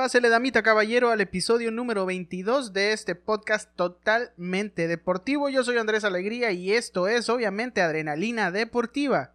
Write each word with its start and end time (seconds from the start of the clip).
Pásele, 0.00 0.30
damita 0.30 0.62
caballero, 0.62 1.10
al 1.10 1.20
episodio 1.20 1.70
número 1.70 2.06
22 2.06 2.72
de 2.72 2.94
este 2.94 3.14
podcast 3.14 3.68
totalmente 3.76 4.88
deportivo. 4.88 5.50
Yo 5.50 5.62
soy 5.62 5.76
Andrés 5.76 6.04
Alegría 6.04 6.52
y 6.52 6.72
esto 6.72 7.06
es 7.06 7.28
obviamente 7.28 7.82
Adrenalina 7.82 8.50
Deportiva. 8.50 9.34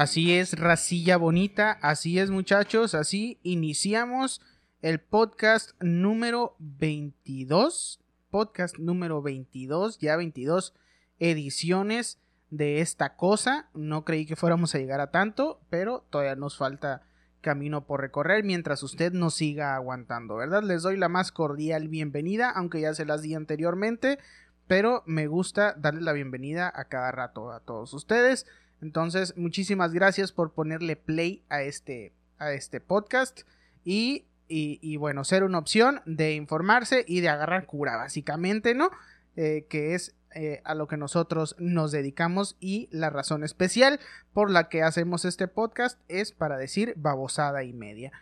Así 0.00 0.32
es, 0.32 0.58
racilla 0.58 1.18
bonita, 1.18 1.72
así 1.82 2.18
es 2.18 2.30
muchachos, 2.30 2.94
así 2.94 3.38
iniciamos 3.42 4.40
el 4.80 4.98
podcast 4.98 5.72
número 5.78 6.56
22, 6.58 8.00
podcast 8.30 8.78
número 8.78 9.20
22, 9.20 9.98
ya 9.98 10.16
22 10.16 10.72
ediciones 11.18 12.18
de 12.48 12.80
esta 12.80 13.14
cosa, 13.16 13.68
no 13.74 14.06
creí 14.06 14.24
que 14.24 14.36
fuéramos 14.36 14.74
a 14.74 14.78
llegar 14.78 15.02
a 15.02 15.10
tanto, 15.10 15.60
pero 15.68 16.06
todavía 16.08 16.34
nos 16.34 16.56
falta 16.56 17.02
camino 17.42 17.86
por 17.86 18.00
recorrer 18.00 18.42
mientras 18.42 18.82
usted 18.82 19.12
nos 19.12 19.34
siga 19.34 19.74
aguantando, 19.74 20.36
¿verdad? 20.36 20.62
Les 20.62 20.80
doy 20.80 20.96
la 20.96 21.10
más 21.10 21.30
cordial 21.30 21.88
bienvenida, 21.88 22.48
aunque 22.48 22.80
ya 22.80 22.94
se 22.94 23.04
las 23.04 23.20
di 23.20 23.34
anteriormente, 23.34 24.18
pero 24.66 25.02
me 25.04 25.26
gusta 25.26 25.74
darle 25.74 26.00
la 26.00 26.14
bienvenida 26.14 26.72
a 26.74 26.86
cada 26.86 27.12
rato 27.12 27.52
a 27.52 27.60
todos 27.60 27.92
ustedes. 27.92 28.46
Entonces, 28.80 29.36
muchísimas 29.36 29.92
gracias 29.92 30.32
por 30.32 30.52
ponerle 30.52 30.96
play 30.96 31.44
a 31.48 31.62
este, 31.62 32.12
a 32.38 32.52
este 32.52 32.80
podcast 32.80 33.42
y, 33.84 34.26
y, 34.48 34.96
bueno, 34.96 35.24
ser 35.24 35.44
una 35.44 35.58
opción 35.58 36.00
de 36.06 36.34
informarse 36.34 37.04
y 37.06 37.20
de 37.20 37.28
agarrar 37.28 37.66
cura, 37.66 37.96
básicamente, 37.96 38.74
¿no? 38.74 38.90
Eh, 39.36 39.66
que 39.68 39.94
es 39.94 40.14
eh, 40.32 40.60
a 40.64 40.74
lo 40.74 40.86
que 40.86 40.96
nosotros 40.96 41.56
nos 41.58 41.92
dedicamos 41.92 42.56
y 42.60 42.88
la 42.92 43.10
razón 43.10 43.42
especial 43.42 44.00
por 44.32 44.50
la 44.50 44.68
que 44.68 44.82
hacemos 44.82 45.24
este 45.24 45.48
podcast 45.48 46.00
es 46.08 46.32
para 46.32 46.56
decir 46.56 46.94
babosada 46.96 47.64
y 47.64 47.72
media. 47.72 48.12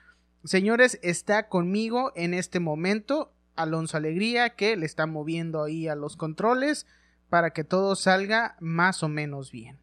Señores, 0.45 0.99
está 1.03 1.49
conmigo 1.49 2.13
en 2.15 2.33
este 2.33 2.61
momento 2.61 3.33
Alonso 3.57 3.97
Alegría 3.97 4.51
que 4.51 4.77
le 4.77 4.87
está 4.87 5.07
moviendo 5.07 5.63
ahí 5.63 5.89
a 5.89 5.95
los 5.95 6.17
controles 6.17 6.87
para 7.29 7.51
que 7.51 7.65
todo 7.65 7.95
salga 7.97 8.57
más 8.61 9.03
o 9.03 9.09
menos 9.09 9.53
bien. 9.53 9.79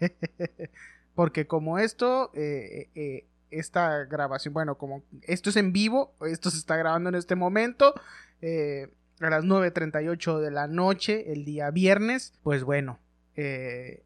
Porque 1.14 1.46
como 1.46 1.78
esto, 1.78 2.30
eh, 2.34 2.90
eh, 2.94 3.26
esta 3.50 4.04
grabación, 4.04 4.54
bueno, 4.54 4.76
como 4.78 5.02
esto 5.22 5.50
es 5.50 5.56
en 5.56 5.72
vivo, 5.72 6.14
esto 6.20 6.50
se 6.50 6.58
está 6.58 6.76
grabando 6.76 7.08
en 7.08 7.14
este 7.16 7.34
momento, 7.34 7.94
eh, 8.40 8.88
a 9.20 9.30
las 9.30 9.44
9.38 9.44 10.38
de 10.38 10.50
la 10.50 10.68
noche, 10.68 11.32
el 11.32 11.44
día 11.44 11.70
viernes, 11.70 12.34
pues 12.42 12.62
bueno, 12.62 13.00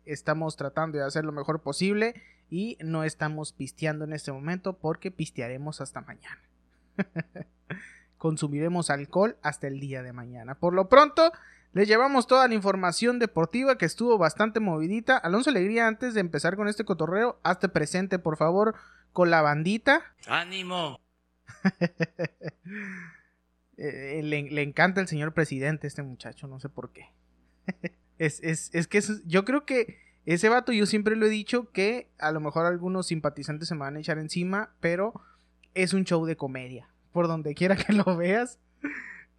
estamos 0.05 0.57
tratando 0.57 0.99
de 0.99 1.05
hacer 1.05 1.25
lo 1.25 1.33
mejor 1.33 1.63
posible 1.63 2.15
y 2.51 2.77
no 2.85 3.03
estamos 3.03 3.53
pisteando 3.53 4.05
en 4.05 4.13
este 4.13 4.31
momento 4.31 4.79
porque 4.79 5.11
pistearemos 5.11 5.81
hasta 5.81 6.03
mañana. 6.03 6.41
Consumiremos 8.19 8.91
alcohol 8.91 9.39
hasta 9.41 9.69
el 9.69 9.81
día 9.81 10.03
de 10.03 10.13
mañana. 10.13 10.55
Por 10.55 10.75
lo 10.75 10.91
pronto, 10.91 11.33
les 11.73 11.89
llevamos 11.89 12.27
toda 12.27 12.49
la 12.49 12.55
información 12.55 13.19
deportiva 13.19 13.79
que 13.79 13.87
estuvo 13.87 14.19
bastante 14.19 14.61
movidita. 14.61 15.17
Alonso 15.17 15.51
Alegría, 15.51 15.87
antes 15.87 16.15
de 16.15 16.21
empezar 16.21 16.57
con 16.57 16.69
este 16.69 16.85
cotorreo, 16.85 17.41
hazte 17.43 17.69
presente, 17.69 18.19
por 18.19 18.37
favor, 18.37 18.75
con 19.13 19.31
la 19.31 19.43
bandita. 19.43 20.15
¡Ánimo! 20.27 21.01
Eh, 23.79 24.21
le, 24.23 24.63
encanta 24.63 25.01
el 25.01 25.09
señor 25.09 25.33
presidente, 25.33 25.89
este 25.89 26.05
muchacho, 26.05 26.47
no 26.47 26.61
sé 26.61 26.69
por 26.69 26.93
qué. 26.93 27.11
es, 28.19 28.41
es, 28.45 28.87
que 28.87 29.03
yo 29.25 29.45
creo 29.45 29.65
que 29.65 29.99
ese 30.25 30.49
vato, 30.49 30.71
yo 30.73 30.87
siempre 30.87 31.17
lo 31.17 31.27
he 31.27 31.31
dicho, 31.31 31.73
que 31.73 32.09
a 32.19 32.31
lo 32.31 32.39
mejor 32.39 32.67
algunos 32.67 33.09
simpatizantes 33.09 33.67
se 33.67 33.75
me 33.75 33.81
van 33.81 33.97
a 33.97 34.01
echar 34.01 34.19
encima, 34.19 34.75
pero 34.79 35.21
es 35.75 35.95
un 35.95 36.05
show 36.05 36.25
de 36.27 36.37
comedia. 36.37 36.91
Por 37.13 37.27
donde 37.27 37.55
quiera 37.55 37.75
que 37.75 37.93
lo 37.93 38.17
veas, 38.17 38.61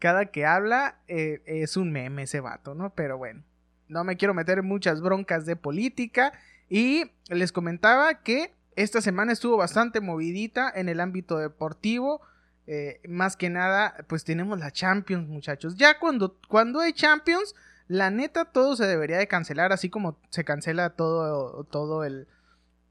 cada 0.04 0.26
que 0.26 0.46
habla 0.46 0.98
eh, 1.08 1.42
es 1.46 1.78
un 1.78 1.94
meme 1.94 2.24
ese 2.24 2.42
vato, 2.42 2.76
¿no? 2.76 2.94
Pero 2.94 3.18
bueno, 3.18 3.42
no 3.88 4.04
me 4.04 4.18
quiero 4.18 4.34
meter 4.34 4.58
en 4.58 4.66
muchas 4.66 5.00
broncas 5.00 5.46
de 5.46 5.56
política 5.56 6.34
y 6.68 7.12
les 7.30 7.54
comentaba 7.54 8.22
que 8.22 8.54
esta 8.76 9.00
semana 9.00 9.32
estuvo 9.32 9.56
bastante 9.56 10.02
movidita 10.02 10.70
en 10.76 10.90
el 10.90 11.00
ámbito 11.00 11.38
deportivo. 11.38 12.20
Eh, 12.68 13.00
más 13.08 13.38
que 13.38 13.50
nada, 13.50 13.96
pues 14.10 14.26
tenemos 14.26 14.60
la 14.60 14.72
Champions, 14.72 15.30
muchachos. 15.30 15.78
Ya 15.78 15.98
cuando, 16.00 16.38
cuando 16.50 16.82
hay 16.82 16.92
Champions, 16.92 17.56
la 17.88 18.12
neta 18.12 18.44
todo 18.44 18.76
se 18.76 18.86
debería 18.86 19.18
de 19.18 19.30
cancelar, 19.30 19.72
así 19.72 19.90
como 19.90 20.20
se 20.32 20.44
cancela 20.44 20.90
todo, 20.90 21.64
todo 21.64 22.04
el 22.04 22.28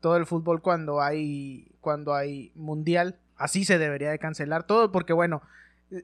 todo 0.00 0.16
el 0.16 0.24
fútbol 0.24 0.62
cuando 0.62 1.02
hay 1.02 1.76
cuando 1.82 2.14
hay 2.14 2.52
mundial. 2.54 3.18
Así 3.36 3.66
se 3.66 3.78
debería 3.78 4.10
de 4.10 4.18
cancelar 4.18 4.62
todo, 4.62 4.92
porque 4.92 5.12
bueno, 5.12 5.42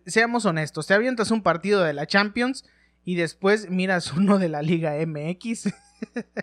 seamos 0.07 0.45
honestos, 0.47 0.87
te 0.87 0.95
avientas 0.95 1.31
un 1.31 1.43
partido 1.43 1.83
de 1.83 1.93
la 1.93 2.07
Champions 2.07 2.65
y 3.05 3.17
después 3.17 3.71
miras 3.71 4.13
uno 4.17 4.39
de 4.39 4.49
la 4.49 4.63
Liga 4.63 4.95
MX. 5.07 5.73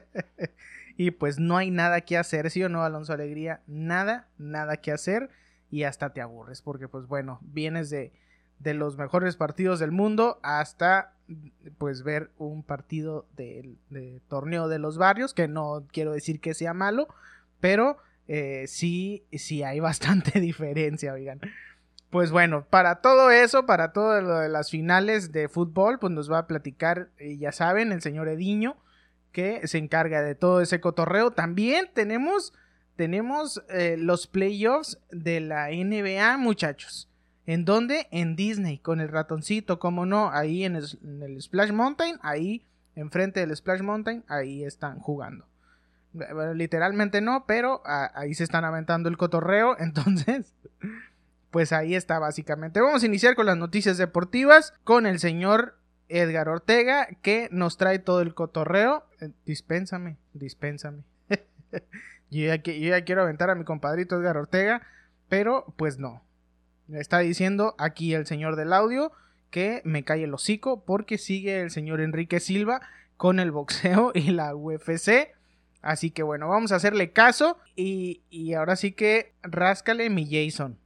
y 0.98 1.12
pues 1.12 1.40
no 1.40 1.58
hay 1.58 1.72
nada 1.72 2.02
que 2.02 2.18
hacer, 2.18 2.50
¿sí 2.52 2.64
o 2.64 2.70
no, 2.70 2.84
Alonso 2.84 3.14
Alegría? 3.14 3.62
Nada, 3.68 4.28
nada 4.38 4.78
que 4.78 4.92
hacer 4.92 5.30
y 5.72 5.84
hasta 5.84 6.14
te 6.14 6.22
aburres, 6.22 6.62
porque 6.62 6.88
pues 6.88 7.08
bueno, 7.08 7.40
vienes 7.42 7.90
de, 7.90 8.14
de 8.60 8.74
los 8.74 8.98
mejores 8.98 9.36
partidos 9.36 9.80
del 9.80 9.92
mundo 9.92 10.40
hasta 10.44 11.16
pues 11.78 12.04
ver 12.04 12.32
un 12.38 12.64
partido 12.64 13.28
de, 13.36 13.78
torneo 14.28 14.68
de 14.68 14.80
los 14.80 14.98
barrios, 14.98 15.34
que 15.34 15.48
no 15.48 15.86
quiero 15.92 16.12
decir 16.12 16.40
que 16.40 16.54
sea 16.54 16.74
malo, 16.74 17.08
pero 17.60 17.98
eh, 18.28 18.66
sí, 18.68 19.26
sí 19.32 19.64
hay 19.64 19.80
bastante 19.82 20.40
diferencia, 20.40 21.14
oigan. 21.14 21.42
Pues 22.16 22.32
bueno, 22.32 22.66
para 22.70 23.02
todo 23.02 23.30
eso, 23.30 23.66
para 23.66 23.92
todo 23.92 24.22
lo 24.22 24.40
de 24.40 24.48
las 24.48 24.70
finales 24.70 25.34
de 25.34 25.50
fútbol, 25.50 26.00
pues 26.00 26.14
nos 26.14 26.32
va 26.32 26.38
a 26.38 26.48
platicar, 26.48 27.10
eh, 27.18 27.36
ya 27.38 27.52
saben, 27.52 27.92
el 27.92 28.02
señor 28.02 28.30
Ediño, 28.30 28.78
que 29.34 29.68
se 29.68 29.80
encarga 29.80 30.22
de 30.22 30.34
todo 30.34 30.62
ese 30.62 30.80
cotorreo. 30.80 31.32
También 31.32 31.90
tenemos, 31.94 32.54
tenemos 32.96 33.66
eh, 33.68 33.98
los 34.00 34.28
playoffs 34.28 34.98
de 35.12 35.42
la 35.42 35.68
NBA, 35.72 36.38
muchachos. 36.38 37.10
¿En 37.46 37.66
dónde? 37.66 38.08
En 38.12 38.38
Disney, 38.38 38.78
con 38.78 39.02
el 39.02 39.10
ratoncito, 39.10 39.78
como 39.78 40.06
no, 40.06 40.32
ahí 40.32 40.64
en 40.64 40.78
el, 40.78 41.42
Splash 41.42 41.74
Mountain, 41.74 42.18
ahí 42.22 42.66
enfrente 42.96 43.42
del 43.42 43.54
Splash 43.58 43.82
Mountain, 43.82 44.24
ahí 44.30 44.64
están 44.64 45.00
jugando. 45.00 45.50
literalmente 46.54 47.20
no, 47.20 47.44
pero 47.46 47.82
ah, 47.86 48.10
ahí 48.16 48.34
se 48.36 48.46
están 48.46 48.64
aventando 48.64 49.10
el 49.10 49.18
cotorreo, 49.18 49.76
entonces 49.80 50.54
pues 51.56 51.72
ahí 51.72 51.96
está 51.96 52.20
básicamente. 52.20 52.82
Vamos 52.82 53.02
a 53.02 53.06
iniciar 53.06 53.34
con 53.34 53.46
las 53.46 53.56
noticias 53.56 53.98
deportivas 53.98 54.74
con 54.84 55.06
el 55.06 55.20
señor 55.20 55.80
Edgar 56.10 56.50
Ortega 56.50 57.08
que 57.22 57.48
nos 57.50 57.78
trae 57.78 57.98
todo 57.98 58.20
el 58.20 58.34
cotorreo. 58.34 59.06
Eh, 59.22 59.30
dispénsame, 59.46 60.18
dispénsame. 60.34 61.04
yo, 62.30 62.46
ya, 62.46 62.62
ya 62.62 63.06
quiero 63.06 63.22
aventar 63.22 63.50
a 63.50 63.56
mi 63.56 63.64
compadrito 63.64 64.18
Edgar 64.18 64.36
Ortega, 64.36 64.82
pero 65.30 65.74
pues 65.78 65.98
no. 65.98 66.26
Está 66.92 67.20
diciendo 67.20 67.74
aquí 67.78 68.14
el 68.14 68.26
señor 68.26 68.58
del 68.58 68.74
audio 68.74 69.14
que 69.50 69.82
me 69.86 70.04
calle 70.04 70.26
el 70.26 70.34
hocico 70.34 70.84
porque 70.84 71.18
sigue 71.18 71.62
el 71.62 71.72
señor 71.72 72.02
Enrique 72.02 72.42
Silva 72.42 72.82
con 73.16 73.40
el 73.40 73.52
boxeo 73.52 74.12
y 74.14 74.32
la 74.32 74.54
UFC. 74.54 75.30
Así 75.82 76.12
que 76.12 76.22
bueno, 76.22 76.50
vamos 76.50 76.74
a 76.74 76.76
hacerle 76.76 77.14
caso 77.14 77.58
y, 77.78 78.24
y 78.30 78.56
ahora 78.56 78.76
sí 78.76 78.92
que 78.92 79.32
ráscale 79.42 80.10
mi 80.10 80.26
Jason. 80.30 80.80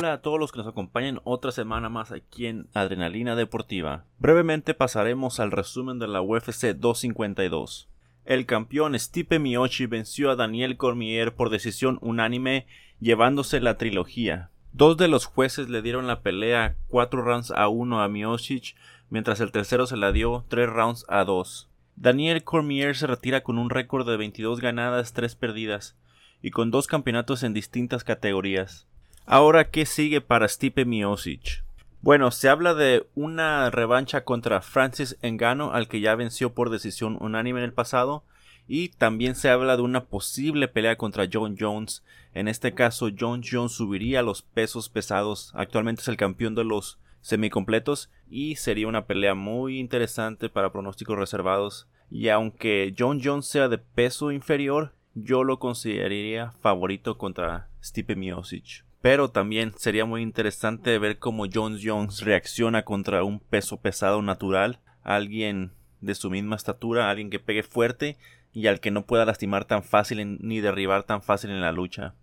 Hola 0.00 0.14
a 0.14 0.22
todos 0.22 0.40
los 0.40 0.50
que 0.50 0.56
nos 0.56 0.66
acompañan 0.66 1.20
otra 1.24 1.52
semana 1.52 1.90
más 1.90 2.10
aquí 2.10 2.46
en 2.46 2.68
Adrenalina 2.72 3.36
Deportiva. 3.36 4.06
Brevemente 4.18 4.72
pasaremos 4.72 5.40
al 5.40 5.50
resumen 5.50 5.98
de 5.98 6.08
la 6.08 6.22
UFC 6.22 6.68
252. 6.74 7.90
El 8.24 8.46
campeón 8.46 8.98
Stipe 8.98 9.38
Miocic 9.38 9.90
venció 9.90 10.30
a 10.30 10.36
Daniel 10.36 10.78
Cormier 10.78 11.34
por 11.34 11.50
decisión 11.50 11.98
unánime, 12.00 12.66
llevándose 12.98 13.60
la 13.60 13.76
trilogía. 13.76 14.48
Dos 14.72 14.96
de 14.96 15.06
los 15.06 15.26
jueces 15.26 15.68
le 15.68 15.82
dieron 15.82 16.06
la 16.06 16.22
pelea 16.22 16.76
cuatro 16.88 17.20
rounds 17.20 17.50
a 17.50 17.68
uno 17.68 18.00
a 18.00 18.08
Miocic, 18.08 18.76
mientras 19.10 19.38
el 19.40 19.52
tercero 19.52 19.86
se 19.86 19.98
la 19.98 20.12
dio 20.12 20.46
tres 20.48 20.70
rounds 20.70 21.04
a 21.10 21.24
dos. 21.24 21.68
Daniel 21.96 22.42
Cormier 22.42 22.96
se 22.96 23.06
retira 23.06 23.42
con 23.42 23.58
un 23.58 23.68
récord 23.68 24.08
de 24.08 24.16
22 24.16 24.60
ganadas, 24.60 25.12
3 25.12 25.34
perdidas, 25.34 25.98
y 26.40 26.52
con 26.52 26.70
dos 26.70 26.86
campeonatos 26.86 27.42
en 27.42 27.52
distintas 27.52 28.02
categorías. 28.02 28.86
Ahora, 29.32 29.70
¿qué 29.70 29.86
sigue 29.86 30.20
para 30.20 30.48
Stipe 30.48 30.84
Miocic? 30.84 31.62
Bueno, 32.02 32.32
se 32.32 32.48
habla 32.48 32.74
de 32.74 33.06
una 33.14 33.70
revancha 33.70 34.24
contra 34.24 34.60
Francis 34.60 35.18
Engano, 35.22 35.72
al 35.72 35.86
que 35.86 36.00
ya 36.00 36.16
venció 36.16 36.52
por 36.52 36.68
decisión 36.68 37.16
unánime 37.20 37.60
en 37.60 37.66
el 37.66 37.72
pasado, 37.72 38.24
y 38.66 38.88
también 38.88 39.36
se 39.36 39.48
habla 39.48 39.76
de 39.76 39.82
una 39.82 40.06
posible 40.06 40.66
pelea 40.66 40.96
contra 40.96 41.28
John 41.32 41.54
Jones. 41.56 42.02
En 42.34 42.48
este 42.48 42.74
caso, 42.74 43.08
John 43.16 43.42
Jones 43.48 43.70
subiría 43.70 44.18
a 44.18 44.24
los 44.24 44.42
pesos 44.42 44.88
pesados. 44.88 45.52
Actualmente 45.54 46.02
es 46.02 46.08
el 46.08 46.16
campeón 46.16 46.56
de 46.56 46.64
los 46.64 46.98
semicompletos 47.20 48.10
y 48.28 48.56
sería 48.56 48.88
una 48.88 49.06
pelea 49.06 49.36
muy 49.36 49.78
interesante 49.78 50.48
para 50.48 50.72
pronósticos 50.72 51.16
reservados. 51.16 51.86
Y 52.10 52.30
aunque 52.30 52.92
John 52.98 53.20
Jones 53.22 53.46
sea 53.46 53.68
de 53.68 53.78
peso 53.78 54.32
inferior, 54.32 54.92
yo 55.14 55.44
lo 55.44 55.60
consideraría 55.60 56.50
favorito 56.50 57.16
contra 57.16 57.68
Stipe 57.80 58.16
Miocic. 58.16 58.89
Pero 59.02 59.30
también 59.30 59.72
sería 59.76 60.04
muy 60.04 60.22
interesante 60.22 60.98
ver 60.98 61.18
cómo 61.18 61.46
John 61.52 61.78
Jones 61.82 62.20
reacciona 62.20 62.84
contra 62.84 63.24
un 63.24 63.40
peso 63.40 63.78
pesado 63.78 64.20
natural, 64.20 64.80
alguien 65.02 65.72
de 66.00 66.14
su 66.14 66.30
misma 66.30 66.56
estatura, 66.56 67.10
alguien 67.10 67.30
que 67.30 67.38
pegue 67.38 67.62
fuerte 67.62 68.18
y 68.52 68.66
al 68.66 68.80
que 68.80 68.90
no 68.90 69.06
pueda 69.06 69.24
lastimar 69.24 69.64
tan 69.64 69.82
fácil 69.82 70.38
ni 70.40 70.60
derribar 70.60 71.04
tan 71.04 71.22
fácil 71.22 71.50
en 71.50 71.60
la 71.60 71.72
lucha. 71.72 72.14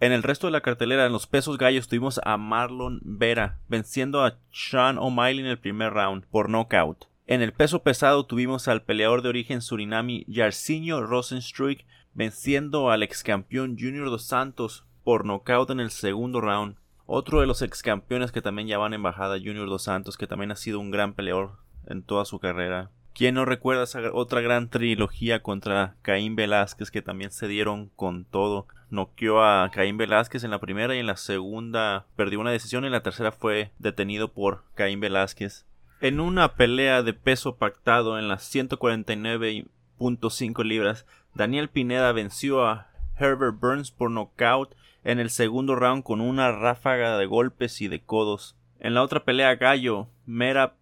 En 0.00 0.12
el 0.12 0.22
resto 0.22 0.46
de 0.46 0.52
la 0.52 0.60
cartelera, 0.60 1.06
en 1.06 1.12
los 1.12 1.26
pesos 1.26 1.58
gallos, 1.58 1.88
tuvimos 1.88 2.20
a 2.24 2.36
Marlon 2.36 3.00
Vera 3.02 3.58
venciendo 3.68 4.24
a 4.24 4.38
Sean 4.52 4.96
O'Malley 4.98 5.40
en 5.40 5.46
el 5.46 5.58
primer 5.58 5.92
round 5.92 6.24
por 6.26 6.48
knockout. 6.48 7.06
En 7.26 7.42
el 7.42 7.52
peso 7.52 7.82
pesado 7.82 8.24
tuvimos 8.24 8.68
al 8.68 8.82
peleador 8.82 9.22
de 9.22 9.28
origen 9.28 9.60
surinami 9.60 10.24
Yarcinho 10.28 11.02
Rosenstruik 11.02 11.84
venciendo 12.14 12.90
al 12.90 13.02
ex 13.02 13.22
campeón 13.22 13.76
Junior 13.78 14.08
dos 14.08 14.24
Santos 14.24 14.86
por 15.08 15.24
nocaut 15.24 15.70
en 15.70 15.80
el 15.80 15.90
segundo 15.90 16.42
round. 16.42 16.76
Otro 17.06 17.40
de 17.40 17.46
los 17.46 17.62
ex 17.62 17.82
campeones 17.82 18.30
que 18.30 18.42
también 18.42 18.68
ya 18.68 18.76
van 18.76 18.92
en 18.92 19.02
bajada, 19.02 19.38
Junior 19.38 19.66
Dos 19.66 19.84
Santos, 19.84 20.18
que 20.18 20.26
también 20.26 20.50
ha 20.50 20.56
sido 20.56 20.80
un 20.80 20.90
gran 20.90 21.14
peleador 21.14 21.52
en 21.86 22.02
toda 22.02 22.26
su 22.26 22.40
carrera. 22.40 22.90
¿Quién 23.14 23.36
no 23.36 23.46
recuerda 23.46 23.84
esa 23.84 24.12
otra 24.12 24.42
gran 24.42 24.68
trilogía 24.68 25.42
contra 25.42 25.94
Caín 26.02 26.36
Velázquez 26.36 26.90
que 26.90 27.00
también 27.00 27.30
se 27.30 27.48
dieron 27.48 27.88
con 27.96 28.26
todo? 28.26 28.66
Noqueó 28.90 29.42
a 29.42 29.70
Caín 29.70 29.96
Velázquez 29.96 30.44
en 30.44 30.50
la 30.50 30.60
primera 30.60 30.94
y 30.94 30.98
en 30.98 31.06
la 31.06 31.16
segunda 31.16 32.04
perdió 32.14 32.38
una 32.38 32.50
decisión 32.50 32.84
y 32.84 32.88
en 32.88 32.92
la 32.92 33.02
tercera 33.02 33.32
fue 33.32 33.70
detenido 33.78 34.34
por 34.34 34.64
Caín 34.74 35.00
Velázquez. 35.00 35.64
En 36.02 36.20
una 36.20 36.52
pelea 36.52 37.02
de 37.02 37.14
peso 37.14 37.56
pactado 37.56 38.18
en 38.18 38.28
las 38.28 38.54
149.5 38.54 40.64
libras, 40.64 41.06
Daniel 41.32 41.70
Pineda 41.70 42.12
venció 42.12 42.66
a 42.66 42.88
Herbert 43.18 43.58
Burns 43.58 43.90
por 43.90 44.10
nocaut 44.10 44.74
en 45.04 45.18
el 45.18 45.30
segundo 45.30 45.74
round 45.74 46.02
con 46.02 46.20
una 46.20 46.52
ráfaga 46.52 47.16
de 47.18 47.26
golpes 47.26 47.80
y 47.80 47.88
de 47.88 48.00
codos. 48.00 48.56
En 48.78 48.94
la 48.94 49.02
otra 49.02 49.24
pelea 49.24 49.56
gallo, 49.56 50.08
Mera 50.26 50.76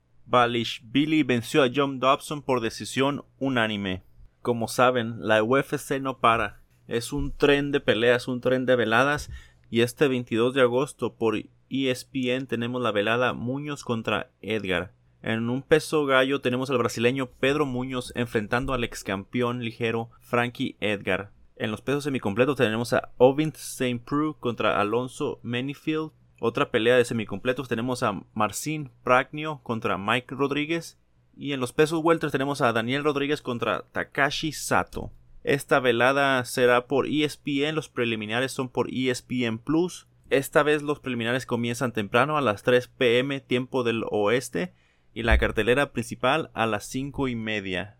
Billy 0.82 1.22
venció 1.22 1.62
a 1.62 1.70
John 1.74 2.00
Dobson 2.00 2.42
por 2.42 2.60
decisión 2.60 3.24
unánime. 3.38 4.02
Como 4.42 4.68
saben, 4.68 5.16
la 5.20 5.42
UFC 5.42 6.00
no 6.00 6.18
para. 6.18 6.60
Es 6.88 7.12
un 7.12 7.32
tren 7.32 7.72
de 7.72 7.80
peleas, 7.80 8.28
un 8.28 8.40
tren 8.40 8.66
de 8.66 8.76
veladas 8.76 9.30
y 9.70 9.80
este 9.80 10.08
22 10.08 10.54
de 10.54 10.62
agosto 10.62 11.14
por 11.14 11.36
ESPN 11.68 12.46
tenemos 12.46 12.82
la 12.82 12.92
velada 12.92 13.32
Muñoz 13.32 13.82
contra 13.82 14.30
Edgar. 14.40 14.92
En 15.22 15.50
un 15.50 15.62
peso 15.62 16.06
gallo 16.06 16.40
tenemos 16.40 16.70
al 16.70 16.78
brasileño 16.78 17.26
Pedro 17.26 17.66
Muñoz 17.66 18.12
enfrentando 18.14 18.72
al 18.72 18.84
ex 18.84 19.02
campeón 19.02 19.64
ligero 19.64 20.10
Frankie 20.20 20.76
Edgar. 20.80 21.32
En 21.56 21.70
los 21.70 21.80
pesos 21.80 22.04
semicompletos 22.04 22.56
tenemos 22.56 22.92
a 22.92 23.12
Ovin 23.16 23.52
St. 23.54 24.02
Preux 24.04 24.36
contra 24.38 24.78
Alonso 24.78 25.40
Menifield. 25.42 26.12
Otra 26.38 26.70
pelea 26.70 26.96
de 26.96 27.04
semicompletos 27.06 27.66
tenemos 27.66 28.02
a 28.02 28.20
Marcin 28.34 28.90
Pragnio 29.02 29.60
contra 29.62 29.96
Mike 29.96 30.34
Rodríguez. 30.34 30.98
Y 31.34 31.52
en 31.52 31.60
los 31.60 31.72
pesos 31.72 32.02
welters 32.04 32.32
tenemos 32.32 32.60
a 32.60 32.74
Daniel 32.74 33.04
Rodríguez 33.04 33.40
contra 33.40 33.86
Takashi 33.92 34.52
Sato. 34.52 35.10
Esta 35.44 35.80
velada 35.80 36.44
será 36.44 36.86
por 36.86 37.06
ESPN, 37.06 37.74
los 37.74 37.88
preliminares 37.88 38.52
son 38.52 38.68
por 38.68 38.92
ESPN 38.92 39.58
Plus. 39.58 40.08
Esta 40.28 40.62
vez 40.62 40.82
los 40.82 41.00
preliminares 41.00 41.46
comienzan 41.46 41.92
temprano 41.92 42.36
a 42.36 42.42
las 42.42 42.64
3 42.64 42.88
pm 42.88 43.40
tiempo 43.40 43.82
del 43.82 44.04
oeste 44.10 44.74
y 45.14 45.22
la 45.22 45.38
cartelera 45.38 45.92
principal 45.92 46.50
a 46.52 46.66
las 46.66 46.84
5 46.84 47.28
y 47.28 47.36
media. 47.36 47.96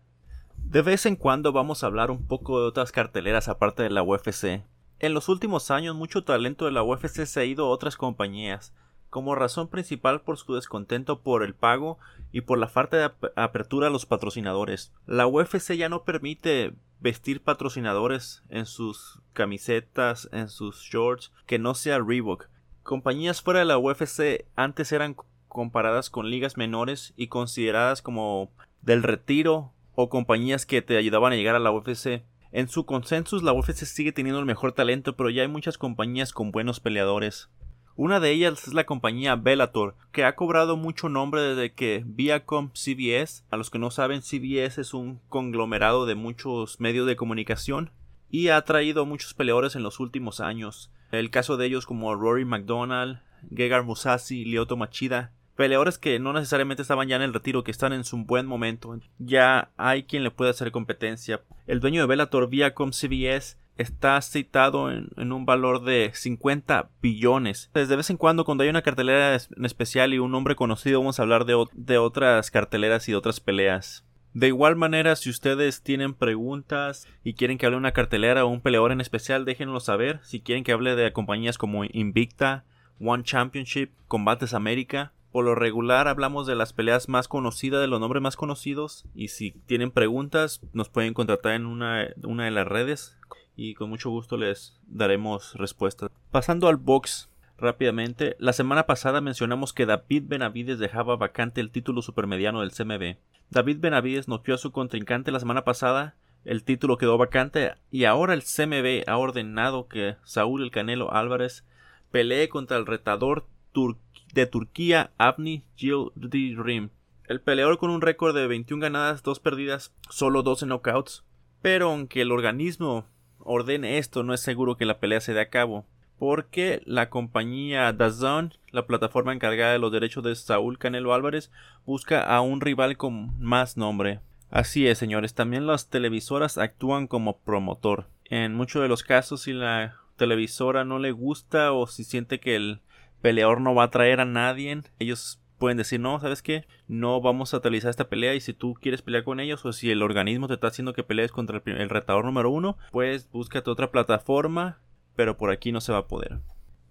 De 0.69 0.81
vez 0.81 1.05
en 1.05 1.15
cuando 1.15 1.53
vamos 1.53 1.81
a 1.81 1.87
hablar 1.87 2.11
un 2.11 2.27
poco 2.27 2.59
de 2.59 2.67
otras 2.67 2.91
carteleras 2.91 3.47
aparte 3.47 3.83
de 3.83 3.89
la 3.89 4.03
UFC. 4.03 4.65
En 4.99 5.13
los 5.13 5.29
últimos 5.29 5.71
años 5.71 5.95
mucho 5.95 6.25
talento 6.25 6.65
de 6.65 6.71
la 6.71 6.83
UFC 6.83 7.25
se 7.25 7.39
ha 7.39 7.45
ido 7.45 7.65
a 7.65 7.69
otras 7.69 7.95
compañías, 7.95 8.73
como 9.09 9.33
razón 9.33 9.69
principal 9.69 10.23
por 10.23 10.37
su 10.37 10.55
descontento 10.55 11.21
por 11.21 11.43
el 11.43 11.55
pago 11.55 11.99
y 12.33 12.41
por 12.41 12.57
la 12.57 12.67
falta 12.67 12.97
de 12.97 13.11
apertura 13.37 13.87
a 13.87 13.89
los 13.89 14.05
patrocinadores. 14.05 14.91
La 15.05 15.25
UFC 15.25 15.71
ya 15.71 15.87
no 15.87 16.03
permite 16.03 16.73
vestir 16.99 17.41
patrocinadores 17.41 18.43
en 18.49 18.65
sus 18.65 19.21
camisetas, 19.31 20.27
en 20.33 20.49
sus 20.49 20.81
shorts, 20.81 21.31
que 21.45 21.59
no 21.59 21.75
sea 21.75 21.99
Reebok. 21.99 22.49
Compañías 22.83 23.41
fuera 23.41 23.61
de 23.61 23.65
la 23.65 23.77
UFC 23.77 24.45
antes 24.57 24.91
eran 24.91 25.15
comparadas 25.47 26.09
con 26.09 26.29
ligas 26.29 26.57
menores 26.57 27.13
y 27.15 27.27
consideradas 27.27 28.01
como 28.01 28.51
del 28.81 29.01
retiro 29.01 29.71
o 29.99 30.09
compañías 30.09 30.67
que 30.67 30.83
te 30.83 30.95
ayudaban 30.95 31.33
a 31.33 31.35
llegar 31.35 31.55
a 31.55 31.59
la 31.59 31.71
UFC. 31.71 32.21
En 32.51 32.67
su 32.67 32.85
consensus, 32.85 33.41
la 33.41 33.51
UFC 33.51 33.83
sigue 33.85 34.11
teniendo 34.11 34.39
el 34.39 34.45
mejor 34.45 34.71
talento, 34.73 35.17
pero 35.17 35.31
ya 35.31 35.41
hay 35.41 35.47
muchas 35.47 35.79
compañías 35.79 36.33
con 36.33 36.51
buenos 36.51 36.79
peleadores. 36.79 37.49
Una 37.95 38.19
de 38.19 38.29
ellas 38.29 38.67
es 38.67 38.75
la 38.75 38.85
compañía 38.85 39.35
Bellator, 39.35 39.95
que 40.11 40.23
ha 40.23 40.35
cobrado 40.35 40.77
mucho 40.77 41.09
nombre 41.09 41.41
desde 41.41 41.73
que 41.73 42.03
Viacom 42.05 42.69
CBS, 42.75 43.43
a 43.49 43.57
los 43.57 43.71
que 43.71 43.79
no 43.79 43.89
saben, 43.89 44.21
CBS 44.21 44.79
es 44.79 44.93
un 44.93 45.19
conglomerado 45.29 46.05
de 46.05 46.13
muchos 46.13 46.79
medios 46.79 47.07
de 47.07 47.15
comunicación 47.15 47.89
y 48.29 48.49
ha 48.49 48.61
traído 48.61 49.07
muchos 49.07 49.33
peleadores 49.33 49.75
en 49.75 49.81
los 49.81 49.99
últimos 49.99 50.41
años. 50.41 50.91
El 51.11 51.31
caso 51.31 51.57
de 51.57 51.65
ellos 51.65 51.87
como 51.87 52.13
Rory 52.13 52.45
McDonald, 52.45 53.19
Gegard 53.51 53.85
Musashi, 53.85 54.45
Lyoto 54.45 54.77
Machida, 54.77 55.31
peleadores 55.57 55.97
que 55.97 56.19
no 56.19 56.31
necesariamente 56.31 56.83
estaban 56.83 57.09
ya 57.09 57.17
en 57.17 57.23
el 57.23 57.33
retiro, 57.33 57.63
que 57.63 57.71
están 57.71 57.91
en 57.91 58.05
su 58.05 58.17
buen 58.17 58.45
momento. 58.45 58.97
Ya 59.17 59.71
hay 59.75 60.03
quien 60.03 60.23
le 60.23 60.31
puede 60.31 60.51
hacer 60.51 60.71
competencia. 60.71 61.41
El 61.65 61.81
dueño 61.81 61.99
de 61.99 62.07
Bellator 62.07 62.47
Viacom 62.47 62.91
CBS 62.91 63.57
está 63.77 64.21
citado 64.21 64.89
en, 64.91 65.31
un 65.31 65.45
valor 65.45 65.83
de 65.83 66.11
50 66.13 66.89
billones. 67.01 67.69
Desde 67.73 67.95
vez 67.95 68.09
en 68.09 68.17
cuando, 68.17 68.45
cuando 68.45 68.63
hay 68.63 68.69
una 68.69 68.81
cartelera 68.81 69.35
en 69.35 69.65
especial 69.65 70.13
y 70.13 70.19
un 70.19 70.31
nombre 70.31 70.55
conocido, 70.55 70.99
vamos 70.99 71.19
a 71.19 71.23
hablar 71.23 71.45
de, 71.45 71.65
de 71.73 71.97
otras 71.97 72.49
carteleras 72.51 73.07
y 73.09 73.11
de 73.11 73.17
otras 73.17 73.39
peleas. 73.39 74.05
De 74.33 74.47
igual 74.47 74.75
manera, 74.75 75.15
si 75.15 75.31
ustedes 75.31 75.81
tienen 75.81 76.13
preguntas 76.13 77.07
y 77.23 77.33
quieren 77.33 77.57
que 77.57 77.65
hable 77.65 77.77
una 77.77 77.93
cartelera 77.93 78.45
o 78.45 78.49
un 78.49 78.61
peleador 78.61 78.91
en 78.91 79.01
especial, 79.01 79.45
déjenlo 79.45 79.79
saber. 79.79 80.19
Si 80.21 80.41
quieren 80.41 80.63
que 80.63 80.71
hable 80.71 80.95
de 80.95 81.11
compañías 81.11 81.57
como 81.57 81.83
Invicta, 81.85 82.63
One 82.99 83.23
Championship, 83.23 83.91
Combates 84.07 84.53
América, 84.53 85.13
por 85.31 85.45
lo 85.45 85.55
regular 85.55 86.07
hablamos 86.07 86.47
de 86.47 86.55
las 86.55 86.73
peleas 86.73 87.09
más 87.09 87.27
conocidas, 87.27 87.81
de 87.81 87.87
los 87.87 87.99
nombres 87.99 88.23
más 88.23 88.35
conocidos. 88.35 89.05
Y 89.13 89.27
si 89.29 89.51
tienen 89.51 89.91
preguntas, 89.91 90.61
nos 90.73 90.89
pueden 90.89 91.13
contratar 91.13 91.53
en 91.53 91.65
una, 91.65 92.07
una 92.23 92.45
de 92.45 92.51
las 92.51 92.67
redes. 92.67 93.17
Y 93.55 93.73
con 93.73 93.89
mucho 93.89 94.09
gusto 94.09 94.37
les 94.37 94.79
daremos 94.87 95.53
respuestas. 95.55 96.09
Pasando 96.31 96.67
al 96.67 96.77
box 96.77 97.29
rápidamente. 97.57 98.35
La 98.39 98.53
semana 98.53 98.85
pasada 98.85 99.19
mencionamos 99.19 99.73
que 99.73 99.85
David 99.85 100.25
Benavides 100.27 100.79
dejaba 100.79 101.15
vacante 101.15 101.59
el 101.59 101.71
título 101.71 102.01
supermediano 102.01 102.61
del 102.61 102.71
CMB. 102.71 103.17
David 103.49 103.79
Benavides 103.79 104.27
noqueó 104.27 104.55
a 104.55 104.59
su 104.59 104.71
contrincante 104.71 105.31
la 105.31 105.39
semana 105.39 105.63
pasada. 105.63 106.15
El 106.45 106.63
título 106.63 106.97
quedó 106.97 107.17
vacante 107.17 107.73
y 107.91 108.05
ahora 108.05 108.33
el 108.33 108.43
CMB 108.43 109.09
ha 109.09 109.17
ordenado 109.17 109.87
que 109.87 110.15
Saúl 110.23 110.63
el 110.63 110.71
Canelo 110.71 111.11
Álvarez 111.13 111.65
pelee 112.11 112.47
contra 112.47 112.77
el 112.77 112.85
retador 112.85 113.47
turco 113.71 114.06
de 114.33 114.45
Turquía, 114.45 115.11
Avni 115.17 115.63
Rim. 115.77 116.89
El 117.27 117.41
peleador 117.41 117.77
con 117.77 117.89
un 117.89 118.01
récord 118.01 118.35
de 118.35 118.47
21 118.47 118.81
ganadas, 118.81 119.23
2 119.23 119.39
perdidas, 119.39 119.93
solo 120.09 120.43
12 120.43 120.65
knockouts. 120.65 121.25
Pero 121.61 121.89
aunque 121.91 122.21
el 122.21 122.31
organismo 122.31 123.05
ordene 123.39 123.97
esto, 123.97 124.23
no 124.23 124.33
es 124.33 124.41
seguro 124.41 124.77
que 124.77 124.85
la 124.85 124.99
pelea 124.99 125.19
se 125.19 125.33
dé 125.33 125.41
a 125.41 125.49
cabo. 125.49 125.85
porque 126.17 126.81
la 126.85 127.09
compañía 127.09 127.91
DAZN, 127.93 128.53
la 128.71 128.87
plataforma 128.87 129.33
encargada 129.33 129.73
de 129.73 129.79
los 129.79 129.91
derechos 129.91 130.23
de 130.23 130.35
Saúl 130.35 130.77
Canelo 130.77 131.13
Álvarez, 131.13 131.51
busca 131.85 132.21
a 132.21 132.41
un 132.41 132.61
rival 132.61 132.97
con 132.97 133.39
más 133.39 133.77
nombre. 133.77 134.19
Así 134.49 134.87
es, 134.87 134.97
señores, 134.97 135.33
también 135.33 135.67
las 135.67 135.89
televisoras 135.89 136.57
actúan 136.57 137.07
como 137.07 137.37
promotor. 137.39 138.07
En 138.25 138.55
muchos 138.55 138.81
de 138.81 138.87
los 138.87 139.03
casos, 139.03 139.41
si 139.43 139.53
la 139.53 139.95
televisora 140.15 140.83
no 140.85 140.99
le 140.99 141.11
gusta 141.11 141.71
o 141.73 141.85
si 141.85 142.03
siente 142.03 142.39
que 142.39 142.55
el 142.55 142.81
peleador 143.21 143.61
no 143.61 143.75
va 143.75 143.83
a 143.83 143.91
traer 143.91 144.19
a 144.19 144.25
nadie, 144.25 144.81
ellos 144.99 145.41
pueden 145.57 145.77
decir, 145.77 145.99
no, 145.99 146.19
¿sabes 146.19 146.41
qué? 146.41 146.67
No 146.87 147.19
vamos 147.19 147.53
a 147.53 147.61
televisar 147.61 147.89
esta 147.89 148.09
pelea 148.09 148.35
y 148.35 148.41
si 148.41 148.53
tú 148.53 148.75
quieres 148.75 149.01
pelear 149.01 149.23
con 149.23 149.39
ellos 149.39 149.65
o 149.65 149.73
si 149.73 149.89
el 149.89 150.03
organismo 150.03 150.47
te 150.47 150.53
está 150.53 150.67
haciendo 150.67 150.93
que 150.93 151.03
pelees 151.03 151.31
contra 151.31 151.61
el, 151.65 151.77
el 151.77 151.89
retador 151.89 152.25
número 152.25 152.49
uno, 152.49 152.77
pues 152.91 153.29
búscate 153.31 153.69
otra 153.69 153.91
plataforma 153.91 154.79
pero 155.17 155.35
por 155.35 155.51
aquí 155.51 155.73
no 155.73 155.81
se 155.81 155.91
va 155.91 155.97
a 155.97 156.07
poder. 156.07 156.39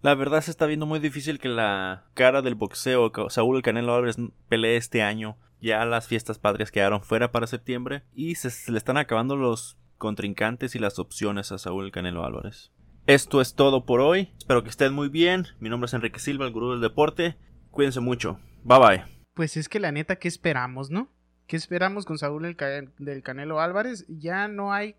La 0.02 0.14
verdad 0.14 0.42
se 0.42 0.50
está 0.50 0.66
viendo 0.66 0.84
muy 0.84 0.98
difícil 0.98 1.38
que 1.38 1.48
la 1.48 2.04
cara 2.12 2.42
del 2.42 2.54
boxeo 2.54 3.10
Saúl 3.30 3.62
Canelo 3.62 3.94
Álvarez 3.94 4.16
pelee 4.48 4.76
este 4.76 5.02
año. 5.02 5.38
Ya 5.62 5.82
las 5.86 6.06
fiestas 6.06 6.38
patrias 6.38 6.70
quedaron 6.70 7.00
fuera 7.00 7.32
para 7.32 7.46
septiembre 7.46 8.02
y 8.14 8.34
se, 8.34 8.70
le 8.70 8.76
están 8.76 8.98
acabando 8.98 9.36
los 9.36 9.78
contrincantes 9.96 10.74
y 10.74 10.78
las 10.78 10.98
opciones 10.98 11.50
a 11.50 11.58
Saúl 11.58 11.90
Canelo 11.92 12.24
Álvarez. 12.24 12.72
Esto 13.06 13.40
es 13.40 13.54
todo 13.54 13.84
por 13.84 14.00
hoy. 14.00 14.32
Espero 14.38 14.62
que 14.62 14.70
estén 14.70 14.92
muy 14.92 15.08
bien. 15.08 15.46
Mi 15.60 15.68
nombre 15.68 15.86
es 15.86 15.94
Enrique 15.94 16.18
Silva, 16.18 16.46
el 16.46 16.52
gurú 16.52 16.72
del 16.72 16.80
deporte. 16.80 17.36
Cuídense 17.70 18.00
mucho. 18.00 18.38
Bye 18.64 18.78
bye. 18.78 19.04
Pues 19.34 19.56
es 19.56 19.68
que 19.68 19.80
la 19.80 19.92
neta, 19.92 20.16
¿qué 20.16 20.28
esperamos, 20.28 20.90
no? 20.90 21.08
¿Qué 21.46 21.56
esperamos 21.56 22.04
con 22.04 22.18
Saúl 22.18 22.44
el 22.44 22.56
del 22.98 23.22
Canelo 23.22 23.60
Álvarez? 23.60 24.04
Ya 24.08 24.48
no 24.48 24.72
hay 24.72 24.96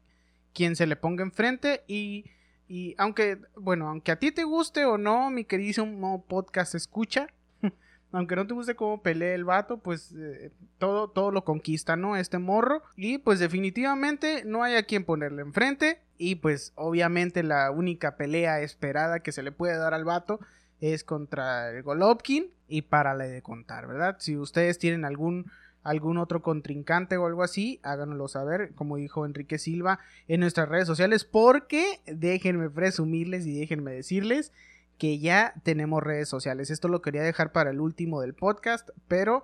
quien 0.53 0.75
se 0.75 0.87
le 0.87 0.95
ponga 0.95 1.23
enfrente 1.23 1.83
y 1.87 2.25
y 2.67 2.95
aunque, 2.97 3.39
bueno, 3.55 3.87
aunque 3.87 4.11
a 4.11 4.19
ti 4.19 4.31
te 4.31 4.43
guste 4.43 4.85
o 4.85 4.97
no, 4.97 5.29
mi 5.29 5.45
queridísimo 5.45 6.25
podcast 6.25 6.75
escucha, 6.75 7.27
aunque 8.11 8.35
no 8.35 8.45
te 8.45 8.53
guste 8.53 8.75
cómo 8.75 9.01
pelea 9.01 9.33
el 9.35 9.45
vato, 9.45 9.77
pues 9.77 10.13
eh, 10.17 10.51
todo, 10.77 11.09
todo 11.09 11.31
lo 11.31 11.45
conquista, 11.45 11.95
¿no? 11.95 12.17
Este 12.17 12.39
morro. 12.39 12.83
Y 12.97 13.19
pues 13.19 13.39
definitivamente 13.39 14.43
no 14.45 14.63
hay 14.63 14.75
a 14.75 14.83
quien 14.83 15.05
ponerle 15.05 15.43
enfrente. 15.43 16.01
Y 16.17 16.35
pues 16.35 16.73
obviamente 16.75 17.43
la 17.43 17.71
única 17.71 18.15
pelea 18.15 18.61
esperada 18.61 19.19
que 19.19 19.31
se 19.31 19.43
le 19.43 19.51
puede 19.51 19.77
dar 19.77 19.93
al 19.93 20.05
vato 20.05 20.39
es 20.79 21.03
contra 21.03 21.69
el 21.71 21.83
Golovkin. 21.83 22.47
Y 22.67 22.83
para 22.83 23.15
de 23.15 23.41
contar, 23.41 23.87
¿verdad? 23.87 24.17
Si 24.19 24.35
ustedes 24.35 24.77
tienen 24.77 25.05
algún 25.05 25.49
algún 25.87 26.17
otro 26.17 26.41
contrincante 26.41 27.15
o 27.15 27.27
algo 27.27 27.43
así, 27.43 27.79
háganoslo 27.81 28.27
saber, 28.27 28.73
como 28.75 28.97
dijo 28.97 29.25
Enrique 29.25 29.57
Silva, 29.57 29.99
en 30.27 30.41
nuestras 30.41 30.67
redes 30.67 30.85
sociales, 30.85 31.23
porque 31.23 32.01
déjenme 32.05 32.69
presumirles 32.69 33.45
y 33.45 33.57
déjenme 33.57 33.93
decirles 33.93 34.51
que 34.97 35.19
ya 35.19 35.53
tenemos 35.63 36.03
redes 36.03 36.27
sociales. 36.27 36.71
Esto 36.71 36.89
lo 36.89 37.01
quería 37.01 37.23
dejar 37.23 37.53
para 37.53 37.69
el 37.69 37.79
último 37.79 38.19
del 38.19 38.33
podcast, 38.33 38.89
pero 39.07 39.43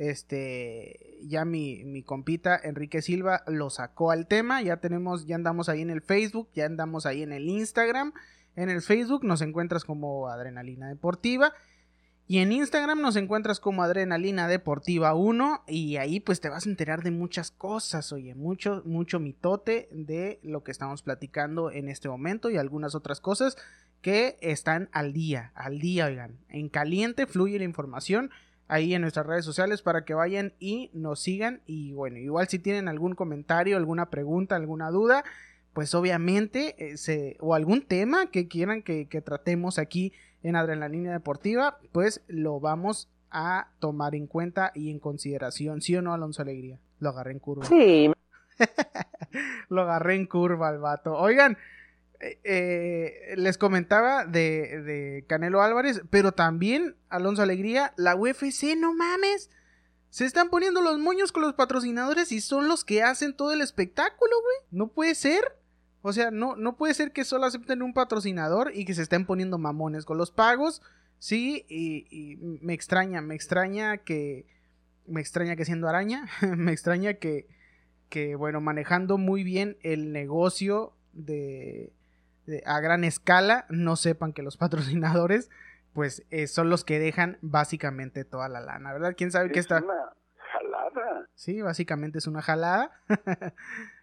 este 0.00 1.18
ya 1.22 1.44
mi, 1.44 1.84
mi 1.84 2.02
compita 2.02 2.58
Enrique 2.62 3.02
Silva 3.02 3.42
lo 3.46 3.68
sacó 3.68 4.10
al 4.10 4.26
tema. 4.26 4.62
Ya 4.62 4.78
tenemos, 4.78 5.26
ya 5.26 5.36
andamos 5.36 5.68
ahí 5.68 5.82
en 5.82 5.90
el 5.90 6.00
Facebook, 6.00 6.48
ya 6.54 6.64
andamos 6.64 7.04
ahí 7.04 7.22
en 7.22 7.32
el 7.32 7.48
Instagram. 7.48 8.14
En 8.56 8.70
el 8.70 8.80
Facebook 8.80 9.24
nos 9.24 9.42
encuentras 9.42 9.84
como 9.84 10.28
Adrenalina 10.28 10.88
Deportiva 10.88 11.52
y 12.30 12.38
en 12.38 12.52
Instagram 12.52 13.00
nos 13.00 13.16
encuentras 13.16 13.58
como 13.58 13.82
Adrenalina 13.82 14.46
Deportiva 14.46 15.14
1 15.14 15.64
y 15.66 15.96
ahí 15.96 16.20
pues 16.20 16.40
te 16.40 16.48
vas 16.48 16.64
a 16.64 16.70
enterar 16.70 17.02
de 17.02 17.10
muchas 17.10 17.50
cosas, 17.50 18.12
oye, 18.12 18.36
mucho, 18.36 18.82
mucho 18.86 19.18
mitote 19.18 19.88
de 19.90 20.38
lo 20.44 20.62
que 20.62 20.70
estamos 20.70 21.02
platicando 21.02 21.72
en 21.72 21.88
este 21.88 22.08
momento 22.08 22.48
y 22.48 22.56
algunas 22.56 22.94
otras 22.94 23.20
cosas 23.20 23.56
que 24.00 24.38
están 24.42 24.88
al 24.92 25.12
día, 25.12 25.50
al 25.56 25.80
día, 25.80 26.06
oigan, 26.06 26.38
en 26.48 26.68
caliente 26.68 27.26
fluye 27.26 27.58
la 27.58 27.64
información 27.64 28.30
ahí 28.70 28.94
en 28.94 29.02
nuestras 29.02 29.26
redes 29.26 29.44
sociales 29.44 29.82
para 29.82 30.04
que 30.04 30.14
vayan 30.14 30.54
y 30.60 30.90
nos 30.94 31.20
sigan 31.20 31.60
y 31.66 31.92
bueno, 31.92 32.18
igual 32.18 32.48
si 32.48 32.60
tienen 32.60 32.86
algún 32.86 33.14
comentario, 33.14 33.76
alguna 33.76 34.10
pregunta, 34.10 34.54
alguna 34.54 34.90
duda, 34.90 35.24
pues 35.72 35.94
obviamente 35.94 36.76
eh, 36.78 37.36
o 37.40 37.54
algún 37.54 37.82
tema 37.82 38.30
que 38.30 38.46
quieran 38.46 38.82
que, 38.82 39.08
que 39.08 39.20
tratemos 39.20 39.78
aquí 39.78 40.12
en 40.44 40.54
Adrenalina 40.54 41.12
Deportiva, 41.12 41.78
pues 41.90 42.22
lo 42.28 42.60
vamos 42.60 43.08
a 43.30 43.68
tomar 43.80 44.14
en 44.14 44.26
cuenta 44.26 44.70
y 44.74 44.90
en 44.90 45.00
consideración. 45.00 45.82
¿Sí 45.82 45.96
o 45.96 46.02
no, 46.02 46.14
Alonso 46.14 46.42
Alegría? 46.42 46.78
Lo 47.00 47.10
agarré 47.10 47.32
en 47.32 47.38
curva. 47.40 47.64
Sí. 47.66 48.10
lo 49.68 49.82
agarré 49.82 50.14
en 50.14 50.26
curva 50.26 50.68
al 50.68 50.78
vato. 50.78 51.16
Oigan, 51.16 51.58
eh, 52.20 52.38
eh, 52.44 53.34
les 53.38 53.56
comentaba 53.56 54.26
de, 54.26 54.82
de, 54.82 55.24
Canelo 55.26 55.62
Álvarez, 55.62 56.02
pero 56.10 56.32
también, 56.32 56.96
Alonso 57.08 57.42
Alegría, 57.42 57.94
la 57.96 58.14
UFC, 58.14 58.76
no 58.76 58.92
mames. 58.92 59.48
Se 60.10 60.26
están 60.26 60.50
poniendo 60.50 60.82
los 60.82 60.98
moños 60.98 61.32
con 61.32 61.42
los 61.42 61.54
patrocinadores 61.54 62.30
y 62.32 62.42
son 62.42 62.68
los 62.68 62.84
que 62.84 63.02
hacen 63.02 63.34
todo 63.34 63.52
el 63.52 63.62
espectáculo, 63.62 64.32
güey. 64.42 64.68
No 64.70 64.88
puede 64.88 65.14
ser. 65.14 65.56
O 66.02 66.12
sea, 66.12 66.30
no, 66.30 66.56
no 66.56 66.76
puede 66.76 66.94
ser 66.94 67.12
que 67.12 67.24
solo 67.24 67.46
acepten 67.46 67.82
un 67.82 67.94
patrocinador 67.94 68.72
y 68.74 68.84
que 68.84 68.94
se 68.94 69.02
estén 69.02 69.24
poniendo 69.24 69.56
mamones 69.56 70.04
con 70.04 70.18
los 70.18 70.30
pagos. 70.30 70.82
Sí, 71.18 71.64
y, 71.68 72.36
me 72.60 72.74
extraña, 72.74 73.22
me 73.22 73.34
extraña 73.34 73.98
que. 73.98 74.46
Me 75.06 75.20
extraña 75.20 75.56
que 75.56 75.64
siendo 75.64 75.88
araña, 75.88 76.28
me 76.56 76.72
extraña 76.72 77.14
que, 77.14 77.48
que, 78.10 78.34
bueno, 78.36 78.60
manejando 78.60 79.16
muy 79.16 79.42
bien 79.42 79.78
el 79.82 80.12
negocio 80.12 80.92
de, 81.12 81.92
a 82.66 82.80
gran 82.80 83.04
escala, 83.04 83.66
no 83.68 83.96
sepan 83.96 84.32
que 84.32 84.42
los 84.42 84.56
patrocinadores, 84.58 85.50
pues 85.92 86.24
eh, 86.30 86.46
son 86.46 86.70
los 86.70 86.84
que 86.84 86.98
dejan 86.98 87.38
básicamente 87.40 88.24
toda 88.24 88.48
la 88.48 88.60
lana, 88.60 88.92
¿verdad? 88.92 89.14
¿Quién 89.16 89.30
sabe 89.30 89.50
qué 89.50 89.60
está? 89.60 89.78
Una 89.78 90.12
jalada. 90.52 91.26
Sí, 91.34 91.62
básicamente 91.62 92.18
es 92.18 92.26
una 92.26 92.42
jalada. 92.42 92.92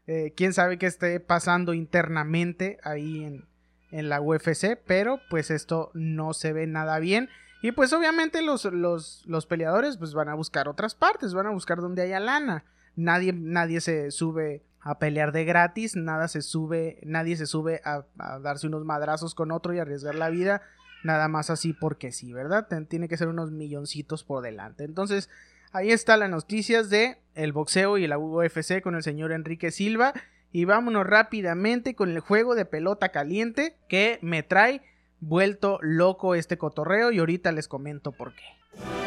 Eh, 0.09 0.33
quién 0.37 0.53
sabe 0.53 0.77
qué 0.77 0.85
esté 0.85 1.19
pasando 1.19 1.73
internamente 1.73 2.79
ahí 2.81 3.25
en, 3.25 3.45
en, 3.91 4.07
la 4.07 4.21
UFC, 4.21 4.79
pero 4.87 5.19
pues 5.29 5.51
esto 5.51 5.91
no 5.93 6.33
se 6.33 6.53
ve 6.53 6.65
nada 6.65 6.97
bien. 6.99 7.27
Y 7.61 7.73
pues 7.73 7.91
obviamente 7.91 8.41
los, 8.41 8.63
los, 8.63 9.25
los, 9.25 9.45
peleadores 9.47 9.97
pues 9.97 10.13
van 10.13 10.29
a 10.29 10.33
buscar 10.33 10.69
otras 10.69 10.95
partes, 10.95 11.33
van 11.33 11.47
a 11.47 11.51
buscar 11.51 11.79
donde 11.79 12.03
haya 12.03 12.21
lana. 12.21 12.63
Nadie, 12.95 13.33
nadie 13.33 13.81
se 13.81 14.11
sube 14.11 14.63
a 14.81 14.99
pelear 14.99 15.31
de 15.31 15.45
gratis, 15.45 15.95
nada 15.95 16.27
se 16.27 16.41
sube, 16.41 16.99
nadie 17.03 17.35
se 17.35 17.45
sube 17.45 17.81
a, 17.83 18.05
darse 18.39 18.67
unos 18.67 18.85
madrazos 18.85 19.35
con 19.35 19.51
otro 19.51 19.73
y 19.73 19.79
arriesgar 19.79 20.15
la 20.15 20.29
vida, 20.29 20.61
nada 21.03 21.27
más 21.27 21.49
así 21.49 21.73
porque 21.73 22.11
sí, 22.11 22.33
¿verdad? 22.33 22.67
Tiene 22.87 23.07
que 23.07 23.17
ser 23.17 23.27
unos 23.27 23.51
milloncitos 23.51 24.23
por 24.23 24.41
delante. 24.41 24.83
Entonces, 24.83 25.29
Ahí 25.71 25.91
están 25.91 26.21
las 26.21 26.29
noticias 26.29 26.89
de 26.89 27.17
el 27.35 27.51
boxeo 27.51 27.97
y 27.97 28.07
la 28.07 28.17
UFC 28.17 28.81
con 28.81 28.95
el 28.95 29.03
señor 29.03 29.31
Enrique 29.31 29.71
Silva. 29.71 30.13
Y 30.51 30.65
vámonos 30.65 31.05
rápidamente 31.05 31.93
con 31.93 32.09
el 32.09 32.19
juego 32.19 32.55
de 32.55 32.65
pelota 32.65 33.09
caliente 33.09 33.75
que 33.89 34.17
me 34.21 34.43
trae 34.43 34.81
vuelto 35.19 35.77
loco 35.81 36.35
este 36.35 36.57
cotorreo 36.57 37.11
y 37.11 37.19
ahorita 37.19 37.51
les 37.51 37.67
comento 37.67 38.11
por 38.11 38.33
qué. 38.33 39.06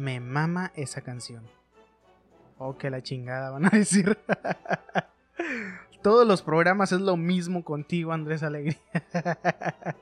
Me 0.00 0.18
mama 0.18 0.72
esa 0.76 1.02
canción. 1.02 1.46
Oh, 2.56 2.78
que 2.78 2.88
la 2.88 3.02
chingada 3.02 3.50
van 3.50 3.66
a 3.66 3.68
decir. 3.72 4.16
Todos 6.02 6.26
los 6.26 6.40
programas 6.40 6.90
es 6.92 7.02
lo 7.02 7.18
mismo 7.18 7.62
contigo, 7.64 8.12
Andrés 8.12 8.42
Alegría. 8.42 8.78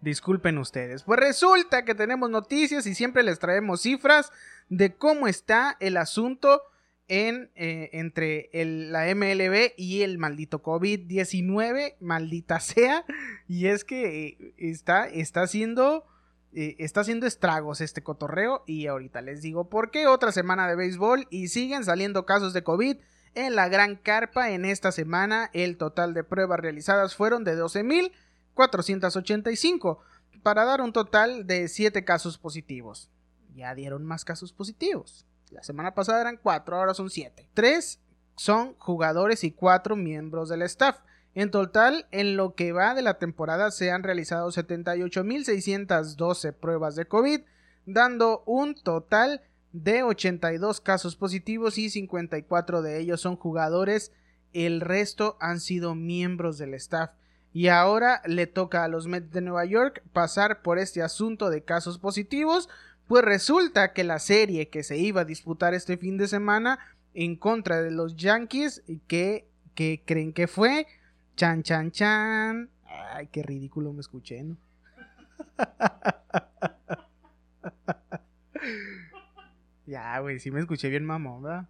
Disculpen 0.00 0.58
ustedes. 0.58 1.04
Pues 1.04 1.20
resulta 1.20 1.84
que 1.84 1.94
tenemos 1.94 2.30
noticias 2.30 2.84
y 2.88 2.96
siempre 2.96 3.22
les 3.22 3.38
traemos 3.38 3.82
cifras 3.82 4.32
de 4.68 4.96
cómo 4.96 5.28
está 5.28 5.76
el 5.78 5.98
asunto 5.98 6.60
en, 7.06 7.52
eh, 7.54 7.90
entre 7.92 8.50
la 8.52 9.04
MLB 9.14 9.74
y 9.76 10.02
el 10.02 10.18
maldito 10.18 10.64
COVID-19, 10.64 11.94
maldita 12.00 12.58
sea. 12.60 13.04
Y 13.46 13.68
es 13.68 13.84
que 13.84 14.26
eh, 14.26 14.54
está, 14.58 15.06
está 15.06 15.42
haciendo 15.42 16.06
eh, 16.54 16.76
está 16.78 17.00
haciendo 17.00 17.26
estragos 17.26 17.80
este 17.80 18.02
cotorreo 18.02 18.62
y 18.66 18.86
ahorita 18.86 19.22
les 19.22 19.40
digo 19.40 19.70
por 19.70 19.90
qué 19.90 20.06
otra 20.06 20.32
semana 20.32 20.68
de 20.68 20.76
béisbol 20.76 21.26
y 21.30 21.48
siguen 21.48 21.82
saliendo 21.84 22.26
casos 22.26 22.52
de 22.52 22.62
COVID 22.62 22.98
En 23.34 23.56
la 23.56 23.68
gran 23.68 23.96
carpa 23.96 24.50
en 24.50 24.66
esta 24.66 24.92
semana 24.92 25.48
el 25.54 25.78
total 25.78 26.12
de 26.12 26.24
pruebas 26.24 26.60
realizadas 26.60 27.16
fueron 27.16 27.44
de 27.44 27.56
12.485 27.56 30.00
para 30.42 30.64
dar 30.64 30.82
un 30.82 30.92
total 30.92 31.46
de 31.46 31.68
7 31.68 32.04
casos 32.04 32.36
positivos. 32.36 33.10
Ya 33.54 33.74
dieron 33.74 34.04
más 34.04 34.24
casos 34.24 34.52
positivos. 34.52 35.24
La 35.50 35.62
semana 35.62 35.94
pasada 35.94 36.20
eran 36.20 36.36
4, 36.36 36.76
ahora 36.76 36.94
son 36.94 37.10
7. 37.10 37.48
3 37.54 38.00
son 38.36 38.74
jugadores 38.78 39.44
y 39.44 39.52
4 39.52 39.96
miembros 39.96 40.48
del 40.48 40.62
staff. 40.62 40.98
En 41.34 41.50
total, 41.50 42.06
en 42.10 42.36
lo 42.36 42.54
que 42.54 42.72
va 42.72 42.94
de 42.94 43.00
la 43.02 43.18
temporada 43.18 43.70
se 43.70 43.90
han 43.90 44.02
realizado 44.02 44.50
78.612 44.50 46.52
pruebas 46.52 46.94
de 46.94 47.06
COVID, 47.06 47.40
dando 47.86 48.42
un 48.46 48.74
total 48.74 49.40
de 49.72 50.02
82 50.02 50.82
casos 50.82 51.16
positivos 51.16 51.78
y 51.78 51.88
54 51.88 52.82
de 52.82 53.00
ellos 53.00 53.22
son 53.22 53.36
jugadores, 53.36 54.12
el 54.52 54.82
resto 54.82 55.38
han 55.40 55.60
sido 55.60 55.94
miembros 55.94 56.58
del 56.58 56.74
staff. 56.74 57.12
Y 57.54 57.68
ahora 57.68 58.20
le 58.26 58.46
toca 58.46 58.84
a 58.84 58.88
los 58.88 59.06
Mets 59.06 59.32
de 59.32 59.40
Nueva 59.40 59.64
York 59.64 60.02
pasar 60.12 60.60
por 60.62 60.78
este 60.78 61.02
asunto 61.02 61.48
de 61.50 61.64
casos 61.64 61.98
positivos, 61.98 62.68
pues 63.08 63.24
resulta 63.24 63.92
que 63.92 64.04
la 64.04 64.18
serie 64.18 64.68
que 64.68 64.82
se 64.82 64.98
iba 64.98 65.22
a 65.22 65.26
disputar 65.26 65.74
este 65.74 65.96
fin 65.96 66.18
de 66.18 66.28
semana 66.28 66.78
en 67.14 67.36
contra 67.36 67.82
de 67.82 67.90
los 67.90 68.16
Yankees, 68.16 68.82
que, 69.06 69.48
que 69.74 70.02
creen 70.04 70.32
que 70.32 70.46
fue, 70.46 70.86
Chan, 71.36 71.62
chan, 71.62 71.90
chan. 71.90 72.70
Ay, 72.84 73.28
qué 73.28 73.42
ridículo 73.42 73.92
me 73.92 74.00
escuché, 74.00 74.42
¿no? 74.42 74.56
ya, 79.86 80.18
güey, 80.20 80.38
sí 80.38 80.50
me 80.50 80.60
escuché 80.60 80.88
bien 80.88 81.04
mamón, 81.04 81.42
¿verdad? 81.42 81.68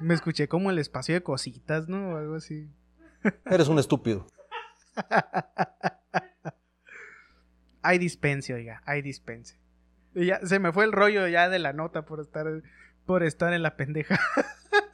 me 0.00 0.14
escuché 0.14 0.48
como 0.48 0.70
el 0.70 0.78
espacio 0.78 1.14
de 1.14 1.22
cositas, 1.22 1.88
¿no? 1.88 2.14
O 2.14 2.16
algo 2.16 2.36
así. 2.36 2.70
Eres 3.46 3.68
un 3.68 3.78
estúpido. 3.78 4.26
hay 7.82 7.98
dispense, 7.98 8.54
oiga, 8.54 8.82
hay 8.86 9.02
dispense. 9.02 9.58
ya 10.14 10.40
se 10.44 10.58
me 10.58 10.72
fue 10.72 10.84
el 10.84 10.92
rollo 10.92 11.26
ya 11.28 11.48
de 11.48 11.58
la 11.58 11.72
nota 11.72 12.04
por 12.04 12.20
estar 12.20 12.46
por 13.06 13.22
estar 13.22 13.52
en 13.52 13.62
la 13.62 13.76
pendeja. 13.76 14.20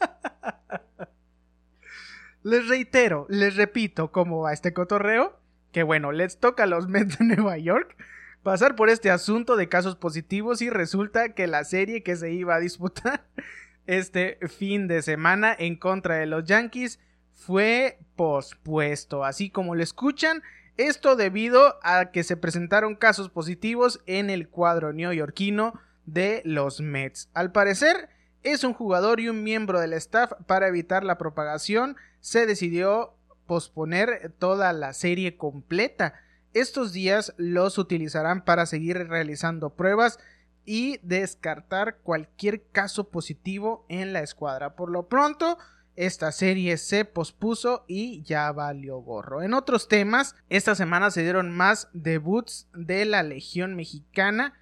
Les 2.45 2.69
reitero, 2.69 3.25
les 3.31 3.57
repito 3.57 4.13
cómo 4.13 4.43
va 4.43 4.53
este 4.53 4.75
cotorreo. 4.75 5.41
Que 5.73 5.83
bueno, 5.83 6.13
les 6.13 6.39
toca 6.39 6.65
a 6.65 6.67
los 6.67 6.89
Mets 6.89 7.19
de 7.19 7.25
Nueva 7.25 7.57
York 7.57 7.97
pasar 8.43 8.77
por 8.77 8.91
este 8.91 9.11
asunto 9.11 9.57
de 9.57 9.71
casos 9.71 9.97
positivos 9.97 10.61
y 10.61 10.69
resulta 10.69 11.31
que 11.31 11.47
la 11.47 11.65
serie 11.65 12.03
que 12.03 12.15
se 12.15 12.33
iba 12.33 12.55
a 12.55 12.61
disputar 12.61 13.25
este 13.87 14.39
fin 14.47 14.87
de 14.87 15.01
semana 15.01 15.57
en 15.59 15.77
contra 15.77 16.17
de 16.17 16.27
los 16.27 16.45
Yankees 16.45 17.01
fue 17.33 17.99
pospuesto. 18.15 19.25
Así 19.25 19.49
como 19.49 19.75
lo 19.75 19.83
escuchan, 19.83 20.43
esto 20.77 21.17
debido 21.17 21.79
a 21.83 22.11
que 22.11 22.25
se 22.25 22.37
presentaron 22.37 22.95
casos 22.95 23.31
positivos 23.31 24.03
en 24.05 24.29
el 24.29 24.51
cuadro 24.51 24.93
neoyorquino 24.93 25.81
de 26.05 26.43
los 26.45 26.83
Mets. 26.83 27.31
Al 27.33 27.53
parecer, 27.53 28.11
es 28.43 28.65
un 28.65 28.75
jugador 28.75 29.21
y 29.21 29.31
un 29.31 29.43
miembro 29.43 29.81
del 29.81 29.95
staff 29.95 30.33
para 30.47 30.69
evitar 30.69 31.05
la 31.05 31.17
propagación 31.17 31.97
se 32.25 32.47
decidió 32.47 33.19
posponer 33.47 34.33
toda 34.39 34.73
la 34.73 34.95
serie 34.95 35.37
completa. 35.37 36.15
Estos 36.55 36.95
días 36.95 37.35
los 37.37 37.77
utilizarán 37.77 38.47
para 38.47 38.65
seguir 38.65 38.97
realizando 38.97 39.75
pruebas 39.75 40.19
y 40.65 40.99
descartar 41.03 41.99
cualquier 41.99 42.65
caso 42.69 43.11
positivo 43.11 43.85
en 43.91 44.15
la 44.15 44.21
escuadra. 44.21 44.75
Por 44.75 44.91
lo 44.91 45.07
pronto, 45.07 45.59
esta 45.97 46.33
serie 46.33 46.79
se 46.79 47.05
pospuso 47.05 47.85
y 47.89 48.23
ya 48.23 48.51
valió 48.53 48.97
gorro. 49.01 49.43
En 49.43 49.53
otros 49.53 49.87
temas, 49.87 50.35
esta 50.49 50.75
semana 50.75 51.11
se 51.11 51.25
dieron 51.25 51.51
más 51.51 51.91
debuts 51.93 52.69
de 52.73 53.05
la 53.05 53.23
Legión 53.23 53.77
Mexicana 53.77 54.55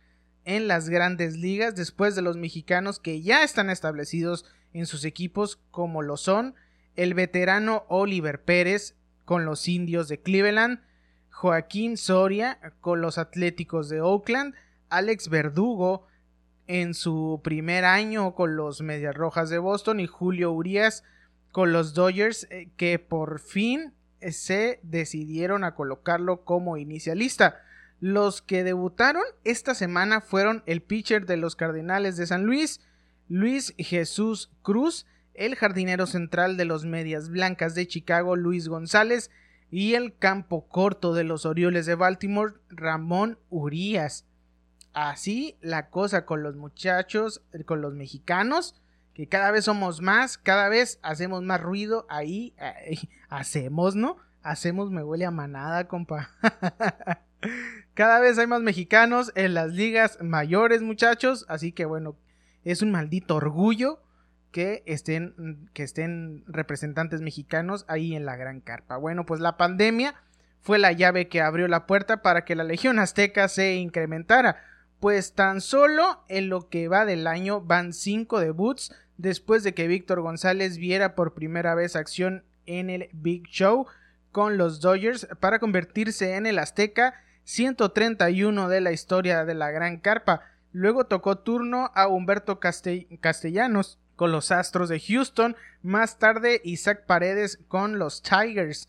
en 0.45 0.67
las 0.67 0.89
grandes 0.89 1.37
ligas 1.37 1.77
después 1.77 2.17
de 2.17 2.23
los 2.23 2.37
mexicanos 2.37 2.99
que 2.99 3.23
ya 3.23 3.45
están 3.45 3.71
establecidos 3.71 4.47
en 4.73 4.87
sus 4.87 5.05
equipos 5.05 5.61
como 5.71 6.03
lo 6.03 6.17
son 6.17 6.57
el 6.97 7.15
veterano 7.15 7.85
Oliver 7.89 8.43
Pérez 8.43 8.97
con 9.25 9.45
los 9.45 9.69
indios 9.69 10.09
de 10.09 10.21
Cleveland, 10.21 10.81
Joaquín 11.31 11.97
Soria 11.97 12.59
con 12.81 13.01
los 13.01 13.19
Atléticos 13.19 13.89
de 13.89 14.01
Oakland, 14.01 14.55
Alex 14.91 15.29
Verdugo 15.29 16.07
en 16.67 16.95
su 16.95 17.41
primer 17.43 17.85
año 17.85 18.35
con 18.35 18.57
los 18.57 18.83
Medias 18.83 19.15
Rojas 19.15 19.51
de 19.51 19.59
Boston 19.59 20.01
y 20.01 20.07
Julio 20.07 20.53
Urias 20.53 21.05
con 21.51 21.73
los 21.73 21.95
Dodgers 21.95 22.47
eh, 22.51 22.71
que 22.77 22.99
por 22.99 23.41
fin 23.41 23.93
se 24.31 24.81
decidieron 24.83 25.65
a 25.65 25.75
colocarlo 25.75 26.45
como 26.45 26.77
inicialista. 26.77 27.61
Los 28.01 28.43
que 28.43 28.65
debutaron 28.65 29.23
esta 29.45 29.75
semana 29.75 30.21
fueron 30.21 30.63
el 30.67 30.83
pitcher 30.83 31.27
de 31.27 31.37
los 31.37 31.57
Cardenales 31.57 32.17
de 32.17 32.27
San 32.27 32.45
Luis, 32.45 32.81
Luis 33.29 33.75
Jesús 33.79 34.51
Cruz, 34.63 35.07
el 35.35 35.57
jardinero 35.57 36.07
central 36.07 36.57
de 36.57 36.65
los 36.65 36.85
Medias 36.85 37.29
Blancas 37.31 37.75
de 37.75 37.87
Chicago, 37.87 38.37
Luis 38.37 38.69
González, 38.69 39.31
y 39.71 39.95
el 39.95 40.17
campo 40.17 40.69
corto 40.69 41.15
de 41.15 41.25
los 41.25 41.47
Orioles 41.47 41.87
de 41.87 41.95
Baltimore, 41.95 42.55
Ramón 42.69 43.39
Urias. 43.49 44.27
Así 44.93 45.57
la 45.63 45.89
cosa 45.89 46.27
con 46.27 46.43
los 46.43 46.57
muchachos, 46.57 47.43
con 47.65 47.81
los 47.81 47.95
mexicanos, 47.95 48.75
que 49.15 49.29
cada 49.29 49.51
vez 49.51 49.65
somos 49.65 50.03
más, 50.03 50.37
cada 50.37 50.69
vez 50.69 50.99
hacemos 51.03 51.43
más 51.43 51.61
ruido 51.61 52.07
ahí, 52.11 52.55
hacemos, 53.31 53.97
¿no? 53.97 54.19
Hacemos, 54.43 54.91
me 54.91 55.03
huele 55.03 55.25
a 55.25 55.31
manada, 55.31 55.89
compa. 55.89 56.31
Cada 57.95 58.21
vez 58.21 58.39
hay 58.39 58.47
más 58.47 58.63
mexicanos 58.63 59.33
en 59.35 59.55
las 59.55 59.73
ligas 59.73 60.19
mayores, 60.21 60.83
muchachos. 60.83 61.45
Así 61.49 61.73
que 61.73 61.85
bueno, 61.85 62.17
es 62.65 62.83
un 62.83 62.91
maldito 62.91 63.37
orgullo 63.37 64.01
que 64.53 64.85
estén, 64.87 65.69
que 65.73 65.83
estén 65.83 66.45
representantes 66.47 67.21
mexicanos 67.21 67.85
ahí 67.89 68.15
en 68.15 68.25
la 68.25 68.37
gran 68.37 68.61
carpa. 68.61 68.97
Bueno, 68.97 69.27
pues 69.27 69.41
la 69.41 69.57
pandemia 69.57 70.15
fue 70.61 70.79
la 70.79 70.93
llave 70.93 71.29
que 71.29 71.41
abrió 71.41 71.67
la 71.67 71.87
puerta 71.87 72.23
para 72.23 72.45
que 72.45 72.55
la 72.55 72.63
Legión 72.63 72.99
Azteca 72.99 73.49
se 73.49 73.75
incrementara. 73.75 74.63
Pues 75.01 75.33
tan 75.33 75.61
solo 75.61 76.23
en 76.29 76.49
lo 76.49 76.69
que 76.69 76.87
va 76.87 77.05
del 77.05 77.27
año 77.27 77.61
van 77.61 77.93
cinco 77.93 78.39
debuts 78.39 78.95
después 79.17 79.65
de 79.65 79.75
que 79.75 79.89
Víctor 79.89 80.21
González 80.21 80.77
viera 80.77 81.17
por 81.17 81.35
primera 81.35 81.75
vez 81.75 81.97
acción 81.97 82.45
en 82.67 82.91
el 82.91 83.09
Big 83.13 83.49
Show 83.49 83.87
con 84.31 84.59
los 84.59 84.81
Dodgers 84.81 85.27
para 85.41 85.59
convertirse 85.59 86.37
en 86.37 86.47
el 86.47 86.59
Azteca 86.59 87.15
131 87.45 88.69
de 88.69 88.81
la 88.81 88.93
historia 88.93 89.45
de 89.45 89.55
la 89.55 89.71
Gran 89.71 89.99
Carpa. 89.99 90.43
Luego 90.71 91.07
tocó 91.07 91.39
turno 91.39 91.91
a 91.95 92.07
Humberto 92.07 92.61
Castellanos 92.61 93.99
con 94.23 94.31
los 94.31 94.53
Astros 94.53 94.89
de 94.89 95.01
Houston, 95.01 95.57
más 95.83 96.21
tarde 96.21 96.61
Isaac 96.63 97.07
Paredes 97.07 97.59
con 97.67 97.99
los 97.99 98.23
Tigers. 98.23 98.89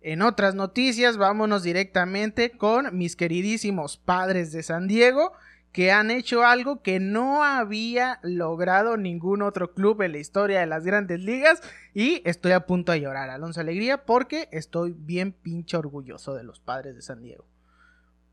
En 0.00 0.22
otras 0.22 0.54
noticias, 0.54 1.18
vámonos 1.18 1.62
directamente 1.62 2.52
con 2.52 2.96
mis 2.96 3.14
queridísimos 3.14 3.98
padres 3.98 4.50
de 4.50 4.62
San 4.62 4.88
Diego, 4.88 5.34
que 5.72 5.92
han 5.92 6.10
hecho 6.10 6.42
algo 6.46 6.80
que 6.80 7.00
no 7.00 7.44
había 7.44 8.18
logrado 8.22 8.96
ningún 8.96 9.42
otro 9.42 9.74
club 9.74 10.00
en 10.00 10.12
la 10.12 10.18
historia 10.20 10.60
de 10.60 10.66
las 10.66 10.84
grandes 10.84 11.20
ligas 11.20 11.60
y 11.92 12.22
estoy 12.24 12.52
a 12.52 12.64
punto 12.64 12.92
de 12.92 13.02
llorar, 13.02 13.28
Alonso 13.28 13.60
Alegría, 13.60 14.06
porque 14.06 14.48
estoy 14.52 14.94
bien 14.96 15.32
pinche 15.32 15.76
orgulloso 15.76 16.32
de 16.32 16.44
los 16.44 16.60
padres 16.60 16.94
de 16.94 17.02
San 17.02 17.20
Diego. 17.20 17.44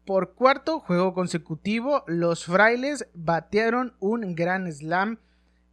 Por 0.05 0.35
cuarto 0.35 0.79
juego 0.79 1.13
consecutivo, 1.13 2.05
los 2.07 2.45
frailes 2.45 3.09
batearon 3.13 3.93
un 3.99 4.35
gran 4.35 4.71
slam. 4.71 5.19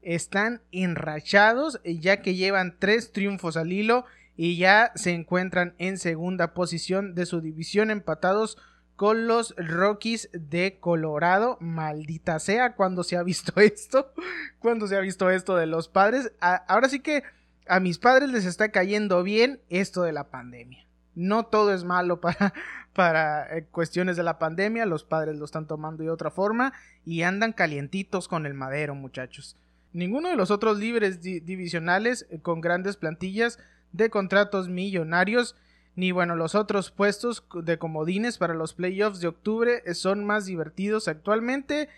Están 0.07 0.63
enrachados 0.71 1.81
ya 1.85 2.23
que 2.23 2.37
llevan 2.37 2.77
tres 2.79 3.11
triunfos 3.11 3.57
al 3.57 3.73
hilo 3.73 4.05
y 4.37 4.57
ya 4.57 4.93
se 4.95 5.11
encuentran 5.11 5.75
en 5.79 5.99
segunda 5.99 6.55
posición 6.55 7.17
de 7.17 7.27
su 7.27 7.41
división 7.41 7.91
empatados 7.91 8.57
con 8.95 9.27
los 9.27 9.53
Rockies 9.57 10.31
de 10.33 10.79
Colorado. 10.79 11.59
Maldita 11.61 12.39
sea 12.39 12.77
cuando 12.77 13.03
se 13.03 13.17
ha 13.17 13.25
visto 13.25 13.53
esto. 13.61 14.13
Cuando 14.61 14.87
se 14.87 14.97
ha 14.97 15.01
visto 15.01 15.29
esto 15.29 15.57
de 15.57 15.67
los 15.67 15.89
padres. 15.89 16.31
ahora 16.41 16.89
sí 16.89 17.01
que 17.01 17.25
a 17.67 17.81
mis 17.81 17.99
padres 17.99 18.31
les 18.31 18.45
está 18.45 18.71
cayendo 18.71 19.25
bien 19.25 19.61
esto 19.71 20.03
de 20.03 20.13
la 20.13 20.31
pandemia. 20.31 20.87
No 21.17 21.47
todo 21.47 21.75
es 21.75 21.83
malo 21.83 22.21
para, 22.21 22.55
para 22.93 23.57
eh, 23.57 23.67
cuestiones 23.73 24.17
de 24.17 24.23
la 24.23 24.39
pandemia, 24.39 24.87
los 24.87 25.03
padres 25.03 25.37
lo 25.37 25.47
están 25.47 25.67
tomando 25.67 26.05
de 26.05 26.11
otra 26.11 26.31
forma 26.31 26.73
y 27.05 27.23
andan 27.23 27.53
calientitos 27.53 28.29
con 28.29 28.47
el 28.47 28.55
madero, 28.55 28.95
muchachos. 28.95 29.57
Ninguno 29.97 30.29
de 30.29 30.37
los 30.37 30.51
otros 30.51 30.79
libres 30.79 31.23
divisionales 31.23 32.27
eh, 32.29 32.39
con 32.39 32.61
grandes 32.61 32.99
plantillas 32.99 33.59
de 33.93 34.11
contratos 34.11 34.69
millonarios, 34.69 35.57
ni 35.95 36.13
bueno, 36.13 36.37
los 36.37 36.55
otros 36.55 36.91
puestos 36.91 37.47
de 37.63 37.79
comodines 37.79 38.37
para 38.37 38.53
los 38.53 38.75
playoffs 38.75 39.21
de 39.21 39.29
octubre 39.29 39.83
eh, 39.87 39.95
son 39.95 40.27
más 40.27 40.45
divertidos 40.45 41.09
actualmente 41.09 41.89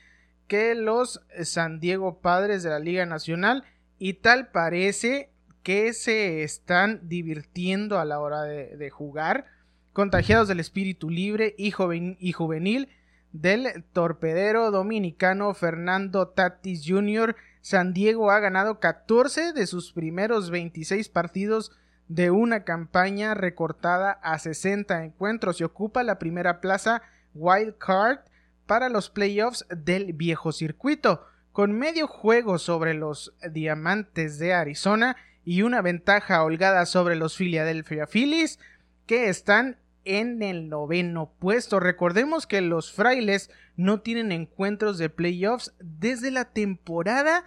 que 0.47 0.77
los 0.77 1.23
San 1.43 1.81
Diego 1.81 2.21
Padres 2.21 2.63
de 2.63 2.71
la 2.71 2.79
Liga 2.79 3.05
Nacional 3.05 3.65
y 3.99 4.15
tal 4.15 4.53
parece 4.53 5.31
que 5.65 5.93
se 5.93 6.45
están 6.45 7.01
divirtiendo 7.09 7.99
a 7.99 8.05
la 8.05 8.21
hora 8.21 8.43
de, 8.43 8.91
jugar, 8.91 9.47
contagiados 9.93 10.47
del 10.47 10.61
espíritu 10.61 11.11
libre 11.11 11.57
y, 11.59 11.75
y 12.21 12.33
juvenil 12.33 12.91
del 13.33 13.85
torpedero 13.93 14.71
dominicano 14.71 15.53
Fernando 15.53 16.29
Tatis 16.29 16.85
Jr., 16.87 17.35
San 17.69 17.93
Diego 17.93 18.31
ha 18.31 18.41
ganado 18.41 18.81
14 18.81 19.53
de 19.53 19.67
sus 19.67 19.93
primeros 19.93 20.49
26 20.49 21.11
partidos 21.11 21.71
de 22.09 22.31
una 22.31 22.65
campaña 22.65 23.35
recortada 23.35 24.13
a 24.23 24.39
60 24.39 25.05
encuentros 25.05 25.61
y 25.61 25.65
ocupa 25.65 26.03
la 26.03 26.19
primera 26.19 26.63
plaza 26.63 27.03
wild 27.35 27.77
card 27.77 28.21
para 28.65 28.89
los 28.89 29.11
playoffs 29.11 29.67
del 29.69 30.15
viejo 30.15 30.51
circuito, 30.51 31.27
con 31.53 31.73
medio 31.73 32.07
juego 32.07 32.59
sobre 32.59 32.95
los 32.95 33.35
Diamantes 33.53 34.39
de 34.39 34.55
Arizona 34.55 35.19
y 35.45 35.61
una 35.61 35.83
ventaja 35.83 36.43
holgada 36.45 36.87
sobre 36.87 37.17
los 37.17 37.37
Philadelphia 37.37 38.07
Phillies, 38.07 38.59
que 39.05 39.29
están 39.29 39.77
en 40.07 40.41
el 40.43 40.71
noveno 40.71 41.35
puesto. 41.39 41.81
Recordemos 41.81 42.47
que 42.47 42.63
los 42.63 42.95
frailes 42.95 43.51
no 43.77 44.01
tienen 44.01 44.33
encuentros 44.33 44.97
de 44.97 45.11
playoffs 45.11 45.75
desde 45.81 46.31
la 46.31 46.47
temporada 46.47 47.45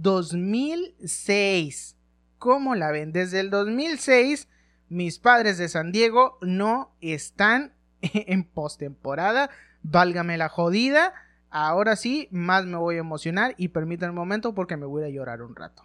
2006. 0.00 1.96
¿Cómo 2.38 2.74
la 2.74 2.90
ven? 2.90 3.12
Desde 3.12 3.40
el 3.40 3.50
2006, 3.50 4.48
mis 4.88 5.18
padres 5.18 5.58
de 5.58 5.68
San 5.68 5.92
Diego 5.92 6.38
no 6.40 6.94
están 7.00 7.74
en 8.00 8.44
postemporada. 8.44 9.50
Válgame 9.82 10.38
la 10.38 10.48
jodida. 10.48 11.12
Ahora 11.50 11.96
sí, 11.96 12.28
más 12.30 12.64
me 12.64 12.78
voy 12.78 12.96
a 12.96 13.00
emocionar 13.00 13.54
y 13.58 13.68
permítanme 13.68 14.12
un 14.12 14.16
momento 14.16 14.54
porque 14.54 14.76
me 14.78 14.86
voy 14.86 15.04
a 15.04 15.10
llorar 15.10 15.42
un 15.42 15.54
rato. 15.54 15.84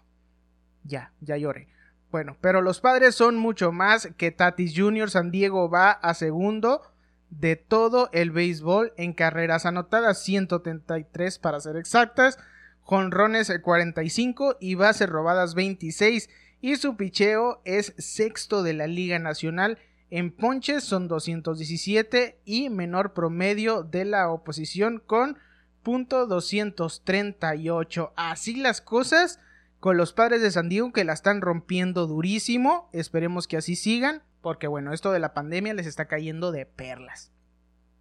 Ya, 0.84 1.12
ya 1.20 1.36
lloré. 1.36 1.68
Bueno, 2.10 2.38
pero 2.40 2.62
los 2.62 2.80
padres 2.80 3.16
son 3.16 3.38
mucho 3.38 3.74
más 3.74 4.08
que 4.16 4.32
Tatis 4.32 4.74
Jr. 4.76 5.10
San 5.10 5.30
Diego 5.30 5.70
va 5.70 5.92
a 5.92 6.14
segundo 6.14 6.82
de 7.30 7.58
todo 7.58 8.10
el 8.14 8.32
béisbol 8.32 8.94
en 8.96 9.12
carreras 9.12 9.66
anotadas, 9.66 10.24
133 10.24 11.40
para 11.40 11.60
ser 11.60 11.76
exactas, 11.76 12.40
jonrones 12.88 13.52
45 13.62 14.58
y 14.60 14.76
bases 14.76 15.10
robadas 15.10 15.56
26 15.56 16.30
y 16.62 16.76
su 16.78 16.98
picheo 16.98 17.62
es 17.66 17.94
sexto 17.98 18.64
de 18.64 18.74
la 18.74 18.88
Liga 18.88 19.20
Nacional 19.20 19.78
en 20.10 20.32
ponches 20.32 20.86
son 20.86 21.10
217 21.10 22.40
y 22.46 22.70
menor 22.70 23.14
promedio 23.14 23.84
de 23.84 24.06
la 24.06 24.30
oposición 24.30 25.04
con 25.06 25.38
.238. 25.84 28.14
Así 28.16 28.56
las 28.56 28.80
cosas 28.80 29.42
con 29.82 29.98
los 29.98 30.14
padres 30.14 30.42
de 30.42 30.52
San 30.52 30.70
Diego 30.70 30.94
que 30.94 31.04
la 31.04 31.12
están 31.12 31.42
rompiendo 31.42 32.08
durísimo. 32.08 32.90
Esperemos 32.94 33.48
que 33.48 33.58
así 33.58 33.76
sigan, 33.76 34.24
porque 34.42 34.68
bueno, 34.68 34.94
esto 34.94 35.12
de 35.12 35.20
la 35.20 35.34
pandemia 35.34 35.74
les 35.74 35.88
está 35.88 36.06
cayendo 36.06 36.54
de 36.54 36.66
perlas. 36.66 37.34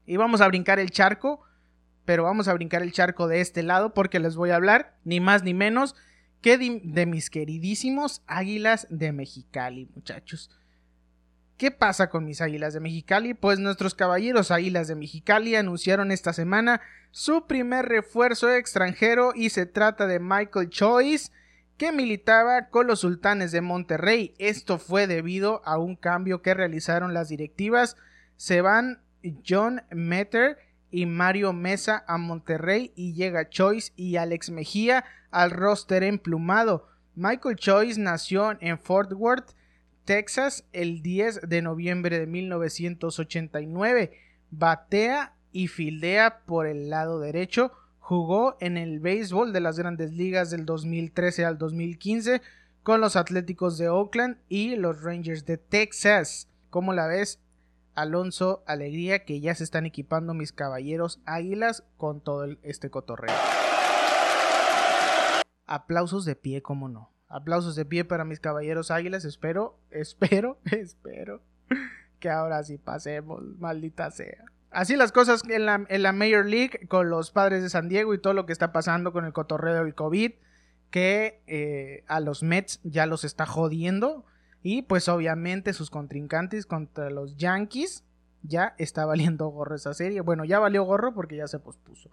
Y 0.07 0.17
vamos 0.17 0.41
a 0.41 0.47
brincar 0.47 0.79
el 0.79 0.93
charco, 0.93 1.41
pero 2.07 2.23
vamos 2.23 2.49
a 2.49 2.55
brincar 2.55 2.83
el 2.83 2.93
charco 2.93 3.29
de 3.29 3.43
este 3.43 3.63
lado 3.63 3.93
porque 3.93 4.21
les 4.21 4.37
voy 4.37 4.51
a 4.51 4.57
hablar 4.57 4.97
ni 5.05 5.21
más 5.21 5.43
ni 5.43 5.53
menos 5.53 5.95
que 6.41 6.57
de, 6.57 7.07
mis 7.07 7.29
queridísimos 7.29 8.23
Águilas 8.27 8.87
de 8.89 9.13
Mexicali, 9.13 9.91
muchachos. 9.95 10.51
¿Qué 11.57 11.71
pasa 11.71 12.09
con 12.09 12.25
mis 12.25 12.41
Águilas 12.41 12.73
de 12.73 12.81
Mexicali? 12.81 13.35
Pues 13.35 13.59
nuestros 13.59 13.95
caballeros 13.95 14.51
Águilas 14.51 14.89
de 14.89 14.95
Mexicali 14.95 15.57
anunciaron 15.57 16.13
esta 16.13 16.33
semana 16.33 16.81
su 17.11 17.47
primer 17.47 17.87
refuerzo 17.87 18.55
extranjero 18.55 19.33
y 19.35 19.51
se 19.51 19.67
trata 19.67 20.07
de 20.07 20.21
Michael 20.21 20.69
Choice 20.69 21.33
que 21.79 21.93
militaba 21.93 22.69
con 22.69 22.87
los 22.87 23.01
sultanes 23.01 23.53
de 23.53 23.61
Monterrey. 23.61 24.35
Esto 24.39 24.79
fue 24.79 25.07
debido 25.07 25.63
a 25.65 25.79
un 25.79 25.97
cambio 25.97 26.43
que 26.43 26.55
realizaron 26.55 27.13
las 27.13 27.29
directivas. 27.29 27.97
Se 28.37 28.61
van 28.61 29.01
John 29.47 29.83
Metter 29.91 30.59
y 30.97 31.05
Mario 31.05 31.53
Mesa 31.53 32.07
a 32.09 32.17
Monterrey 32.17 32.91
y 32.97 33.13
llega 33.13 33.51
Choice 33.51 33.93
y 33.97 34.17
Alex 34.17 34.49
Mejía 34.49 35.05
al 35.31 35.51
roster 35.51 36.03
emplumado. 36.03 36.89
Michael 37.15 37.57
Choice 37.57 38.01
nació 38.01 38.57
en 38.61 38.79
Fort 38.79 39.13
Worth, 39.13 39.51
Texas, 40.07 40.65
el 40.73 41.03
10 41.03 41.43
de 41.49 41.61
noviembre 41.61 42.19
de 42.19 42.27
1989. 42.27 44.13
Batea 44.51 45.35
y 45.53 45.69
fildea 45.69 46.45
por 46.47 46.67
el 46.67 46.89
lado 46.89 47.21
derecho 47.21 47.73
Jugó 47.99 48.57
en 48.61 48.79
el 48.79 48.99
béisbol 48.99 49.53
de 49.53 49.61
las 49.61 49.79
grandes 49.79 50.13
ligas 50.13 50.49
del 50.51 50.65
2013 50.65 51.45
al 51.45 51.59
2015 51.59 52.41
con 52.83 53.03
los 53.03 53.17
Atléticos 53.17 53.77
de 53.77 53.91
Oakland 53.91 54.39
y 54.49 54.77
los 54.77 55.03
Rangers 55.03 55.45
de 55.45 55.59
Texas. 55.59 56.49
¿Cómo 56.71 56.95
la 56.95 57.07
ves? 57.07 57.41
Alonso 57.97 58.63
Alegría 58.67 59.25
que 59.25 59.41
ya 59.41 59.55
se 59.55 59.65
están 59.65 59.87
equipando 59.87 60.35
mis 60.35 60.53
caballeros 60.53 61.21
águilas 61.25 61.83
con 61.97 62.21
todo 62.21 62.47
este 62.63 62.91
cotorreo. 62.91 63.35
Aplausos 65.67 66.25
de 66.25 66.37
pie, 66.37 66.63
cómo 66.63 66.89
no. 66.89 67.11
Aplausos 67.29 67.75
de 67.75 67.85
pie 67.85 68.05
para 68.05 68.25
mis 68.25 68.39
caballeros 68.39 68.93
águilas. 68.93 69.25
Espero, 69.25 69.81
espero, 69.91 70.59
espero 70.65 71.43
que 72.21 72.31
ahora 72.31 72.63
sí 72.63 72.79
pasemos, 72.79 73.43
maldita 73.59 74.11
sea. 74.11 74.45
Así 74.71 74.97
las 74.97 75.13
cosas 75.13 75.43
en 75.49 75.65
la, 75.67 75.87
en 75.89 76.03
la 76.03 76.13
Major 76.13 76.45
League 76.45 76.87
con 76.89 77.09
los 77.09 77.31
padres 77.31 77.63
de 77.63 77.71
San 77.71 77.89
Diego 77.89 78.15
y 78.15 78.19
todo 78.19 78.35
lo 78.35 78.47
que 78.47 78.53
está 78.53 78.73
pasando 78.73 79.13
con 79.13 79.25
el 79.25 79.33
cotorreo 79.33 79.85
del 79.85 79.95
COVID, 79.95 80.33
que 80.91 81.43
eh, 81.47 82.05
a 82.09 82.21
los 82.21 82.43
Mets 82.43 82.81
ya 82.85 83.07
los 83.07 83.25
está 83.25 83.47
jodiendo. 83.47 84.25
Y 84.69 84.83
pues 84.83 85.09
obviamente 85.09 85.73
sus 85.73 85.91
contrincantes 85.91 86.67
contra 86.67 87.09
los 87.09 87.37
Yankees 87.37 88.03
ya 88.43 88.75
está 88.79 89.07
valiendo 89.07 89.47
gorro 89.47 89.77
esa 89.77 89.95
serie. 89.95 90.23
Bueno, 90.23 90.45
ya 90.45 90.59
valió 90.59 90.83
gorro 90.83 91.15
porque 91.15 91.37
ya 91.37 91.47
se 91.47 91.61
pospuso. 91.61 92.11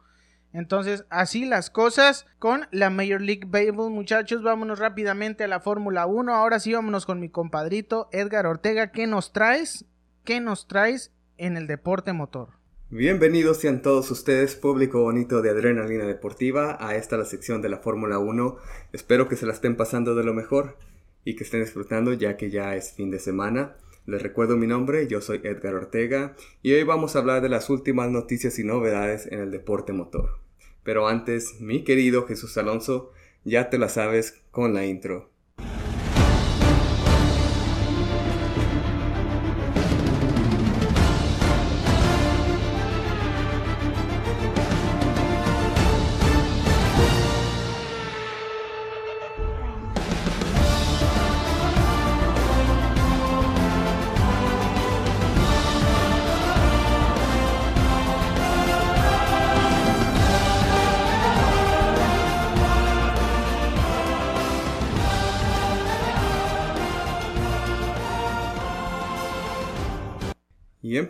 Entonces, 0.53 1.03
así 1.09 1.45
las 1.45 1.71
cosas 1.71 2.27
con 2.37 2.67
la 2.69 2.91
Major 2.91 3.21
League 3.21 3.47
Baseball, 3.47 3.89
muchachos. 3.89 4.43
Vámonos 4.43 4.77
rápidamente 4.77 5.43
a 5.43 5.47
la 5.47 5.61
Fórmula 5.61 6.05
1. 6.05 6.31
Ahora 6.31 6.59
sí, 6.59 6.71
vámonos 6.71 7.07
con 7.07 7.19
mi 7.19 7.27
compadrito 7.27 8.07
Edgar 8.11 8.45
Ortega. 8.45 8.91
¿Qué 8.91 9.07
nos 9.07 9.33
traes? 9.33 9.85
¿Qué 10.23 10.39
nos 10.39 10.67
traes 10.67 11.11
en 11.39 11.57
el 11.57 11.65
deporte 11.65 12.13
motor. 12.13 12.49
Bienvenidos 12.91 13.57
sean 13.57 13.81
todos 13.81 14.11
ustedes, 14.11 14.53
público 14.55 15.01
bonito 15.01 15.41
de 15.41 15.49
Adrenalina 15.49 16.05
Deportiva, 16.05 16.77
a 16.79 16.95
esta 16.95 17.17
la 17.17 17.25
sección 17.25 17.63
de 17.63 17.69
la 17.69 17.79
Fórmula 17.79 18.19
1. 18.19 18.57
Espero 18.91 19.27
que 19.27 19.37
se 19.37 19.47
la 19.47 19.53
estén 19.53 19.75
pasando 19.75 20.13
de 20.13 20.23
lo 20.23 20.35
mejor 20.35 20.77
y 21.25 21.36
que 21.36 21.43
estén 21.43 21.62
disfrutando 21.62 22.13
ya 22.13 22.38
que 22.38 22.49
ya 22.49 22.75
es 22.75 22.93
fin 22.93 23.12
de 23.12 23.19
semana. 23.19 23.77
Les 24.05 24.21
recuerdo 24.21 24.57
mi 24.57 24.67
nombre, 24.67 25.07
yo 25.07 25.21
soy 25.21 25.41
Edgar 25.43 25.75
Ortega 25.75 26.36
y 26.62 26.73
hoy 26.73 26.83
vamos 26.83 27.15
a 27.15 27.19
hablar 27.19 27.41
de 27.41 27.49
las 27.49 27.69
últimas 27.69 28.09
noticias 28.09 28.59
y 28.59 28.63
novedades 28.63 29.27
en 29.27 29.39
el 29.39 29.51
deporte 29.51 29.93
motor. 29.93 30.39
Pero 30.83 31.07
antes, 31.07 31.62
mi 31.62 31.83
querido 31.83 32.25
Jesús 32.27 32.57
Alonso, 32.57 33.12
ya 33.45 33.69
te 33.69 33.77
la 33.77 33.89
sabes 33.89 34.43
con 34.51 34.73
la 34.73 34.86
intro. 34.86 35.33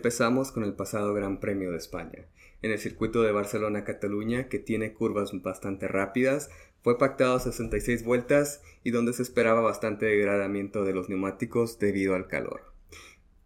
Empezamos 0.04 0.52
con 0.52 0.64
el 0.64 0.74
pasado 0.74 1.14
Gran 1.14 1.40
Premio 1.40 1.70
de 1.70 1.78
España. 1.78 2.26
En 2.60 2.70
el 2.70 2.78
circuito 2.78 3.22
de 3.22 3.32
Barcelona-Cataluña, 3.32 4.48
que 4.50 4.58
tiene 4.58 4.92
curvas 4.92 5.30
bastante 5.40 5.88
rápidas, 5.88 6.50
fue 6.82 6.98
pactado 6.98 7.38
66 7.38 8.04
vueltas 8.04 8.60
y 8.82 8.90
donde 8.90 9.14
se 9.14 9.22
esperaba 9.22 9.62
bastante 9.62 10.04
degradamiento 10.04 10.84
de 10.84 10.92
los 10.92 11.08
neumáticos 11.08 11.78
debido 11.78 12.14
al 12.14 12.26
calor. 12.26 12.74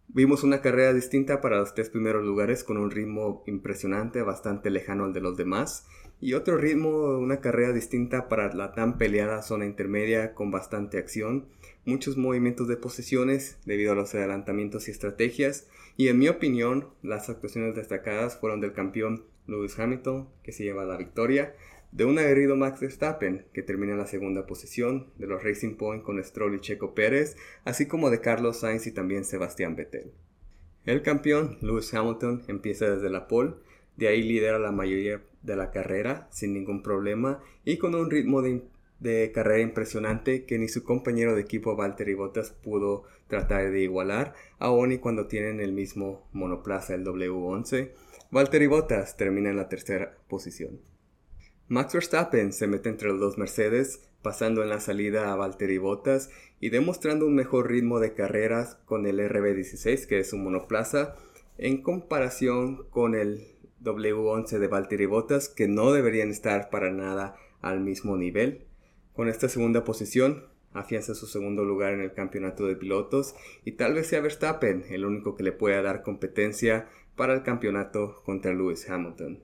Vimos 0.09 0.42
una 0.42 0.61
carrera 0.61 0.92
distinta 0.92 1.40
para 1.40 1.59
los 1.59 1.75
tres 1.75 1.90
primeros 1.90 2.25
lugares 2.25 2.64
con 2.64 2.77
un 2.77 2.90
ritmo 2.90 3.44
impresionante, 3.47 4.23
bastante 4.23 4.71
lejano 4.71 5.05
al 5.05 5.12
de 5.12 5.21
los 5.21 5.37
demás, 5.37 5.87
y 6.21 6.33
otro 6.33 6.57
ritmo, 6.57 7.18
una 7.18 7.40
carrera 7.40 7.73
distinta 7.73 8.29
para 8.29 8.53
la 8.53 8.73
tan 8.73 8.99
peleada 8.99 9.42
zona 9.42 9.64
intermedia 9.64 10.35
con 10.35 10.51
bastante 10.51 10.99
acción, 10.99 11.47
muchos 11.85 12.16
movimientos 12.16 12.66
de 12.66 12.77
posiciones 12.77 13.59
debido 13.64 13.92
a 13.92 13.94
los 13.94 14.12
adelantamientos 14.16 14.88
y 14.88 14.90
estrategias, 14.90 15.68
y 15.98 16.08
en 16.08 16.18
mi 16.18 16.28
opinión, 16.28 16.88
las 17.02 17.28
actuaciones 17.28 17.74
destacadas 17.74 18.38
fueron 18.38 18.61
del 18.61 18.72
campeón 18.72 19.24
Lewis 19.48 19.78
Hamilton, 19.78 20.28
que 20.44 20.52
se 20.52 20.62
lleva 20.62 20.84
la 20.84 20.96
victoria, 20.96 21.56
de 21.90 22.04
un 22.04 22.18
aguerrido 22.18 22.54
Max 22.54 22.80
Verstappen, 22.80 23.46
que 23.52 23.62
termina 23.62 23.94
en 23.94 23.98
la 23.98 24.06
segunda 24.06 24.46
posición, 24.46 25.11
de 25.16 25.26
los 25.26 25.42
Racing 25.42 25.74
Point 25.74 26.04
con 26.04 26.22
Stroll 26.22 26.54
y 26.54 26.61
Checo 26.61 26.94
Pérez, 26.94 27.37
así 27.64 27.87
como 27.87 28.11
de 28.11 28.20
Carlos 28.20 28.61
Sainz 28.61 28.87
y 28.87 28.92
también 28.92 29.24
Sebastián 29.24 29.74
Vettel. 29.74 30.12
El 30.84 31.02
campeón, 31.02 31.58
Lewis 31.62 31.92
Hamilton, 31.92 32.44
empieza 32.46 32.88
desde 32.88 33.11
la 33.11 33.26
pole, 33.26 33.54
de 33.96 34.06
ahí 34.06 34.22
lidera 34.22 34.61
la 34.61 34.70
mayoría 34.70 35.20
de 35.42 35.56
la 35.56 35.72
carrera 35.72 36.28
sin 36.30 36.54
ningún 36.54 36.82
problema 36.84 37.42
y 37.64 37.78
con 37.78 37.96
un 37.96 38.08
ritmo 38.08 38.40
de, 38.42 39.32
carrera 39.32 39.62
impresionante 39.62 40.44
que 40.44 40.58
ni 40.58 40.68
su 40.68 40.84
compañero 40.84 41.34
de 41.34 41.40
equipo 41.40 41.74
Valtteri 41.74 42.14
Bottas 42.14 42.50
pudo 42.50 43.04
tratar 43.29 43.71
de 43.71 43.81
igualar, 43.81 44.35
aun 44.59 44.93
y 44.93 44.99
cuando 44.99 45.27
tienen 45.27 45.61
el 45.61 45.73
mismo 45.73 46.29
monoplaza, 46.33 46.95
el 46.95 47.05
W11. 47.05 47.93
Valtteri 48.31 48.67
Bottas 48.67 49.17
termina 49.17 49.51
en 49.51 49.57
la 49.57 49.69
tercera 49.69 50.19
posición. 50.29 50.81
Max 51.69 51.93
Verstappen 51.93 52.53
se 52.53 52.67
mete 52.67 52.88
entre 52.88 53.09
los 53.09 53.21
dos 53.21 53.38
Mercedes, 53.38 54.09
pasando 54.23 54.62
en 54.62 54.71
la 54.71 54.81
salida 54.81 55.33
a 55.33 55.37
Valtteri 55.37 55.79
Bottas 55.79 56.31
y 56.61 56.71
demostrando 56.71 57.27
un 57.27 57.35
mejor 57.35 57.71
ritmo 57.71 58.01
de 58.01 58.14
carreras 58.14 58.77
con 58.87 59.07
el 59.07 59.21
RB16, 59.21 60.07
que 60.07 60.19
es 60.19 60.33
un 60.33 60.45
monoplaza, 60.45 61.14
en 61.59 61.83
comparación 61.83 62.88
con 62.91 63.14
el 63.14 63.47
W11 63.83 64.59
de 64.59 64.67
Valtteri 64.67 65.07
Bottas, 65.07 65.49
que 65.49 65.69
no 65.69 65.93
deberían 65.93 66.31
estar 66.31 66.71
para 66.71 66.91
nada 66.91 67.37
al 67.61 67.81
mismo 67.81 68.17
nivel. 68.17 68.67
Con 69.14 69.29
esta 69.29 69.49
segunda 69.49 69.85
posición, 69.85 70.45
afianza 70.72 71.14
su 71.14 71.26
segundo 71.26 71.64
lugar 71.64 71.92
en 71.92 72.00
el 72.00 72.12
campeonato 72.12 72.66
de 72.66 72.76
pilotos 72.76 73.35
y 73.64 73.72
tal 73.72 73.94
vez 73.94 74.07
sea 74.07 74.20
Verstappen 74.20 74.85
el 74.90 75.04
único 75.04 75.35
que 75.35 75.42
le 75.42 75.52
pueda 75.52 75.83
dar 75.83 76.02
competencia 76.02 76.88
para 77.16 77.35
el 77.35 77.42
campeonato 77.42 78.22
contra 78.24 78.52
Lewis 78.52 78.88
Hamilton. 78.88 79.42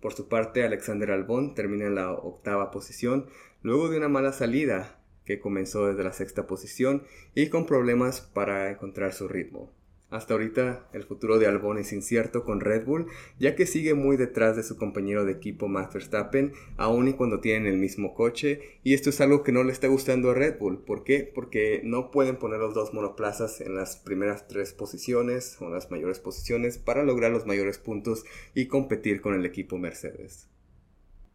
Por 0.00 0.12
su 0.12 0.28
parte, 0.28 0.62
Alexander 0.64 1.10
Albon 1.10 1.54
termina 1.54 1.86
en 1.86 1.94
la 1.94 2.12
octava 2.12 2.70
posición 2.70 3.26
luego 3.62 3.88
de 3.88 3.96
una 3.96 4.08
mala 4.08 4.32
salida 4.32 5.00
que 5.24 5.40
comenzó 5.40 5.86
desde 5.86 6.04
la 6.04 6.12
sexta 6.12 6.46
posición 6.46 7.04
y 7.34 7.48
con 7.48 7.66
problemas 7.66 8.20
para 8.20 8.70
encontrar 8.70 9.14
su 9.14 9.28
ritmo. 9.28 9.72
Hasta 10.14 10.34
ahorita 10.34 10.86
el 10.92 11.02
futuro 11.02 11.40
de 11.40 11.48
Albon 11.48 11.76
es 11.76 11.92
incierto 11.92 12.44
con 12.44 12.60
Red 12.60 12.84
Bull, 12.84 13.08
ya 13.40 13.56
que 13.56 13.66
sigue 13.66 13.94
muy 13.94 14.16
detrás 14.16 14.54
de 14.54 14.62
su 14.62 14.76
compañero 14.76 15.24
de 15.24 15.32
equipo 15.32 15.66
Max 15.66 15.92
Verstappen, 15.92 16.52
aun 16.76 17.08
y 17.08 17.14
cuando 17.14 17.40
tienen 17.40 17.66
el 17.66 17.78
mismo 17.78 18.14
coche, 18.14 18.78
y 18.84 18.94
esto 18.94 19.10
es 19.10 19.20
algo 19.20 19.42
que 19.42 19.50
no 19.50 19.64
le 19.64 19.72
está 19.72 19.88
gustando 19.88 20.30
a 20.30 20.34
Red 20.34 20.60
Bull. 20.60 20.84
¿Por 20.84 21.02
qué? 21.02 21.28
Porque 21.34 21.80
no 21.82 22.12
pueden 22.12 22.36
poner 22.36 22.60
los 22.60 22.74
dos 22.74 22.94
monoplazas 22.94 23.60
en 23.60 23.74
las 23.74 23.96
primeras 23.96 24.46
tres 24.46 24.72
posiciones 24.72 25.60
o 25.60 25.68
las 25.68 25.90
mayores 25.90 26.20
posiciones 26.20 26.78
para 26.78 27.02
lograr 27.02 27.32
los 27.32 27.44
mayores 27.44 27.78
puntos 27.78 28.24
y 28.54 28.68
competir 28.68 29.20
con 29.20 29.34
el 29.34 29.44
equipo 29.44 29.78
Mercedes. 29.78 30.48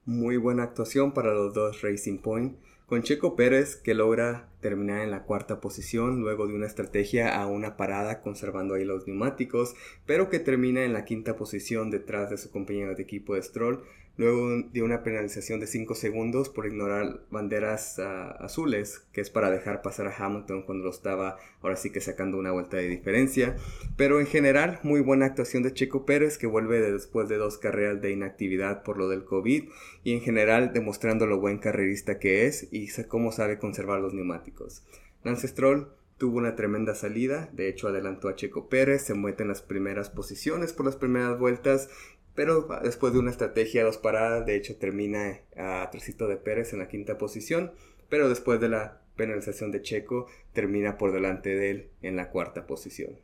Muy 0.05 0.37
buena 0.37 0.63
actuación 0.63 1.13
para 1.13 1.33
los 1.33 1.53
dos 1.53 1.81
Racing 1.81 2.19
Point 2.19 2.55
con 2.89 3.03
Checo 3.03 3.35
Pérez 3.35 3.75
que 3.75 3.93
logra 3.93 4.49
terminar 4.61 5.01
en 5.01 5.11
la 5.11 5.21
cuarta 5.21 5.61
posición 5.61 6.21
luego 6.21 6.47
de 6.47 6.55
una 6.55 6.65
estrategia 6.65 7.39
a 7.39 7.45
una 7.45 7.77
parada 7.77 8.19
conservando 8.19 8.73
ahí 8.73 8.83
los 8.83 9.07
neumáticos, 9.07 9.75
pero 10.07 10.29
que 10.29 10.39
termina 10.39 10.83
en 10.83 10.93
la 10.93 11.05
quinta 11.05 11.35
posición 11.35 11.91
detrás 11.91 12.31
de 12.31 12.39
su 12.39 12.49
compañero 12.49 12.95
de 12.95 13.03
equipo 13.03 13.35
de 13.35 13.43
Stroll 13.43 13.83
luego 14.19 14.63
de 14.73 14.83
una 14.83 15.01
penalización 15.01 15.61
de 15.61 15.67
5 15.67 15.95
segundos 15.95 16.49
por 16.49 16.65
ignorar 16.65 17.21
banderas 17.31 17.99
ah, 17.99 18.31
azules, 18.41 19.07
que 19.13 19.21
es 19.21 19.29
para 19.29 19.49
dejar 19.49 19.81
pasar 19.81 20.07
a 20.07 20.13
Hamilton 20.13 20.63
cuando 20.63 20.83
lo 20.83 20.91
estaba 20.91 21.37
ahora 21.61 21.77
sí 21.77 21.89
que 21.89 22.01
sacando 22.01 22.37
una 22.37 22.51
vuelta 22.51 22.75
de 22.75 22.89
diferencia. 22.89 23.55
Pero 23.95 24.19
en 24.19 24.27
general, 24.27 24.81
muy 24.83 24.99
buena 24.99 25.25
actuación 25.25 25.63
de 25.63 25.73
Checo 25.73 26.05
Pérez, 26.05 26.37
que 26.37 26.47
vuelve 26.47 26.81
después 26.91 27.29
de 27.29 27.37
dos 27.37 27.57
carreras 27.57 28.01
de 28.01 28.11
inactividad 28.11 28.83
por 28.83 28.97
lo 28.97 29.07
del 29.07 29.23
COVID, 29.23 29.69
y 30.03 30.11
en 30.11 30.19
general 30.19 30.73
demostrando 30.73 31.25
lo 31.25 31.39
buen 31.39 31.57
carrerista 31.57 32.19
que 32.19 32.45
es 32.45 32.67
y 32.71 32.89
cómo 33.07 33.31
sabe 33.31 33.57
conservar 33.57 34.01
los 34.01 34.13
neumáticos. 34.13 34.83
Lance 35.23 35.47
Stroll 35.47 35.93
tuvo 36.17 36.37
una 36.37 36.57
tremenda 36.57 36.93
salida, 36.93 37.49
de 37.53 37.69
hecho 37.69 37.87
adelantó 37.87 38.27
a 38.27 38.35
Checo 38.35 38.67
Pérez, 38.67 39.03
se 39.03 39.13
mueve 39.13 39.41
en 39.43 39.47
las 39.47 39.61
primeras 39.61 40.09
posiciones 40.09 40.73
por 40.73 40.85
las 40.85 40.97
primeras 40.97 41.39
vueltas 41.39 41.89
pero 42.35 42.67
después 42.83 43.13
de 43.13 43.19
una 43.19 43.31
estrategia 43.31 43.83
dos 43.83 43.97
paradas, 43.97 44.45
de 44.45 44.55
hecho 44.55 44.77
termina 44.77 45.39
a 45.57 45.89
Tricito 45.91 46.27
de 46.27 46.37
Pérez 46.37 46.73
en 46.73 46.79
la 46.79 46.87
quinta 46.87 47.17
posición, 47.17 47.71
pero 48.09 48.29
después 48.29 48.59
de 48.59 48.69
la 48.69 49.01
penalización 49.15 49.71
de 49.71 49.81
Checo 49.81 50.27
termina 50.53 50.97
por 50.97 51.11
delante 51.11 51.55
de 51.55 51.69
él 51.69 51.89
en 52.01 52.15
la 52.15 52.29
cuarta 52.29 52.65
posición. 52.65 53.19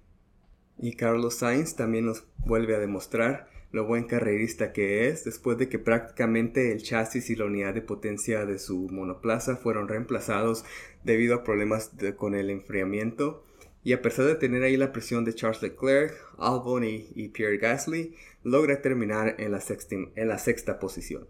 Y 0.77 0.93
Carlos 0.93 1.35
Sainz 1.35 1.75
también 1.75 2.05
nos 2.05 2.25
vuelve 2.37 2.75
a 2.75 2.79
demostrar 2.79 3.49
lo 3.71 3.85
buen 3.85 4.05
carrerista 4.05 4.71
que 4.71 5.07
es 5.07 5.23
después 5.25 5.57
de 5.57 5.67
que 5.69 5.79
prácticamente 5.79 6.71
el 6.71 6.81
chasis 6.81 7.29
y 7.29 7.35
la 7.35 7.45
unidad 7.45 7.73
de 7.73 7.81
potencia 7.81 8.45
de 8.45 8.59
su 8.59 8.87
monoplaza 8.89 9.57
fueron 9.57 9.87
reemplazados 9.87 10.63
debido 11.03 11.35
a 11.35 11.43
problemas 11.43 11.91
con 12.15 12.35
el 12.35 12.49
enfriamiento 12.49 13.43
y 13.85 13.93
a 13.93 14.01
pesar 14.01 14.25
de 14.25 14.33
tener 14.33 14.63
ahí 14.63 14.77
la 14.77 14.91
presión 14.91 15.25
de 15.25 15.35
Charles 15.35 15.61
Leclerc, 15.61 16.11
Albon 16.39 16.83
y, 16.83 17.29
Pierre 17.29 17.59
Gasly, 17.59 18.15
logra 18.43 18.81
terminar 18.81 19.35
en 19.37 19.51
la, 19.51 19.61
sexta, 19.61 19.95
en 20.15 20.27
la 20.27 20.39
sexta 20.39 20.79
posición. 20.79 21.27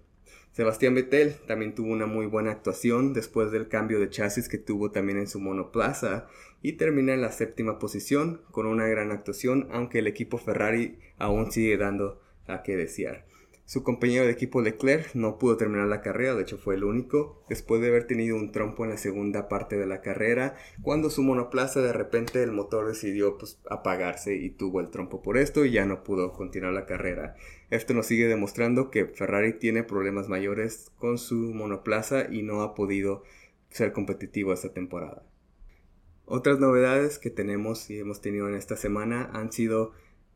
Sebastián 0.53 0.95
Vettel 0.95 1.35
también 1.47 1.75
tuvo 1.75 1.91
una 1.91 2.05
muy 2.05 2.27
buena 2.27 2.51
actuación 2.51 3.11
después 3.11 3.51
del 3.51 3.67
cambio 3.67 3.99
de 3.99 4.09
chasis 4.09 4.47
que 4.47 4.57
tuvo 4.57 4.89
también 4.89 5.17
en 5.17 5.27
su 5.27 5.41
monoplaza 5.41 6.27
y 6.61 6.73
termina 6.77 7.13
en 7.13 7.19
la 7.19 7.33
séptima 7.33 7.77
posición 7.77 8.41
con 8.51 8.67
una 8.67 8.87
gran 8.87 9.11
actuación, 9.11 9.67
aunque 9.71 9.99
el 9.99 10.07
equipo 10.07 10.37
Ferrari 10.37 10.97
aún 11.17 11.51
sigue 11.51 11.75
dando 11.75 12.21
a 12.47 12.63
qué 12.63 12.77
desear. 12.77 13.25
Su 13.67 13.81
compañero 13.81 14.25
de 14.25 14.31
equipo 14.31 14.61
Leclerc 14.61 15.15
no 15.15 15.39
pudo 15.39 15.57
terminar 15.57 15.87
la 15.87 16.01
carrera, 16.01 16.35
de 16.35 16.43
hecho 16.43 16.59
fue 16.59 16.75
el 16.75 16.83
único, 16.83 17.43
después 17.49 17.81
de 17.81 17.87
haber 17.87 18.05
tenido 18.05 18.35
un 18.35 18.51
trompo 18.51 18.83
en 18.83 18.91
la 18.91 18.97
segunda 18.97 19.49
parte 19.49 19.75
de 19.75 19.87
la 19.87 20.01
carrera, 20.01 20.55
cuando 20.83 21.09
su 21.09 21.23
monoplaza 21.23 21.81
de 21.81 21.91
repente 21.91 22.43
el 22.43 22.51
motor 22.51 22.87
decidió 22.87 23.39
pues, 23.39 23.59
apagarse 23.67 24.35
y 24.35 24.51
tuvo 24.51 24.81
el 24.81 24.91
trompo 24.91 25.23
por 25.23 25.39
esto 25.39 25.65
y 25.65 25.71
ya 25.71 25.87
no 25.87 26.03
pudo 26.03 26.31
continuar 26.31 26.73
la 26.73 26.85
carrera. 26.85 27.37
Esto 27.71 27.95
nos 27.95 28.05
sigue 28.05 28.27
demostrando 28.27 28.91
que 28.91 29.07
Ferrari 29.07 29.53
tiene 29.53 29.81
problemas 29.81 30.29
mayores 30.29 30.91
con 30.99 31.17
su 31.17 31.35
monoplaza 31.35 32.31
y 32.31 32.43
no 32.43 32.61
ha 32.61 32.75
podido 32.75 33.23
ser 33.71 33.93
competitivo 33.93 34.53
esta 34.53 34.73
temporada. 34.73 35.23
Otras 36.25 36.59
novedades 36.59 37.17
que 37.17 37.31
tenemos 37.31 37.89
y 37.89 37.97
hemos 37.97 38.21
tenido 38.21 38.47
en 38.47 38.53
esta 38.53 38.77
semana 38.77 39.31
han 39.33 39.51
sido 39.51 39.93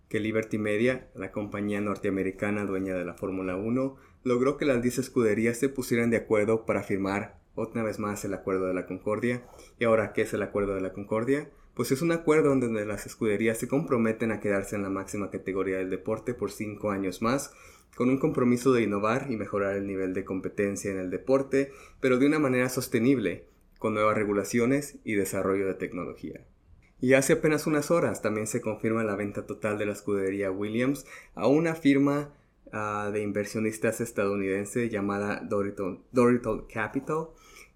que 0.10 0.20
Liberty 0.20 0.58
Media, 0.58 1.08
la 1.16 1.32
compañía 1.32 1.80
norteamericana 1.80 2.66
dueña 2.66 2.96
de 2.96 3.06
la 3.06 3.14
Fórmula 3.14 3.56
1, 3.56 3.96
logró 4.24 4.58
que 4.58 4.66
las 4.66 4.82
10 4.82 4.98
escuderías 4.98 5.58
se 5.58 5.70
pusieran 5.70 6.10
de 6.10 6.18
acuerdo 6.18 6.66
para 6.66 6.84
firmar 6.84 7.40
otra 7.56 7.84
vez 7.84 8.00
más 8.00 8.26
el 8.26 8.34
Acuerdo 8.34 8.68
de 8.68 8.74
la 8.74 8.86
Concordia. 8.86 9.44
¿Y 9.80 9.86
ahora 9.86 10.14
qué 10.14 10.24
es 10.24 10.34
el 10.34 10.42
Acuerdo 10.42 10.76
de 10.76 10.82
la 10.82 10.94
Concordia? 10.94 11.50
Pues 11.74 11.92
es 11.92 12.02
un 12.02 12.12
acuerdo 12.12 12.50
donde 12.50 12.86
las 12.86 13.06
escuderías 13.06 13.58
se 13.58 13.68
comprometen 13.68 14.32
a 14.32 14.40
quedarse 14.40 14.76
en 14.76 14.84
la 14.84 14.90
máxima 14.90 15.30
categoría 15.30 15.78
del 15.78 15.90
deporte 15.90 16.34
por 16.34 16.52
5 16.52 16.92
años 16.92 17.22
más, 17.22 17.54
con 17.96 18.10
un 18.10 18.18
compromiso 18.18 18.74
de 18.74 18.84
innovar 18.84 19.28
y 19.30 19.38
mejorar 19.38 19.76
el 19.76 19.88
nivel 19.88 20.14
de 20.14 20.26
competencia 20.26 20.92
en 20.92 21.00
el 21.00 21.10
deporte, 21.10 21.72
pero 22.02 22.18
de 22.18 22.26
una 22.26 22.40
manera 22.40 22.70
sostenible, 22.70 23.46
con 23.78 23.94
nuevas 23.94 24.18
regulaciones 24.18 24.98
y 25.04 25.16
desarrollo 25.16 25.68
de 25.68 25.74
tecnología. 25.74 26.46
Y 27.02 27.14
hace 27.14 27.34
apenas 27.34 27.66
unas 27.66 27.92
horas 27.92 28.22
también 28.22 28.48
se 28.48 28.62
confirma 28.62 29.04
la 29.04 29.16
venta 29.16 29.46
total 29.46 29.78
de 29.78 29.86
la 29.86 29.94
escudería 29.94 30.52
Williams 30.52 31.06
a 31.34 31.48
una 31.48 31.76
firma 31.76 32.34
ah, 32.74 33.10
de 33.14 33.22
inversionistas 33.22 34.02
estadounidense 34.02 34.90
llamada 34.90 35.42
Dorital 35.42 36.68
Capital. 36.72 37.28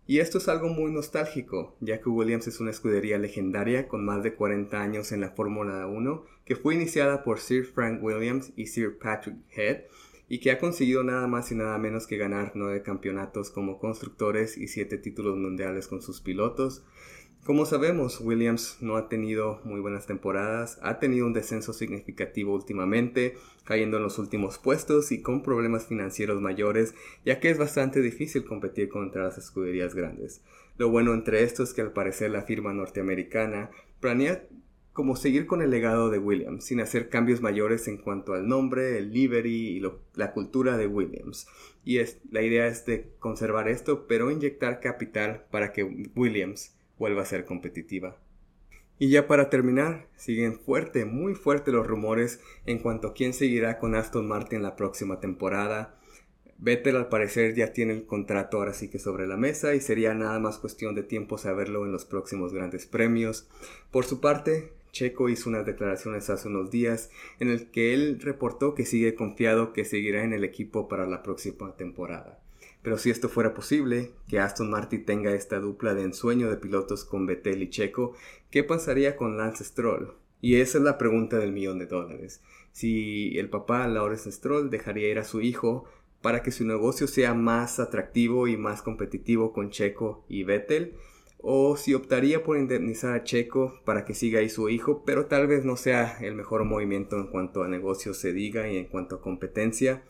Y 0.06 0.20
esto 0.20 0.38
es 0.38 0.50
algo 0.50 0.68
muy 0.68 0.92
nostálgico, 0.92 1.78
ya 1.80 2.02
que 2.02 2.10
Williams 2.10 2.48
es 2.48 2.60
una 2.60 2.72
escudería 2.72 3.18
legendaria 3.18 3.88
con 3.88 4.04
más 4.04 4.22
de 4.22 4.34
40 4.34 4.82
años 4.82 5.14
en 5.14 5.22
la 5.22 5.30
Fórmula 5.30 5.88
1, 5.88 6.26
que 6.44 6.58
fue 6.58 6.76
iniciada 6.76 7.24
por 7.24 7.40
Sir 7.40 7.66
Frank 7.66 8.04
Williams 8.04 8.52
y 8.58 8.66
Sir 8.66 8.98
Patrick 8.98 9.38
Head, 9.56 9.84
y 10.28 10.40
que 10.40 10.52
ha 10.52 10.60
conseguido 10.60 11.04
nada 11.04 11.28
más 11.28 11.52
y 11.54 11.56
nada 11.56 11.78
menos 11.78 12.06
que 12.06 12.18
ganar 12.18 12.52
9 12.54 12.82
campeonatos 12.82 13.50
como 13.50 13.80
constructores 13.80 14.58
y 14.58 14.68
7 14.68 14.98
títulos 14.98 15.38
mundiales 15.38 15.88
con 15.88 16.02
sus 16.02 16.20
pilotos. 16.20 16.84
Como 17.44 17.66
sabemos, 17.66 18.22
Williams 18.22 18.78
no 18.80 18.96
ha 18.96 19.10
tenido 19.10 19.60
muy 19.66 19.82
buenas 19.82 20.06
temporadas, 20.06 20.80
ha 20.82 20.98
tenido 21.00 21.26
un 21.26 21.34
descenso 21.34 21.74
significativo 21.74 22.54
últimamente, 22.54 23.36
cayendo 23.66 23.98
en 23.98 24.04
los 24.04 24.18
últimos 24.18 24.60
puestos 24.60 25.12
y 25.12 25.22
con 25.22 25.44
problemas 25.44 25.86
financieros 25.86 26.40
mayores, 26.40 26.96
ya 27.26 27.42
que 27.42 27.50
es 27.50 27.58
bastante 27.58 28.02
difícil 28.02 28.46
competir 28.46 28.88
contra 28.88 29.26
las 29.26 29.38
escuderías 29.38 29.94
grandes. 29.94 30.42
Lo 30.78 30.90
bueno 30.90 31.14
entre 31.14 31.44
esto 31.44 31.64
es 31.64 31.74
que 31.74 31.82
al 31.82 31.92
parecer 31.92 32.32
la 32.32 32.44
firma 32.44 32.72
norteamericana 32.72 33.72
planea 34.00 34.48
como 34.94 35.18
seguir 35.18 35.46
con 35.46 35.62
el 35.62 35.70
legado 35.70 36.10
de 36.10 36.20
Williams, 36.20 36.64
sin 36.64 36.80
hacer 36.80 37.10
cambios 37.10 37.42
mayores 37.42 37.90
en 37.90 37.98
cuanto 37.98 38.36
al 38.36 38.48
nombre, 38.48 38.98
el 38.98 39.12
livery 39.12 39.78
y 39.78 39.82
la 40.14 40.32
cultura 40.32 40.78
de 40.78 40.88
Williams. 40.88 41.48
Y 41.84 41.98
es, 41.98 42.22
la 42.32 42.42
idea 42.42 42.68
es 42.68 42.86
de 42.86 43.10
conservar 43.20 43.68
esto, 43.68 44.08
pero 44.08 44.32
inyectar 44.32 44.80
capital 44.80 45.44
para 45.52 45.74
que 45.74 45.84
Williams 46.16 46.78
vuelva 47.04 47.24
a 47.24 47.26
ser 47.26 47.44
competitiva. 47.44 48.16
Y 48.98 49.10
ya 49.10 49.28
para 49.28 49.50
terminar, 49.50 50.08
siguen 50.16 50.58
fuerte, 50.58 51.04
muy 51.04 51.36
fuerte 51.36 51.74
los 51.74 51.86
rumores 51.86 52.40
en 52.66 52.80
cuanto 52.80 53.10
a 53.10 53.14
quién 53.14 53.34
seguirá 53.34 53.78
con 53.78 53.94
Aston 53.94 54.26
Martin 54.26 54.64
la 54.64 54.78
próxima 54.78 55.20
temporada. 55.20 56.00
Vettel 56.60 56.96
al 56.96 57.10
parecer 57.10 57.56
ya 57.56 57.74
tiene 57.74 57.92
el 57.92 58.06
contrato 58.06 58.56
ahora 58.56 58.74
sí 58.74 58.90
que 58.90 59.00
sobre 59.00 59.28
la 59.28 59.36
mesa 59.36 59.76
y 59.76 59.82
sería 59.82 60.14
nada 60.14 60.40
más 60.40 60.60
cuestión 60.60 60.96
de 60.96 61.04
tiempo 61.04 61.38
saberlo 61.38 61.84
en 61.86 61.92
los 61.92 62.06
próximos 62.06 62.54
grandes 62.54 62.86
premios. 62.86 63.50
Por 63.92 64.06
su 64.06 64.22
parte, 64.22 64.72
Checo 64.94 65.28
hizo 65.28 65.50
unas 65.50 65.66
declaraciones 65.66 66.30
hace 66.30 66.48
unos 66.48 66.72
días 66.72 67.10
en 67.42 67.50
el 67.50 67.70
que 67.70 67.94
él 67.94 68.22
reportó 68.22 68.76
que 68.76 68.86
sigue 68.86 69.14
confiado 69.14 69.74
que 69.74 69.84
seguirá 69.84 70.24
en 70.24 70.32
el 70.32 70.46
equipo 70.46 70.88
para 70.88 71.06
la 71.06 71.22
próxima 71.22 71.76
temporada. 71.76 72.43
Pero 72.84 72.98
si 72.98 73.10
esto 73.10 73.30
fuera 73.30 73.54
posible, 73.54 74.12
que 74.28 74.40
Aston 74.40 74.70
Martin 74.70 75.06
tenga 75.06 75.34
esta 75.34 75.60
dupla 75.60 75.94
de 75.94 76.04
ensueño 76.04 76.50
de 76.50 76.58
pilotos 76.58 77.06
con 77.06 77.26
Vettel 77.26 77.64
y 77.64 77.70
Checo, 77.70 78.14
¿qué 78.52 78.64
pasaría 78.64 79.16
con 79.16 79.38
Lance 79.38 79.64
Stroll? 79.64 80.14
Y 80.42 80.58
esa 80.58 80.78
es 80.78 80.84
la 80.84 80.98
pregunta 80.98 81.40
del 81.40 81.54
millón 81.54 81.80
de 81.80 81.86
dólares. 81.86 82.42
Si 82.74 83.40
el 83.40 83.50
papá 83.50 83.88
Lawrence 83.88 84.30
Stroll 84.30 84.70
dejaría 84.70 85.10
ir 85.10 85.18
a 85.18 85.24
su 85.24 85.40
hijo 85.40 85.86
para 86.22 86.44
que 86.44 86.52
su 86.52 86.66
negocio 86.66 87.08
sea 87.08 87.34
más 87.34 87.80
atractivo 87.80 88.50
y 88.50 88.58
más 88.58 88.82
competitivo 88.82 89.54
con 89.54 89.70
Checo 89.70 90.26
y 90.28 90.44
Vettel, 90.44 90.96
o 91.46 91.78
si 91.78 91.94
optaría 91.94 92.44
por 92.44 92.58
indemnizar 92.58 93.14
a 93.14 93.24
Checo 93.24 93.80
para 93.86 94.04
que 94.04 94.14
siga 94.14 94.40
ahí 94.40 94.50
su 94.50 94.70
hijo, 94.70 95.04
pero 95.06 95.28
tal 95.28 95.48
vez 95.48 95.64
no 95.64 95.78
sea 95.78 96.18
el 96.20 96.36
mejor 96.36 96.66
movimiento 96.66 97.18
en 97.18 97.28
cuanto 97.28 97.64
a 97.64 97.70
negocio 97.70 98.14
se 98.14 98.34
diga 98.34 98.70
y 98.70 98.78
en 98.78 98.86
cuanto 98.86 99.16
a 99.16 99.22
competencia 99.22 100.04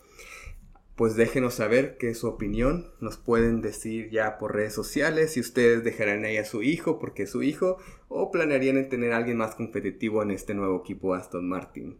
pues 0.96 1.16
déjenos 1.16 1.54
saber 1.54 1.96
qué 1.98 2.10
es 2.10 2.18
su 2.18 2.28
opinión. 2.28 2.92
Nos 3.00 3.16
pueden 3.16 3.60
decir 3.60 4.10
ya 4.10 4.38
por 4.38 4.54
redes 4.54 4.74
sociales 4.74 5.32
si 5.32 5.40
ustedes 5.40 5.82
dejarán 5.82 6.24
ahí 6.24 6.36
a 6.36 6.44
su 6.44 6.62
hijo 6.62 6.98
porque 6.98 7.24
es 7.24 7.30
su 7.30 7.42
hijo 7.42 7.78
o 8.08 8.30
planearían 8.30 8.76
en 8.76 8.88
tener 8.88 9.12
a 9.12 9.16
alguien 9.16 9.38
más 9.38 9.54
competitivo 9.54 10.22
en 10.22 10.30
este 10.30 10.54
nuevo 10.54 10.80
equipo 10.80 11.14
Aston 11.14 11.48
Martin. 11.48 11.98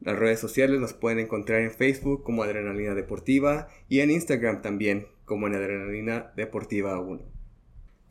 Las 0.00 0.18
redes 0.18 0.38
sociales 0.38 0.78
nos 0.78 0.92
pueden 0.92 1.18
encontrar 1.18 1.62
en 1.62 1.70
Facebook 1.70 2.22
como 2.22 2.42
Adrenalina 2.42 2.94
Deportiva 2.94 3.68
y 3.88 4.00
en 4.00 4.10
Instagram 4.10 4.62
también 4.62 5.08
como 5.24 5.46
en 5.46 5.54
Adrenalina 5.54 6.32
Deportiva 6.36 7.00
1. 7.00 7.36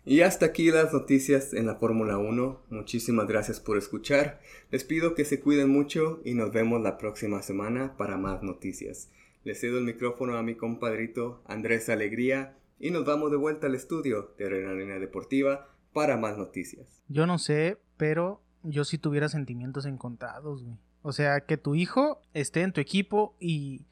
Y 0.07 0.21
hasta 0.21 0.47
aquí 0.47 0.69
las 0.69 0.93
noticias 0.93 1.53
en 1.53 1.65
la 1.65 1.75
Fórmula 1.75 2.17
1. 2.17 2.61
Muchísimas 2.69 3.27
gracias 3.27 3.59
por 3.59 3.77
escuchar. 3.77 4.39
Les 4.69 4.83
pido 4.83 5.15
que 5.15 5.25
se 5.25 5.39
cuiden 5.39 5.69
mucho 5.69 6.21
y 6.23 6.35
nos 6.35 6.51
vemos 6.51 6.81
la 6.81 6.97
próxima 6.99 7.41
semana 7.41 7.95
para 7.97 8.17
más 8.17 8.43
noticias. 8.43 9.09
Le 9.45 9.53
cedo 9.53 9.77
el 9.77 9.83
micrófono 9.83 10.39
a 10.39 10.41
mi 10.41 10.55
compadrito 10.55 11.43
Andrés 11.45 11.87
Alegría 11.89 12.57
y 12.79 12.89
nos 12.89 13.05
vamos 13.05 13.29
de 13.29 13.37
vuelta 13.37 13.67
al 13.67 13.75
estudio 13.75 14.33
de 14.39 14.45
Adrenalina 14.45 14.97
Deportiva 14.97 15.69
para 15.93 16.17
más 16.17 16.35
noticias. 16.35 17.03
Yo 17.09 17.27
no 17.27 17.37
sé, 17.37 17.77
pero 17.95 18.41
yo 18.63 18.83
sí 18.85 18.97
tuviera 18.97 19.29
sentimientos 19.29 19.85
encontrados, 19.85 20.63
güey. 20.63 20.79
O 21.03 21.11
sea, 21.11 21.41
que 21.41 21.57
tu 21.57 21.75
hijo 21.75 22.23
esté 22.33 22.63
en 22.63 22.73
tu 22.73 22.81
equipo 22.81 23.35
y 23.39 23.85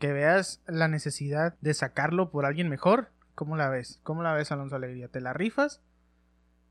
que 0.00 0.12
veas 0.12 0.60
la 0.66 0.88
necesidad 0.88 1.56
de 1.60 1.72
sacarlo 1.72 2.32
por 2.32 2.44
alguien 2.44 2.68
mejor. 2.68 3.12
¿Cómo 3.36 3.56
la 3.56 3.68
ves? 3.68 4.00
¿Cómo 4.02 4.24
la 4.24 4.34
ves, 4.34 4.50
Alonso 4.50 4.74
Alegría? 4.74 5.06
¿Te 5.06 5.20
la 5.20 5.32
rifas? 5.32 5.80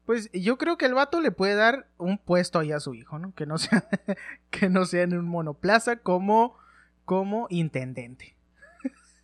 Pues 0.05 0.29
yo 0.33 0.57
creo 0.57 0.77
que 0.77 0.87
el 0.87 0.93
vato 0.93 1.21
le 1.21 1.31
puede 1.31 1.55
dar 1.55 1.87
un 1.97 2.17
puesto 2.17 2.59
ahí 2.59 2.73
a 2.73 2.81
su 2.81 2.95
hijo, 2.95 3.17
¿no? 3.17 3.33
Que 3.33 3.45
no 3.45 3.57
sea, 3.57 3.87
que 4.49 4.67
no 4.67 4.83
sea 4.83 5.03
en 5.03 5.17
un 5.17 5.25
monoplaza 5.25 6.01
como 6.01 6.59
como 7.09 7.47
intendente. 7.49 8.37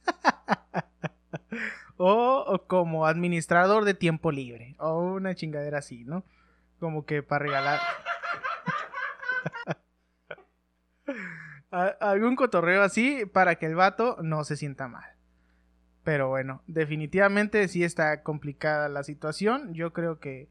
o, 1.98 2.64
como 2.66 3.06
administrador 3.06 3.86
de 3.86 3.94
tiempo 3.94 4.32
libre. 4.32 4.76
O 4.80 4.98
una 5.04 5.36
chingadera 5.36 5.78
así, 5.78 6.04
¿no? 6.04 6.26
Como 6.80 7.06
que 7.06 7.22
para 7.22 7.46
regalar. 7.46 7.80
algún 12.00 12.36
cotorreo 12.36 12.82
así 12.82 13.28
para 13.28 13.54
que 13.58 13.68
el 13.68 13.76
vato 13.76 14.18
no 14.24 14.44
se 14.46 14.58
sienta 14.58 14.88
mal. 14.88 15.12
Pero 16.04 16.28
bueno, 16.28 16.64
definitivamente 16.66 17.68
sí 17.68 17.84
está 17.84 18.24
complicada 18.24 18.90
la 18.90 19.04
situación. 19.04 19.76
Yo 19.76 19.94
creo 19.94 20.20
que, 20.20 20.50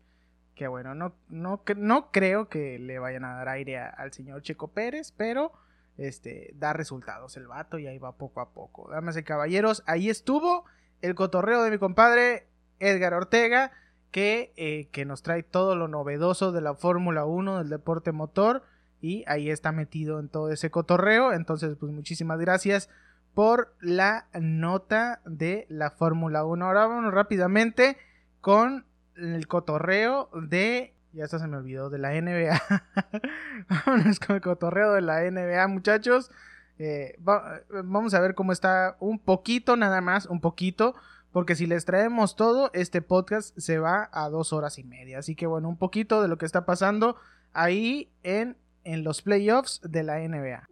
que 0.54 0.68
bueno, 0.68 0.94
no, 0.94 1.16
no, 1.28 1.64
no 1.76 2.12
creo 2.12 2.48
que 2.48 2.78
le 2.78 3.00
vayan 3.00 3.24
a 3.24 3.34
dar 3.34 3.48
aire 3.48 3.80
al 3.80 4.12
señor 4.12 4.42
Checo 4.42 4.68
Pérez, 4.68 5.10
pero 5.10 5.50
este, 5.96 6.52
da 6.56 6.72
resultados 6.72 7.36
el 7.36 7.46
vato 7.46 7.78
y 7.78 7.86
ahí 7.86 7.98
va 7.98 8.16
poco 8.16 8.40
a 8.40 8.50
poco. 8.50 8.88
Damas 8.90 9.16
y 9.16 9.22
caballeros, 9.22 9.82
ahí 9.86 10.10
estuvo 10.10 10.64
el 11.02 11.14
cotorreo 11.14 11.62
de 11.62 11.70
mi 11.70 11.78
compadre 11.78 12.48
Edgar 12.80 13.14
Ortega, 13.14 13.72
que, 14.10 14.52
eh, 14.56 14.88
que 14.92 15.04
nos 15.04 15.22
trae 15.22 15.42
todo 15.42 15.76
lo 15.76 15.88
novedoso 15.88 16.52
de 16.52 16.60
la 16.60 16.74
Fórmula 16.74 17.24
1, 17.24 17.58
del 17.58 17.68
deporte 17.68 18.12
motor, 18.12 18.62
y 19.00 19.24
ahí 19.26 19.50
está 19.50 19.72
metido 19.72 20.18
en 20.20 20.28
todo 20.28 20.50
ese 20.50 20.70
cotorreo. 20.70 21.32
Entonces, 21.32 21.76
pues 21.78 21.92
muchísimas 21.92 22.38
gracias 22.38 22.88
por 23.34 23.74
la 23.80 24.28
nota 24.32 25.20
de 25.26 25.66
la 25.68 25.90
Fórmula 25.90 26.44
1. 26.44 26.64
Ahora 26.64 26.86
vamos 26.86 27.12
rápidamente 27.12 27.98
con 28.40 28.86
el 29.16 29.46
cotorreo 29.46 30.30
de 30.32 30.94
ya 31.14 31.24
hasta 31.24 31.38
se 31.38 31.46
me 31.46 31.56
olvidó 31.56 31.90
de 31.90 31.98
la 31.98 32.10
NBA. 32.10 32.60
Vámonos 33.68 34.18
con 34.20 34.36
el 34.36 34.42
cotorreo 34.42 34.92
de 34.92 35.00
la 35.00 35.22
NBA, 35.22 35.66
muchachos. 35.68 36.30
Eh, 36.78 37.16
vamos 37.84 38.14
a 38.14 38.20
ver 38.20 38.34
cómo 38.34 38.52
está 38.52 38.96
un 38.98 39.18
poquito, 39.18 39.76
nada 39.76 40.00
más, 40.00 40.26
un 40.26 40.40
poquito. 40.40 40.94
Porque 41.32 41.56
si 41.56 41.66
les 41.66 41.84
traemos 41.84 42.36
todo, 42.36 42.70
este 42.74 43.02
podcast 43.02 43.58
se 43.58 43.78
va 43.78 44.08
a 44.12 44.28
dos 44.28 44.52
horas 44.52 44.78
y 44.78 44.84
media. 44.84 45.18
Así 45.18 45.34
que 45.34 45.46
bueno, 45.46 45.68
un 45.68 45.76
poquito 45.76 46.22
de 46.22 46.28
lo 46.28 46.38
que 46.38 46.46
está 46.46 46.64
pasando 46.64 47.16
ahí 47.52 48.12
en, 48.22 48.56
en 48.84 49.02
los 49.02 49.22
playoffs 49.22 49.80
de 49.82 50.02
la 50.04 50.18
NBA. 50.18 50.68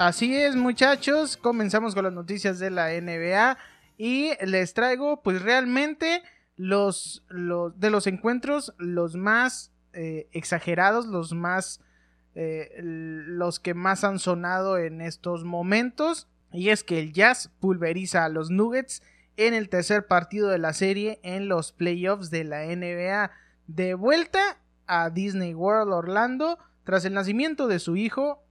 Así 0.00 0.34
es, 0.34 0.56
muchachos. 0.56 1.36
Comenzamos 1.36 1.94
con 1.94 2.04
las 2.04 2.14
noticias 2.14 2.58
de 2.58 2.70
la 2.70 2.88
NBA. 2.98 3.58
Y 3.98 4.30
les 4.46 4.72
traigo, 4.72 5.22
pues 5.22 5.42
realmente, 5.42 6.22
los, 6.56 7.22
de 7.28 7.90
los 7.90 8.06
encuentros, 8.06 8.72
los 8.78 9.14
más 9.16 9.72
eh, 9.92 10.26
exagerados, 10.32 11.04
los 11.04 11.34
más. 11.34 11.82
Eh, 12.34 12.80
los 12.80 13.60
que 13.60 13.74
más 13.74 14.02
han 14.02 14.18
sonado 14.18 14.78
en 14.78 15.02
estos 15.02 15.44
momentos. 15.44 16.28
Y 16.50 16.70
es 16.70 16.82
que 16.82 16.98
el 16.98 17.12
Jazz 17.12 17.50
pulveriza 17.60 18.24
a 18.24 18.30
los 18.30 18.48
Nuggets 18.50 19.02
en 19.36 19.52
el 19.52 19.68
tercer 19.68 20.06
partido 20.06 20.48
de 20.48 20.56
la 20.56 20.72
serie 20.72 21.20
en 21.22 21.46
los 21.46 21.72
playoffs 21.72 22.30
de 22.30 22.44
la 22.44 22.64
NBA. 22.64 23.32
De 23.66 23.92
vuelta 23.92 24.62
a 24.86 25.10
Disney 25.10 25.52
World 25.52 25.92
Orlando 25.92 26.58
tras 26.84 27.04
el 27.04 27.12
nacimiento 27.12 27.68
de 27.68 27.78
su 27.78 27.96
hijo 27.96 28.42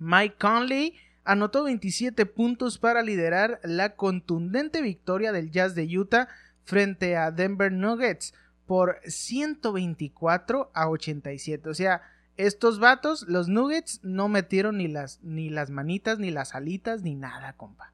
Mike 0.00 0.36
Conley 0.38 0.96
anotó 1.24 1.64
27 1.64 2.26
puntos 2.26 2.78
para 2.78 3.02
liderar 3.02 3.60
la 3.62 3.94
contundente 3.94 4.82
victoria 4.82 5.30
del 5.30 5.50
Jazz 5.50 5.74
de 5.74 5.86
Utah 5.96 6.28
frente 6.64 7.16
a 7.16 7.30
Denver 7.30 7.70
Nuggets 7.70 8.34
por 8.66 8.98
124 9.04 10.70
a 10.72 10.88
87. 10.88 11.68
O 11.68 11.74
sea, 11.74 12.02
estos 12.36 12.80
vatos, 12.80 13.26
los 13.28 13.48
Nuggets, 13.48 14.00
no 14.02 14.28
metieron 14.28 14.78
ni 14.78 14.88
las, 14.88 15.20
ni 15.22 15.50
las 15.50 15.70
manitas, 15.70 16.18
ni 16.18 16.30
las 16.30 16.54
alitas, 16.54 17.02
ni 17.02 17.14
nada, 17.14 17.52
compa. 17.52 17.92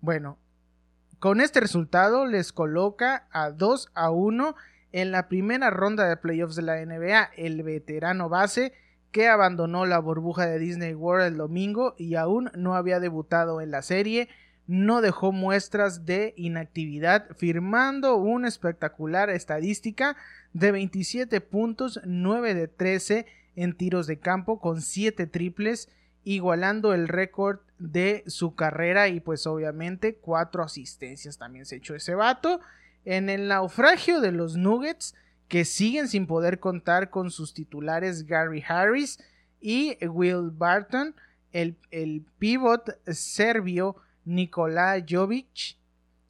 Bueno, 0.00 0.38
con 1.18 1.40
este 1.40 1.60
resultado 1.60 2.24
les 2.24 2.52
coloca 2.52 3.26
a 3.30 3.50
2 3.50 3.90
a 3.94 4.10
1 4.10 4.54
en 4.92 5.10
la 5.10 5.28
primera 5.28 5.68
ronda 5.68 6.08
de 6.08 6.16
playoffs 6.16 6.56
de 6.56 6.62
la 6.62 6.84
NBA. 6.84 7.30
El 7.36 7.62
veterano 7.62 8.30
base 8.30 8.72
que 9.16 9.28
abandonó 9.28 9.86
la 9.86 9.98
burbuja 9.98 10.46
de 10.46 10.58
Disney 10.58 10.92
World 10.92 11.28
el 11.28 11.36
domingo 11.38 11.94
y 11.96 12.16
aún 12.16 12.50
no 12.54 12.74
había 12.74 13.00
debutado 13.00 13.62
en 13.62 13.70
la 13.70 13.80
serie, 13.80 14.28
no 14.66 15.00
dejó 15.00 15.32
muestras 15.32 16.04
de 16.04 16.34
inactividad, 16.36 17.34
firmando 17.34 18.16
una 18.16 18.46
espectacular 18.46 19.30
estadística 19.30 20.18
de 20.52 20.70
27 20.70 21.40
puntos, 21.40 21.98
9 22.04 22.52
de 22.52 22.68
13 22.68 23.24
en 23.54 23.74
tiros 23.74 24.06
de 24.06 24.18
campo 24.18 24.60
con 24.60 24.82
7 24.82 25.26
triples, 25.28 25.88
igualando 26.22 26.92
el 26.92 27.08
récord 27.08 27.60
de 27.78 28.22
su 28.26 28.54
carrera 28.54 29.08
y 29.08 29.20
pues 29.20 29.46
obviamente 29.46 30.16
4 30.16 30.62
asistencias 30.62 31.38
también 31.38 31.64
se 31.64 31.76
echó 31.76 31.94
ese 31.94 32.14
vato. 32.14 32.60
En 33.06 33.30
el 33.30 33.48
naufragio 33.48 34.20
de 34.20 34.32
los 34.32 34.58
Nuggets, 34.58 35.14
que 35.48 35.64
siguen 35.64 36.08
sin 36.08 36.26
poder 36.26 36.60
contar 36.60 37.10
con 37.10 37.30
sus 37.30 37.54
titulares 37.54 38.26
Gary 38.26 38.62
Harris 38.66 39.18
y 39.60 39.96
Will 40.04 40.50
Barton, 40.50 41.14
el, 41.52 41.76
el 41.90 42.24
pivot 42.38 42.98
serbio 43.06 43.96
Nikola 44.24 45.02
Jovic 45.08 45.76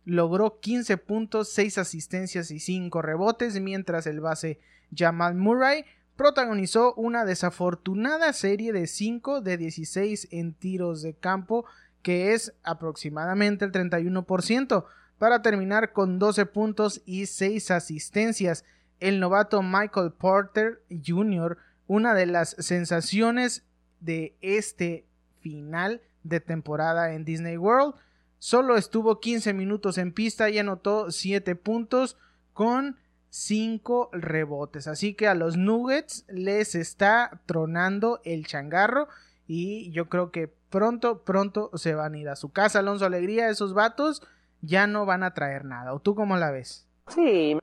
logró 0.04 0.60
15 0.60 0.96
puntos, 0.98 1.50
6 1.50 1.78
asistencias 1.78 2.50
y 2.50 2.60
5 2.60 3.02
rebotes, 3.02 3.60
mientras 3.60 4.06
el 4.06 4.20
base 4.20 4.60
Jamal 4.94 5.34
Murray 5.34 5.84
protagonizó 6.16 6.94
una 6.94 7.24
desafortunada 7.24 8.32
serie 8.32 8.72
de 8.72 8.86
5 8.86 9.40
de 9.42 9.56
16 9.58 10.28
en 10.30 10.54
tiros 10.54 11.02
de 11.02 11.14
campo, 11.14 11.66
que 12.02 12.32
es 12.32 12.54
aproximadamente 12.62 13.64
el 13.64 13.72
31%, 13.72 14.84
para 15.18 15.42
terminar 15.42 15.92
con 15.92 16.18
12 16.18 16.46
puntos 16.46 17.02
y 17.04 17.26
6 17.26 17.70
asistencias. 17.70 18.64
El 19.00 19.20
novato 19.20 19.62
Michael 19.62 20.12
Porter 20.12 20.82
Jr., 21.04 21.58
una 21.86 22.14
de 22.14 22.26
las 22.26 22.50
sensaciones 22.58 23.64
de 24.00 24.36
este 24.40 25.06
final 25.40 26.00
de 26.22 26.40
temporada 26.40 27.12
en 27.12 27.24
Disney 27.24 27.56
World, 27.56 27.94
solo 28.38 28.76
estuvo 28.76 29.20
15 29.20 29.52
minutos 29.52 29.98
en 29.98 30.12
pista 30.12 30.50
y 30.50 30.58
anotó 30.58 31.10
7 31.10 31.54
puntos 31.56 32.16
con 32.52 32.96
5 33.30 34.10
rebotes. 34.12 34.88
Así 34.88 35.14
que 35.14 35.28
a 35.28 35.34
los 35.34 35.56
Nuggets 35.56 36.24
les 36.28 36.74
está 36.74 37.40
tronando 37.46 38.20
el 38.24 38.46
changarro 38.46 39.08
y 39.46 39.90
yo 39.92 40.08
creo 40.08 40.30
que 40.30 40.48
pronto, 40.70 41.22
pronto 41.22 41.70
se 41.74 41.94
van 41.94 42.14
a 42.14 42.18
ir 42.18 42.28
a 42.28 42.36
su 42.36 42.50
casa. 42.50 42.80
Alonso 42.80 43.04
Alegría, 43.04 43.48
esos 43.48 43.74
vatos 43.74 44.22
ya 44.60 44.86
no 44.86 45.06
van 45.06 45.22
a 45.22 45.34
traer 45.34 45.64
nada. 45.64 45.94
¿O 45.94 46.00
tú 46.00 46.14
cómo 46.14 46.36
la 46.36 46.50
ves? 46.50 46.86
Sí. 47.08 47.58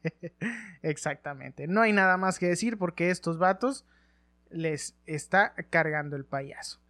Exactamente. 0.82 1.66
No 1.66 1.80
hay 1.80 1.92
nada 1.92 2.16
más 2.16 2.38
que 2.38 2.46
decir 2.46 2.78
porque 2.78 3.10
estos 3.10 3.38
vatos 3.38 3.84
les 4.50 4.94
está 5.06 5.54
cargando 5.70 6.16
el 6.16 6.24
payaso. 6.24 6.80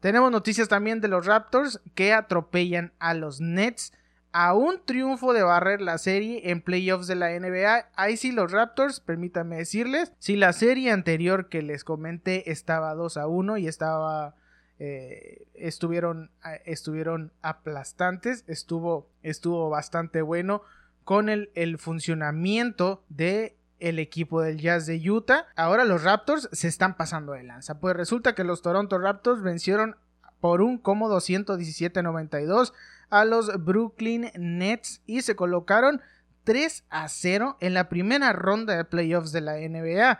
Tenemos 0.00 0.30
noticias 0.30 0.68
también 0.68 1.00
de 1.00 1.08
los 1.08 1.26
Raptors 1.26 1.80
que 1.94 2.12
atropellan 2.12 2.92
a 2.98 3.14
los 3.14 3.40
Nets 3.40 3.92
a 4.32 4.54
un 4.54 4.80
triunfo 4.84 5.32
de 5.32 5.42
barrer 5.42 5.80
la 5.80 5.98
serie 5.98 6.50
en 6.50 6.62
playoffs 6.62 7.06
de 7.06 7.16
la 7.16 7.38
NBA. 7.38 7.90
Ahí 7.94 8.16
sí 8.16 8.32
los 8.32 8.52
Raptors, 8.52 9.00
permítanme 9.00 9.56
decirles, 9.56 10.12
si 10.18 10.36
la 10.36 10.52
serie 10.52 10.92
anterior 10.92 11.48
que 11.48 11.62
les 11.62 11.84
comenté 11.84 12.50
estaba 12.50 12.94
2 12.94 13.16
a 13.16 13.26
1 13.26 13.58
y 13.58 13.66
estaba 13.66 14.36
eh, 14.78 15.46
estuvieron, 15.52 16.30
eh, 16.46 16.62
estuvieron 16.64 17.32
aplastantes, 17.42 18.44
estuvo, 18.46 19.10
estuvo 19.22 19.68
bastante 19.68 20.22
bueno 20.22 20.62
con 21.04 21.28
el, 21.28 21.78
funcionamiento 21.78 23.02
de 23.08 23.56
el 23.78 23.98
equipo 23.98 24.42
del 24.42 24.58
Jazz 24.58 24.86
de 24.86 25.10
Utah. 25.10 25.46
Ahora 25.56 25.84
los 25.84 26.02
Raptors 26.02 26.48
se 26.52 26.68
están 26.68 26.96
pasando 26.96 27.32
de 27.32 27.42
lanza. 27.42 27.80
Pues 27.80 27.96
resulta 27.96 28.34
que 28.34 28.44
los 28.44 28.62
Toronto 28.62 28.98
Raptors 28.98 29.42
vencieron 29.42 29.96
por 30.40 30.60
un 30.60 30.78
cómodo 30.78 31.18
117-92 31.18 32.72
a 33.08 33.24
los 33.24 33.64
Brooklyn 33.64 34.30
Nets 34.36 35.02
y 35.06 35.22
se 35.22 35.36
colocaron 35.36 36.00
3 36.44 36.84
a 36.90 37.08
0 37.08 37.56
en 37.60 37.74
la 37.74 37.88
primera 37.88 38.32
ronda 38.32 38.76
de 38.76 38.84
playoffs 38.84 39.32
de 39.32 39.40
la 39.40 39.56
NBA. 39.56 40.18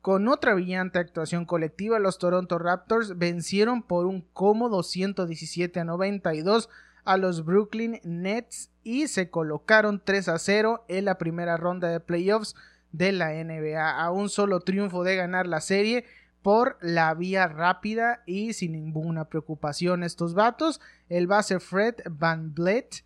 Con 0.00 0.26
otra 0.26 0.54
brillante 0.54 0.98
actuación 0.98 1.44
colectiva, 1.44 2.00
los 2.00 2.18
Toronto 2.18 2.58
Raptors 2.58 3.18
vencieron 3.18 3.82
por 3.82 4.06
un 4.06 4.22
cómodo 4.32 4.82
117 4.82 5.78
a 5.78 5.84
92 5.84 6.68
a 7.04 7.16
los 7.16 7.44
Brooklyn 7.44 8.00
Nets 8.02 8.71
y 8.84 9.08
se 9.08 9.30
colocaron 9.30 10.02
3 10.04 10.28
a 10.28 10.38
0 10.38 10.84
en 10.88 11.04
la 11.04 11.18
primera 11.18 11.56
ronda 11.56 11.88
de 11.88 12.00
playoffs 12.00 12.54
de 12.92 13.12
la 13.12 13.32
NBA. 13.32 14.02
A 14.02 14.10
un 14.10 14.28
solo 14.28 14.60
triunfo 14.60 15.04
de 15.04 15.16
ganar 15.16 15.46
la 15.46 15.60
serie 15.60 16.04
por 16.42 16.76
la 16.80 17.14
vía 17.14 17.46
rápida 17.46 18.22
y 18.26 18.52
sin 18.52 18.72
ninguna 18.72 19.26
preocupación. 19.26 20.02
Estos 20.02 20.34
vatos, 20.34 20.80
el 21.08 21.26
base 21.26 21.60
Fred 21.60 21.96
Van 22.10 22.54
Vliet, 22.54 23.04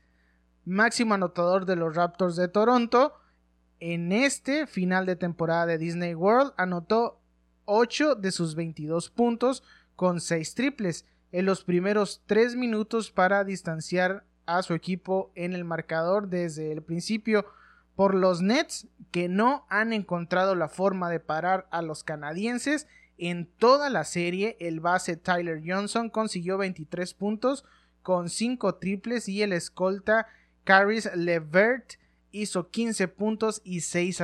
máximo 0.64 1.14
anotador 1.14 1.66
de 1.66 1.76
los 1.76 1.94
Raptors 1.94 2.36
de 2.36 2.48
Toronto, 2.48 3.14
en 3.78 4.10
este 4.12 4.66
final 4.66 5.04
de 5.04 5.16
temporada 5.16 5.66
de 5.66 5.78
Disney 5.78 6.14
World 6.14 6.54
anotó 6.56 7.20
8 7.66 8.14
de 8.14 8.32
sus 8.32 8.54
22 8.54 9.10
puntos 9.10 9.62
con 9.96 10.20
6 10.20 10.54
triples 10.54 11.04
en 11.30 11.44
los 11.44 11.62
primeros 11.62 12.22
3 12.26 12.56
minutos 12.56 13.10
para 13.10 13.44
distanciar 13.44 14.24
a 14.46 14.62
su 14.62 14.74
equipo 14.74 15.30
en 15.34 15.52
el 15.52 15.64
marcador 15.64 16.28
desde 16.28 16.72
el 16.72 16.82
principio 16.82 17.46
por 17.94 18.14
los 18.14 18.42
Nets 18.42 18.86
que 19.10 19.28
no 19.28 19.66
han 19.68 19.92
encontrado 19.92 20.54
la 20.54 20.68
forma 20.68 21.10
de 21.10 21.20
parar 21.20 21.66
a 21.70 21.82
los 21.82 22.04
canadienses. 22.04 22.86
En 23.18 23.46
toda 23.46 23.88
la 23.90 24.04
serie, 24.04 24.56
el 24.60 24.80
base 24.80 25.16
Tyler 25.16 25.62
Johnson 25.66 26.10
consiguió 26.10 26.58
23 26.58 27.14
puntos 27.14 27.64
con 28.02 28.28
5 28.28 28.76
triples 28.76 29.28
y 29.28 29.42
el 29.42 29.52
escolta 29.52 30.26
Caris 30.64 31.10
Levert 31.14 31.94
hizo 32.30 32.70
15 32.70 33.08
puntos 33.08 33.62
y 33.64 33.80
6, 33.80 34.20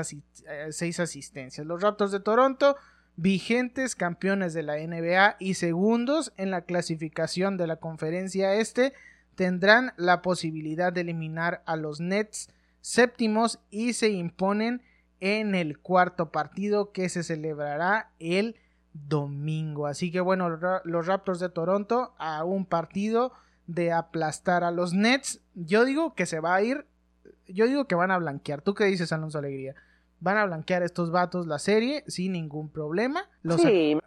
eh, 0.47 0.93
asistencias. 0.99 1.67
Los 1.67 1.81
Raptors 1.81 2.13
de 2.13 2.21
Toronto, 2.21 2.77
vigentes 3.17 3.97
campeones 3.97 4.53
de 4.53 4.63
la 4.63 4.77
NBA 4.77 5.37
y 5.39 5.55
segundos 5.55 6.33
en 6.37 6.51
la 6.51 6.63
clasificación 6.63 7.57
de 7.57 7.67
la 7.67 7.77
conferencia 7.77 8.55
este, 8.55 8.93
tendrán 9.35 9.93
la 9.97 10.23
posibilidad 10.23 10.93
de 10.93 11.03
eliminar 11.03 11.63
a 11.67 11.77
los 11.77 12.01
Nets 12.01 12.49
séptimos 12.81 13.61
y 13.71 13.95
se 13.95 14.11
imponen 14.11 14.83
en 15.21 15.55
el 15.55 15.79
cuarto 15.79 16.33
partido 16.33 16.93
que 16.93 17.09
se 17.09 17.23
celebrará 17.23 18.11
el 18.19 18.57
domingo. 18.93 19.87
Así 19.87 20.11
que 20.11 20.21
bueno, 20.21 20.59
los 20.85 21.07
Raptors 21.07 21.41
de 21.41 21.49
Toronto 21.49 22.13
a 22.19 22.45
un 22.45 22.67
partido 22.67 23.33
de 23.67 23.93
aplastar 23.93 24.65
a 24.65 24.71
los 24.71 24.93
Nets. 24.93 25.41
Yo 25.55 25.85
digo 25.85 26.15
que 26.15 26.27
se 26.27 26.41
va 26.41 26.57
a 26.57 26.63
ir. 26.63 26.87
Yo 27.47 27.67
digo 27.67 27.87
que 27.87 27.95
van 27.95 28.11
a 28.11 28.19
blanquear. 28.19 28.63
¿Tú 28.63 28.75
qué 28.75 28.85
dices, 28.85 29.13
Alonso 29.13 29.39
Alegría? 29.39 29.75
Van 30.23 30.39
a 30.39 30.47
blanquear 30.47 30.85
estos 30.85 31.11
vatos 31.11 31.49
la 31.49 31.59
serie 31.59 32.05
sin 32.07 32.33
ningún 32.33 32.69
problema. 32.69 33.29
Los, 33.43 33.61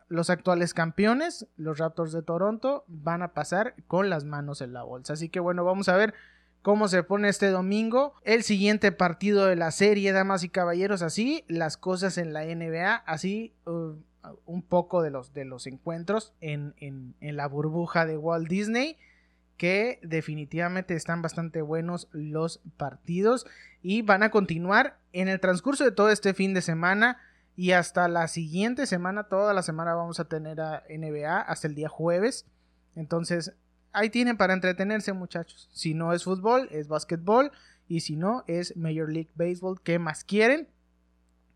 los 0.07 0.29
actuales 0.29 0.73
campeones, 0.73 1.45
los 1.57 1.77
Raptors 1.77 2.13
de 2.13 2.21
Toronto, 2.21 2.85
van 2.87 3.21
a 3.21 3.33
pasar 3.33 3.75
con 3.87 4.09
las 4.09 4.23
manos 4.23 4.61
en 4.61 4.71
la 4.71 4.83
bolsa. 4.83 5.11
Así 5.11 5.27
que 5.27 5.41
bueno, 5.41 5.65
vamos 5.65 5.89
a 5.89 5.97
ver 5.97 6.13
cómo 6.61 6.87
se 6.87 7.03
pone 7.03 7.27
este 7.27 7.49
domingo. 7.49 8.13
El 8.23 8.43
siguiente 8.43 8.93
partido 8.93 9.45
de 9.45 9.57
la 9.57 9.71
serie, 9.71 10.13
damas 10.13 10.45
y 10.45 10.49
caballeros, 10.49 11.01
así 11.01 11.43
las 11.49 11.75
cosas 11.75 12.17
en 12.17 12.31
la 12.31 12.45
NBA, 12.45 12.95
así 12.95 13.53
uh, 13.65 13.95
un 14.45 14.61
poco 14.61 15.01
de 15.01 15.11
los, 15.11 15.33
de 15.33 15.43
los 15.43 15.67
encuentros 15.67 16.33
en, 16.39 16.75
en, 16.77 17.13
en 17.19 17.35
la 17.35 17.49
burbuja 17.49 18.05
de 18.05 18.17
Walt 18.17 18.47
Disney 18.47 18.97
que 19.57 19.99
definitivamente 20.03 20.95
están 20.95 21.21
bastante 21.21 21.61
buenos 21.61 22.07
los 22.11 22.61
partidos 22.77 23.45
y 23.81 24.01
van 24.01 24.23
a 24.23 24.31
continuar 24.31 24.99
en 25.13 25.27
el 25.27 25.39
transcurso 25.39 25.83
de 25.83 25.91
todo 25.91 26.09
este 26.09 26.33
fin 26.33 26.53
de 26.53 26.61
semana 26.61 27.17
y 27.55 27.71
hasta 27.71 28.07
la 28.07 28.27
siguiente 28.27 28.85
semana, 28.85 29.23
toda 29.23 29.53
la 29.53 29.63
semana 29.63 29.93
vamos 29.93 30.19
a 30.19 30.25
tener 30.25 30.59
a 30.59 30.83
NBA 30.89 31.39
hasta 31.39 31.67
el 31.67 31.75
día 31.75 31.87
jueves. 31.87 32.45
Entonces 32.95 33.53
ahí 33.93 34.09
tienen 34.09 34.37
para 34.37 34.53
entretenerse 34.53 35.13
muchachos. 35.13 35.69
Si 35.71 35.93
no 35.93 36.11
es 36.11 36.25
fútbol, 36.25 36.67
es 36.71 36.87
básquetbol. 36.87 37.51
Y 37.87 38.01
si 38.01 38.15
no, 38.15 38.43
es 38.47 38.75
Major 38.75 39.09
League 39.09 39.31
Baseball. 39.35 39.79
¿Qué 39.81 39.99
más 39.99 40.23
quieren? 40.23 40.67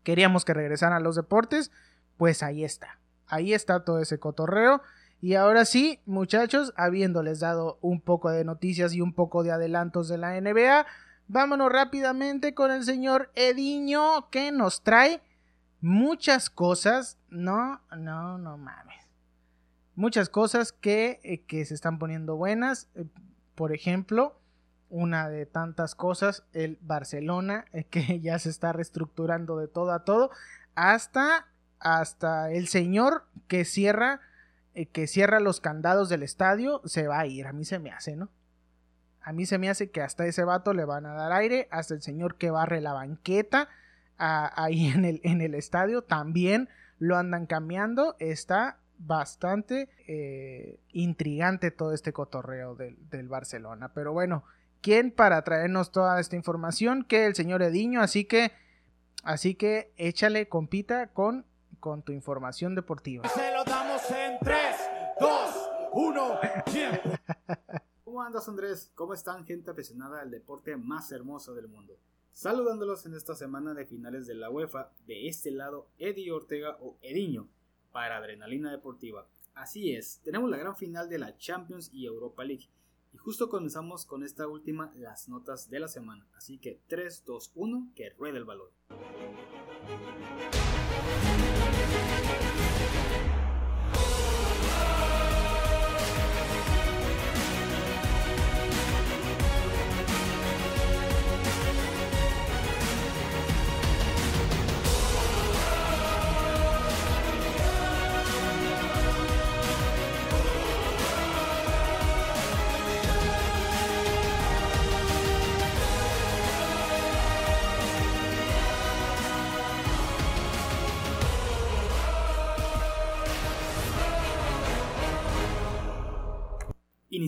Queríamos 0.02 0.44
que 0.44 0.54
regresaran 0.54 0.96
a 0.96 1.00
los 1.00 1.16
deportes. 1.16 1.70
Pues 2.16 2.42
ahí 2.42 2.64
está. 2.64 2.98
Ahí 3.26 3.52
está 3.52 3.84
todo 3.84 4.00
ese 4.00 4.18
cotorreo. 4.18 4.80
Y 5.20 5.34
ahora 5.34 5.64
sí, 5.64 6.00
muchachos, 6.06 6.72
habiéndoles 6.76 7.40
dado 7.40 7.78
un 7.82 8.00
poco 8.00 8.30
de 8.30 8.44
noticias 8.44 8.94
y 8.94 9.00
un 9.00 9.12
poco 9.12 9.42
de 9.42 9.52
adelantos 9.52 10.08
de 10.08 10.18
la 10.18 10.40
NBA, 10.40 10.86
vámonos 11.28 11.70
rápidamente 11.70 12.54
con 12.54 12.70
el 12.70 12.84
señor 12.84 13.30
Ediño 13.34 14.30
que 14.30 14.50
nos 14.50 14.82
trae 14.82 15.20
muchas 15.80 16.48
cosas. 16.48 17.18
No, 17.28 17.82
no, 17.96 18.38
no 18.38 18.56
mames 18.56 19.00
muchas 20.00 20.30
cosas 20.30 20.72
que, 20.72 21.20
eh, 21.22 21.42
que 21.42 21.64
se 21.66 21.74
están 21.74 21.98
poniendo 21.98 22.36
buenas. 22.36 22.88
Eh, 22.94 23.04
por 23.54 23.72
ejemplo, 23.72 24.40
una 24.88 25.28
de 25.28 25.44
tantas 25.44 25.94
cosas, 25.94 26.44
el 26.52 26.78
Barcelona, 26.80 27.66
eh, 27.72 27.84
que 27.84 28.20
ya 28.22 28.38
se 28.38 28.48
está 28.48 28.72
reestructurando 28.72 29.58
de 29.58 29.68
todo 29.68 29.92
a 29.92 30.04
todo, 30.04 30.30
hasta, 30.74 31.48
hasta 31.78 32.50
el 32.50 32.66
señor 32.66 33.26
que 33.46 33.66
cierra, 33.66 34.20
que 34.92 35.06
cierra 35.06 35.40
los 35.40 35.60
candados 35.60 36.08
del 36.08 36.22
estadio, 36.22 36.80
se 36.84 37.06
va 37.06 37.20
a 37.20 37.26
ir. 37.26 37.46
A 37.46 37.52
mí 37.52 37.64
se 37.64 37.78
me 37.78 37.90
hace, 37.90 38.16
¿no? 38.16 38.30
A 39.22 39.32
mí 39.32 39.44
se 39.46 39.58
me 39.58 39.68
hace 39.68 39.90
que 39.90 40.00
hasta 40.00 40.26
ese 40.26 40.44
vato 40.44 40.72
le 40.72 40.84
van 40.84 41.06
a 41.06 41.14
dar 41.14 41.32
aire, 41.32 41.68
hasta 41.70 41.94
el 41.94 42.02
señor 42.02 42.36
que 42.36 42.50
barre 42.50 42.80
la 42.80 42.92
banqueta 42.92 43.68
ahí 44.20 44.88
en 44.88 45.04
el, 45.04 45.20
en 45.24 45.40
el 45.40 45.54
estadio 45.54 46.02
también 46.02 46.68
lo 46.98 47.16
andan 47.16 47.46
cambiando. 47.46 48.16
Está 48.18 48.78
bastante 48.98 49.88
eh, 50.06 50.78
intrigante 50.92 51.70
todo 51.70 51.94
este 51.94 52.12
cotorreo 52.12 52.74
del, 52.74 53.28
Barcelona. 53.28 53.92
Pero 53.94 54.12
bueno, 54.12 54.44
¿quién 54.82 55.10
para 55.10 55.42
traernos 55.42 55.90
toda 55.90 56.20
esta 56.20 56.36
información? 56.36 57.04
Que 57.04 57.26
el 57.26 57.34
señor 57.34 57.62
Ediño. 57.62 58.00
Así 58.00 58.24
que 58.24 58.52
Así 59.22 59.54
que 59.54 59.92
échale 59.98 60.48
compita 60.48 61.08
con, 61.08 61.44
con 61.80 62.02
tu 62.02 62.12
información 62.12 62.74
deportiva. 62.74 63.28
Se 63.28 63.52
lo 63.52 63.64
damos 63.64 64.02
en 64.10 64.38
3, 64.40 64.76
2, 65.20 65.70
1, 65.92 66.40
tiempo. 66.70 67.10
¿Cómo 68.04 68.22
andas 68.22 68.48
Andrés? 68.48 68.90
¿Cómo 68.94 69.14
están 69.14 69.44
gente 69.44 69.70
aficionada 69.70 70.20
al 70.20 70.30
deporte 70.30 70.76
más 70.76 71.10
hermoso 71.12 71.54
del 71.54 71.68
mundo? 71.68 71.98
Saludándolos 72.32 73.06
en 73.06 73.14
esta 73.14 73.34
semana 73.34 73.74
de 73.74 73.86
finales 73.86 74.26
de 74.26 74.34
la 74.34 74.50
UEFA, 74.50 74.92
de 75.06 75.28
este 75.28 75.50
lado 75.50 75.88
Eddie 75.98 76.32
Ortega 76.32 76.76
o 76.80 76.96
Ediño 77.02 77.48
para 77.92 78.16
Adrenalina 78.16 78.70
Deportiva. 78.70 79.26
Así 79.54 79.94
es, 79.94 80.20
tenemos 80.22 80.48
la 80.50 80.56
gran 80.56 80.76
final 80.76 81.08
de 81.08 81.18
la 81.18 81.36
Champions 81.36 81.90
y 81.92 82.06
Europa 82.06 82.44
League. 82.44 82.68
Y 83.12 83.18
justo 83.18 83.48
comenzamos 83.48 84.06
con 84.06 84.22
esta 84.22 84.46
última, 84.46 84.92
las 84.96 85.28
notas 85.28 85.68
de 85.68 85.80
la 85.80 85.88
semana. 85.88 86.26
Así 86.36 86.58
que 86.58 86.80
3, 86.86 87.24
2, 87.26 87.52
1, 87.54 87.92
que 87.94 88.10
ruede 88.10 88.38
el 88.38 88.44
balón. 88.44 88.70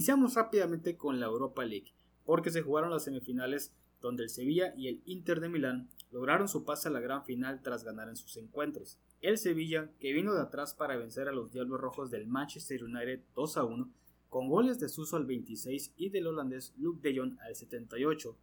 Iniciamos 0.03 0.35
rápidamente 0.35 0.97
con 0.97 1.21
la 1.21 1.27
Europa 1.27 1.65
League, 1.65 1.95
porque 2.25 2.51
se 2.51 2.63
jugaron 2.63 2.91
las 2.91 3.05
semifinales 3.05 3.73
donde 4.01 4.25
el 4.25 4.31
Sevilla 4.31 4.75
y 4.77 4.89
el 4.89 5.01
Inter 5.05 5.39
de 5.39 5.49
Milán 5.49 5.91
lograron 6.11 6.49
su 6.49 6.65
pase 6.65 6.89
a 6.89 6.91
la 6.91 6.99
gran 6.99 7.25
final 7.25 7.63
tras 7.63 7.85
ganar 7.85 8.09
en 8.09 8.17
sus 8.17 8.37
encuentros. 8.37 8.99
El 9.21 9.39
Sevilla, 9.39 9.93
que 10.01 10.13
vino 10.13 10.35
de 10.35 10.41
atrás 10.41 10.75
para 10.75 10.97
vencer 10.97 11.29
a 11.29 11.33
los 11.33 11.53
Diablos 11.53 11.81
Rojos 11.81 12.11
del 12.11 12.27
Manchester 12.27 12.83
United 12.83 13.21
2 13.37 13.57
a 13.57 13.63
1, 13.63 13.93
con 14.29 14.49
goles 14.49 14.81
de 14.81 14.89
Suso 14.89 15.17
al 15.17 15.25
26 15.25 15.95
y 15.97 16.09
del 16.09 16.27
holandés 16.27 16.75
Luke 16.79 17.09
de 17.09 17.17
Jong 17.17 17.39
al 17.41 17.55
78, 17.55 18.37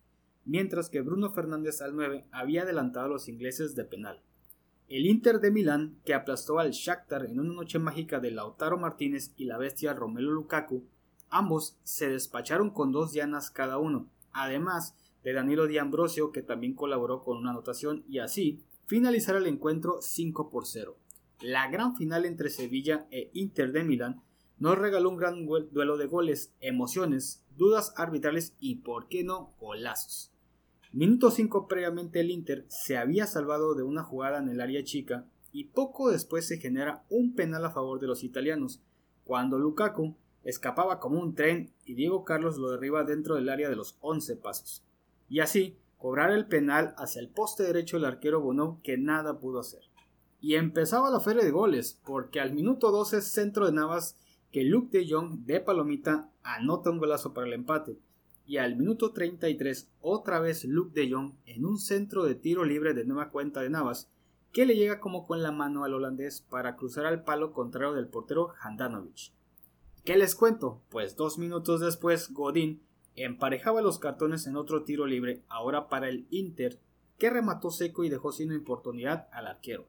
mientras 0.45 0.89
que 0.89 1.01
Bruno 1.01 1.29
Fernández 1.29 1.81
al 1.81 1.93
9 1.93 2.23
había 2.31 2.61
adelantado 2.61 3.07
a 3.07 3.09
los 3.09 3.27
ingleses 3.27 3.75
de 3.75 3.83
penal. 3.83 4.21
El 4.87 5.05
Inter 5.05 5.41
de 5.41 5.51
Milán, 5.51 5.99
que 6.05 6.13
aplastó 6.13 6.57
al 6.57 6.71
Shakhtar 6.71 7.25
en 7.25 7.37
una 7.37 7.53
noche 7.53 7.79
mágica 7.79 8.21
de 8.21 8.31
Lautaro 8.31 8.77
Martínez 8.77 9.33
y 9.35 9.43
la 9.43 9.57
bestia 9.57 9.93
Romelu 9.93 10.31
Lukaku, 10.31 10.87
Ambos 11.29 11.77
se 11.83 12.09
despacharon 12.09 12.71
con 12.71 12.91
dos 12.91 13.13
llanas 13.13 13.51
cada 13.51 13.77
uno, 13.77 14.07
además 14.31 14.95
de 15.23 15.33
Danilo 15.33 15.67
Di 15.67 15.77
Ambrosio 15.77 16.31
que 16.31 16.41
también 16.41 16.73
colaboró 16.73 17.21
con 17.21 17.37
una 17.37 17.51
anotación 17.51 18.03
y 18.07 18.19
así 18.19 18.63
finalizar 18.85 19.35
el 19.35 19.47
encuentro 19.47 19.99
5 20.01 20.49
por 20.49 20.65
0. 20.65 20.97
La 21.41 21.69
gran 21.69 21.95
final 21.95 22.25
entre 22.25 22.49
Sevilla 22.49 23.07
e 23.11 23.29
Inter 23.33 23.71
de 23.71 23.83
Milán 23.83 24.21
nos 24.57 24.77
regaló 24.77 25.09
un 25.09 25.17
gran 25.17 25.45
duelo 25.45 25.97
de 25.97 26.05
goles, 26.05 26.53
emociones, 26.59 27.45
dudas 27.55 27.93
arbitrales 27.95 28.55
y, 28.59 28.75
por 28.75 29.07
qué 29.07 29.23
no, 29.23 29.53
golazos. 29.59 30.33
Minuto 30.91 31.29
5 31.29 31.67
previamente 31.67 32.19
el 32.19 32.31
Inter 32.31 32.65
se 32.67 32.97
había 32.97 33.27
salvado 33.27 33.75
de 33.75 33.83
una 33.83 34.03
jugada 34.03 34.39
en 34.39 34.49
el 34.49 34.59
área 34.59 34.83
chica 34.83 35.25
y 35.51 35.65
poco 35.65 36.09
después 36.09 36.47
se 36.47 36.57
genera 36.57 37.05
un 37.09 37.35
penal 37.35 37.63
a 37.63 37.71
favor 37.71 37.99
de 37.99 38.07
los 38.07 38.23
italianos, 38.23 38.81
cuando 39.23 39.59
Lukaku 39.59 40.15
escapaba 40.43 40.99
como 40.99 41.19
un 41.19 41.35
tren 41.35 41.71
y 41.85 41.95
Diego 41.95 42.23
Carlos 42.23 42.57
lo 42.57 42.71
derriba 42.71 43.03
dentro 43.03 43.35
del 43.35 43.49
área 43.49 43.69
de 43.69 43.75
los 43.75 43.97
11 44.01 44.35
pasos. 44.37 44.83
Y 45.27 45.39
así, 45.41 45.77
cobrar 45.97 46.31
el 46.31 46.47
penal 46.47 46.93
hacia 46.97 47.21
el 47.21 47.29
poste 47.29 47.63
derecho 47.63 47.97
del 47.97 48.05
arquero 48.05 48.41
Bono 48.41 48.79
que 48.83 48.97
nada 48.97 49.39
pudo 49.39 49.59
hacer. 49.59 49.81
Y 50.41 50.55
empezaba 50.55 51.09
la 51.09 51.19
feria 51.19 51.43
de 51.43 51.51
goles, 51.51 51.99
porque 52.05 52.39
al 52.39 52.53
minuto 52.53 52.91
12 52.91 53.21
centro 53.21 53.65
de 53.65 53.73
Navas 53.73 54.17
que 54.51 54.63
Luke 54.63 54.97
de 54.97 55.07
Jong 55.07 55.45
de 55.45 55.59
Palomita 55.59 56.31
anota 56.41 56.89
un 56.89 56.97
golazo 56.97 57.33
para 57.33 57.47
el 57.47 57.53
empate. 57.53 57.97
Y 58.45 58.57
al 58.57 58.77
minuto 58.77 59.11
33 59.11 59.91
otra 60.01 60.39
vez 60.39 60.65
Luke 60.65 60.99
de 60.99 61.11
Jong 61.11 61.33
en 61.45 61.65
un 61.65 61.77
centro 61.77 62.23
de 62.23 62.33
tiro 62.33 62.63
libre 62.63 62.93
de 62.93 63.05
nueva 63.05 63.29
cuenta 63.29 63.61
de 63.61 63.69
Navas 63.69 64.09
que 64.51 64.65
le 64.65 64.75
llega 64.75 64.99
como 64.99 65.27
con 65.27 65.43
la 65.43 65.51
mano 65.51 65.83
al 65.83 65.93
holandés 65.93 66.41
para 66.41 66.75
cruzar 66.75 67.05
al 67.05 67.23
palo 67.23 67.53
contrario 67.53 67.93
del 67.93 68.07
portero 68.07 68.53
Handanovic. 68.59 69.31
¿Qué 70.09 70.17
les 70.17 70.33
cuento? 70.33 70.81
Pues 70.89 71.15
dos 71.15 71.37
minutos 71.37 71.81
después, 71.81 72.33
Godín 72.33 72.81
emparejaba 73.15 73.83
los 73.83 73.99
cartones 73.99 74.47
en 74.47 74.55
otro 74.55 74.83
tiro 74.83 75.05
libre, 75.05 75.43
ahora 75.49 75.87
para 75.87 76.09
el 76.09 76.25
Inter, 76.31 76.79
que 77.19 77.29
remató 77.29 77.69
seco 77.69 78.03
y 78.03 78.09
dejó 78.09 78.31
sin 78.31 78.51
oportunidad 78.51 79.27
al 79.31 79.45
arquero. 79.45 79.85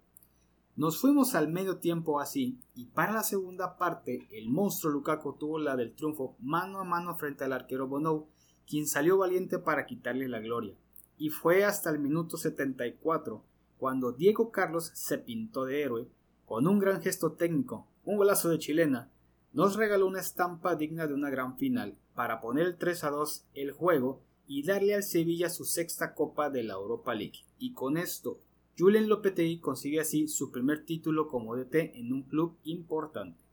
Nos 0.77 1.01
fuimos 1.01 1.35
al 1.35 1.49
medio 1.49 1.79
tiempo 1.79 2.21
así, 2.21 2.61
y 2.75 2.85
para 2.85 3.14
la 3.14 3.23
segunda 3.23 3.79
parte, 3.79 4.29
el 4.31 4.51
monstruo 4.51 4.93
Lukaku 4.93 5.39
tuvo 5.39 5.59
la 5.59 5.75
del 5.75 5.95
triunfo 5.95 6.37
mano 6.39 6.81
a 6.81 6.85
mano 6.85 7.16
frente 7.16 7.45
al 7.45 7.55
arquero 7.55 7.89
Bonou, 7.89 8.29
quien 8.68 8.87
salió 8.87 9.16
valiente 9.16 9.59
para 9.59 9.87
quitarle 9.87 10.29
la 10.29 10.41
gloria. 10.41 10.75
Y 11.16 11.31
fue 11.31 11.64
hasta 11.64 11.89
el 11.89 11.99
minuto 11.99 12.37
74 12.37 13.43
cuando 13.79 14.12
Diego 14.12 14.51
Carlos 14.51 14.91
se 14.93 15.16
pintó 15.16 15.64
de 15.64 15.81
héroe, 15.81 16.09
con 16.45 16.66
un 16.66 16.79
gran 16.79 17.01
gesto 17.01 17.33
técnico, 17.33 17.87
un 18.05 18.18
golazo 18.18 18.51
de 18.51 18.59
chilena, 18.59 19.11
nos 19.53 19.76
regaló 19.76 20.07
una 20.07 20.20
estampa 20.20 20.76
digna 20.76 21.07
de 21.07 21.14
una 21.14 21.30
gran 21.30 21.57
final 21.57 21.96
para 22.14 22.40
poner 22.40 22.66
el 22.66 22.76
3 22.76 23.05
a 23.05 23.11
2 23.11 23.46
el 23.55 23.72
juego 23.72 24.22
y 24.46 24.62
darle 24.62 24.94
al 24.94 25.03
Sevilla 25.03 25.51
su 25.51 25.64
sexta 25.64 26.14
copa 26.14 26.51
de 26.51 26.62
la 26.62 26.74
Europa 26.74 27.14
League. 27.14 27.40
Y 27.59 27.72
con 27.72 27.96
esto, 27.96 28.40
Julen 28.78 29.09
Lopetegui 29.09 29.61
consigue 29.61 30.01
así 30.01 30.28
su 30.28 30.51
primer 30.51 30.84
título 30.84 31.28
como 31.28 31.57
DT 31.57 31.96
en 31.96 32.12
un 32.12 32.22
club 32.22 32.57
importante. 32.64 33.44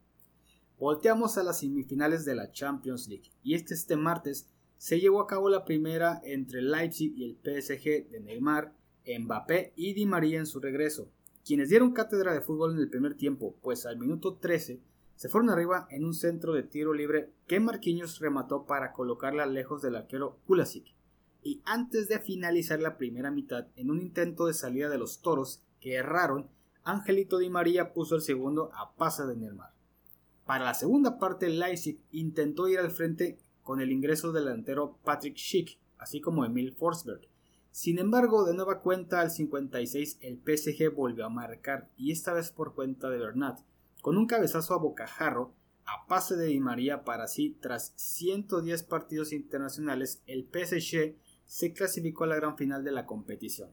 Volteamos 0.79 1.37
a 1.37 1.43
las 1.43 1.59
semifinales 1.59 2.23
de 2.25 2.35
la 2.35 2.51
Champions 2.51 3.07
League 3.07 3.31
y 3.43 3.55
este, 3.55 3.73
este 3.73 3.95
martes 3.95 4.47
se 4.77 4.99
llevó 4.99 5.21
a 5.21 5.27
cabo 5.27 5.49
la 5.49 5.65
primera 5.65 6.21
entre 6.23 6.61
Leipzig 6.61 7.13
y 7.17 7.23
el 7.23 7.37
PSG 7.37 8.09
de 8.11 8.19
Neymar, 8.19 8.75
Mbappé 9.05 9.73
y 9.75 9.93
Di 9.93 10.05
María 10.05 10.37
en 10.37 10.45
su 10.45 10.59
regreso, 10.59 11.09
quienes 11.43 11.69
dieron 11.69 11.93
cátedra 11.93 12.33
de 12.33 12.41
fútbol 12.41 12.73
en 12.75 12.79
el 12.79 12.89
primer 12.89 13.15
tiempo, 13.15 13.55
pues 13.63 13.85
al 13.87 13.97
minuto 13.97 14.35
13 14.35 14.79
se 15.17 15.29
fueron 15.29 15.49
arriba 15.49 15.87
en 15.89 16.05
un 16.05 16.13
centro 16.13 16.53
de 16.53 16.61
tiro 16.61 16.93
libre 16.93 17.33
que 17.47 17.59
Marquinhos 17.59 18.19
remató 18.19 18.67
para 18.67 18.93
colocarla 18.93 19.47
lejos 19.47 19.81
del 19.81 19.95
arquero 19.95 20.37
Kulasic. 20.45 20.93
Y 21.41 21.59
antes 21.65 22.07
de 22.07 22.19
finalizar 22.19 22.79
la 22.79 22.97
primera 22.97 23.31
mitad, 23.31 23.65
en 23.75 23.89
un 23.89 23.99
intento 23.99 24.45
de 24.45 24.53
salida 24.53 24.89
de 24.89 24.99
los 24.99 25.21
toros 25.21 25.63
que 25.79 25.95
erraron, 25.95 26.51
Angelito 26.83 27.39
Di 27.39 27.49
María 27.49 27.93
puso 27.93 28.15
el 28.15 28.21
segundo 28.21 28.69
a 28.75 28.93
pasa 28.95 29.25
de 29.25 29.35
Neymar. 29.35 29.73
Para 30.45 30.65
la 30.65 30.75
segunda 30.75 31.17
parte, 31.17 31.49
Leipzig 31.49 31.99
intentó 32.11 32.67
ir 32.67 32.77
al 32.77 32.91
frente 32.91 33.39
con 33.63 33.81
el 33.81 33.91
ingreso 33.91 34.31
del 34.31 34.45
delantero 34.45 34.99
Patrick 35.03 35.35
Schick, 35.35 35.79
así 35.97 36.21
como 36.21 36.45
Emil 36.45 36.73
Forsberg. 36.73 37.27
Sin 37.71 37.97
embargo, 37.97 38.45
de 38.45 38.53
nueva 38.53 38.81
cuenta 38.81 39.21
al 39.21 39.31
56 39.31 40.19
el 40.21 40.37
PSG 40.37 40.93
volvió 40.93 41.25
a 41.25 41.29
marcar 41.29 41.89
y 41.97 42.11
esta 42.11 42.33
vez 42.33 42.51
por 42.51 42.75
cuenta 42.75 43.09
de 43.09 43.17
Bernat, 43.17 43.61
con 44.07 44.17
un 44.17 44.25
cabezazo 44.25 44.73
a 44.73 44.77
bocajarro 44.77 45.53
a 45.83 46.07
pase 46.07 46.37
de 46.37 46.45
Di 46.45 46.61
María 46.61 47.03
para 47.03 47.25
así, 47.25 47.57
tras 47.59 47.91
110 47.97 48.83
partidos 48.83 49.33
internacionales, 49.33 50.23
el 50.27 50.45
PSG 50.45 51.17
se 51.43 51.73
clasificó 51.73 52.23
a 52.23 52.27
la 52.27 52.37
gran 52.37 52.55
final 52.55 52.85
de 52.85 52.93
la 52.93 53.05
competición. 53.05 53.69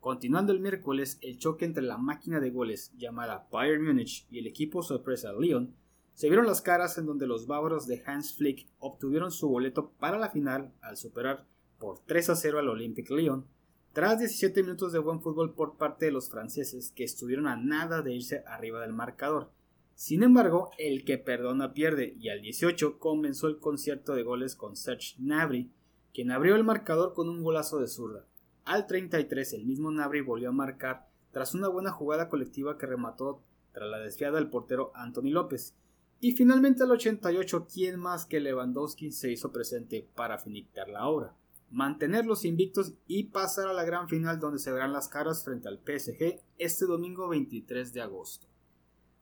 Continuando 0.00 0.52
el 0.52 0.60
miércoles, 0.60 1.16
el 1.22 1.38
choque 1.38 1.64
entre 1.64 1.82
la 1.82 1.96
máquina 1.96 2.40
de 2.40 2.50
goles 2.50 2.92
llamada 2.98 3.48
Bayern 3.50 3.86
Múnich 3.86 4.26
y 4.30 4.40
el 4.40 4.46
equipo 4.46 4.82
sorpresa 4.82 5.32
Lyon 5.32 5.74
se 6.12 6.28
vieron 6.28 6.46
las 6.46 6.60
caras 6.60 6.98
en 6.98 7.06
donde 7.06 7.26
los 7.26 7.46
bávaros 7.46 7.86
de 7.86 8.02
Hans 8.04 8.34
Flick 8.34 8.68
obtuvieron 8.80 9.30
su 9.30 9.48
boleto 9.48 9.92
para 9.98 10.18
la 10.18 10.28
final 10.28 10.74
al 10.82 10.98
superar 10.98 11.46
por 11.78 12.00
3 12.00 12.28
a 12.28 12.36
0 12.36 12.58
al 12.58 12.68
Olympique 12.68 13.14
Lyon, 13.14 13.46
tras 13.94 14.18
17 14.18 14.64
minutos 14.64 14.92
de 14.92 14.98
buen 14.98 15.20
fútbol 15.20 15.54
por 15.54 15.76
parte 15.76 16.06
de 16.06 16.10
los 16.10 16.28
franceses 16.28 16.90
que 16.90 17.04
estuvieron 17.04 17.46
a 17.46 17.54
nada 17.54 18.02
de 18.02 18.12
irse 18.12 18.42
arriba 18.44 18.80
del 18.80 18.92
marcador. 18.92 19.52
Sin 19.94 20.24
embargo, 20.24 20.72
el 20.78 21.04
que 21.04 21.16
perdona 21.16 21.74
pierde 21.74 22.16
y 22.18 22.28
al 22.28 22.42
18 22.42 22.98
comenzó 22.98 23.46
el 23.46 23.60
concierto 23.60 24.16
de 24.16 24.24
goles 24.24 24.56
con 24.56 24.74
Serge 24.74 25.14
Gnabry, 25.18 25.70
quien 26.12 26.32
abrió 26.32 26.56
el 26.56 26.64
marcador 26.64 27.14
con 27.14 27.28
un 27.28 27.44
golazo 27.44 27.78
de 27.78 27.86
zurda. 27.86 28.26
Al 28.64 28.88
33 28.88 29.52
el 29.52 29.64
mismo 29.64 29.90
Gnabry 29.90 30.22
volvió 30.22 30.48
a 30.48 30.52
marcar 30.52 31.06
tras 31.30 31.54
una 31.54 31.68
buena 31.68 31.92
jugada 31.92 32.28
colectiva 32.28 32.76
que 32.76 32.86
remató 32.86 33.44
tras 33.72 33.88
la 33.88 34.00
desviada 34.00 34.38
del 34.38 34.50
portero 34.50 34.90
Anthony 34.96 35.30
López. 35.30 35.76
Y 36.18 36.32
finalmente 36.32 36.82
al 36.82 36.90
88, 36.90 37.68
¿quién 37.72 38.00
más 38.00 38.26
que 38.26 38.40
Lewandowski 38.40 39.12
se 39.12 39.30
hizo 39.30 39.52
presente 39.52 40.04
para 40.16 40.38
finiquitar 40.38 40.88
la 40.88 41.06
obra? 41.06 41.36
Mantenerlos 41.70 42.44
invictos 42.44 42.94
y 43.06 43.24
pasar 43.24 43.68
a 43.68 43.72
la 43.72 43.84
gran 43.84 44.08
final 44.08 44.38
donde 44.38 44.58
se 44.58 44.72
verán 44.72 44.92
las 44.92 45.08
caras 45.08 45.44
frente 45.44 45.68
al 45.68 45.78
PSG 45.78 46.40
este 46.58 46.86
domingo 46.86 47.28
23 47.28 47.92
de 47.92 48.00
agosto. 48.00 48.46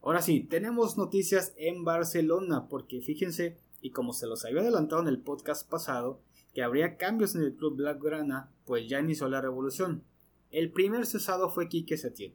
Ahora 0.02 0.20
sí, 0.20 0.40
tenemos 0.40 0.98
noticias 0.98 1.54
en 1.56 1.84
Barcelona 1.84 2.68
porque 2.68 3.00
fíjense, 3.00 3.58
y 3.80 3.90
como 3.90 4.12
se 4.12 4.26
los 4.26 4.44
había 4.44 4.60
adelantado 4.60 5.00
en 5.02 5.08
el 5.08 5.20
podcast 5.20 5.68
pasado, 5.68 6.20
que 6.52 6.62
habría 6.62 6.96
cambios 6.96 7.34
en 7.34 7.42
el 7.42 7.54
club 7.54 7.76
Blaugrana, 7.76 8.52
pues 8.66 8.88
ya 8.88 9.00
inició 9.00 9.28
la 9.28 9.40
revolución. 9.40 10.04
El 10.50 10.70
primer 10.70 11.06
cesado 11.06 11.48
fue 11.48 11.68
Quique 11.68 11.96
Setién. 11.96 12.34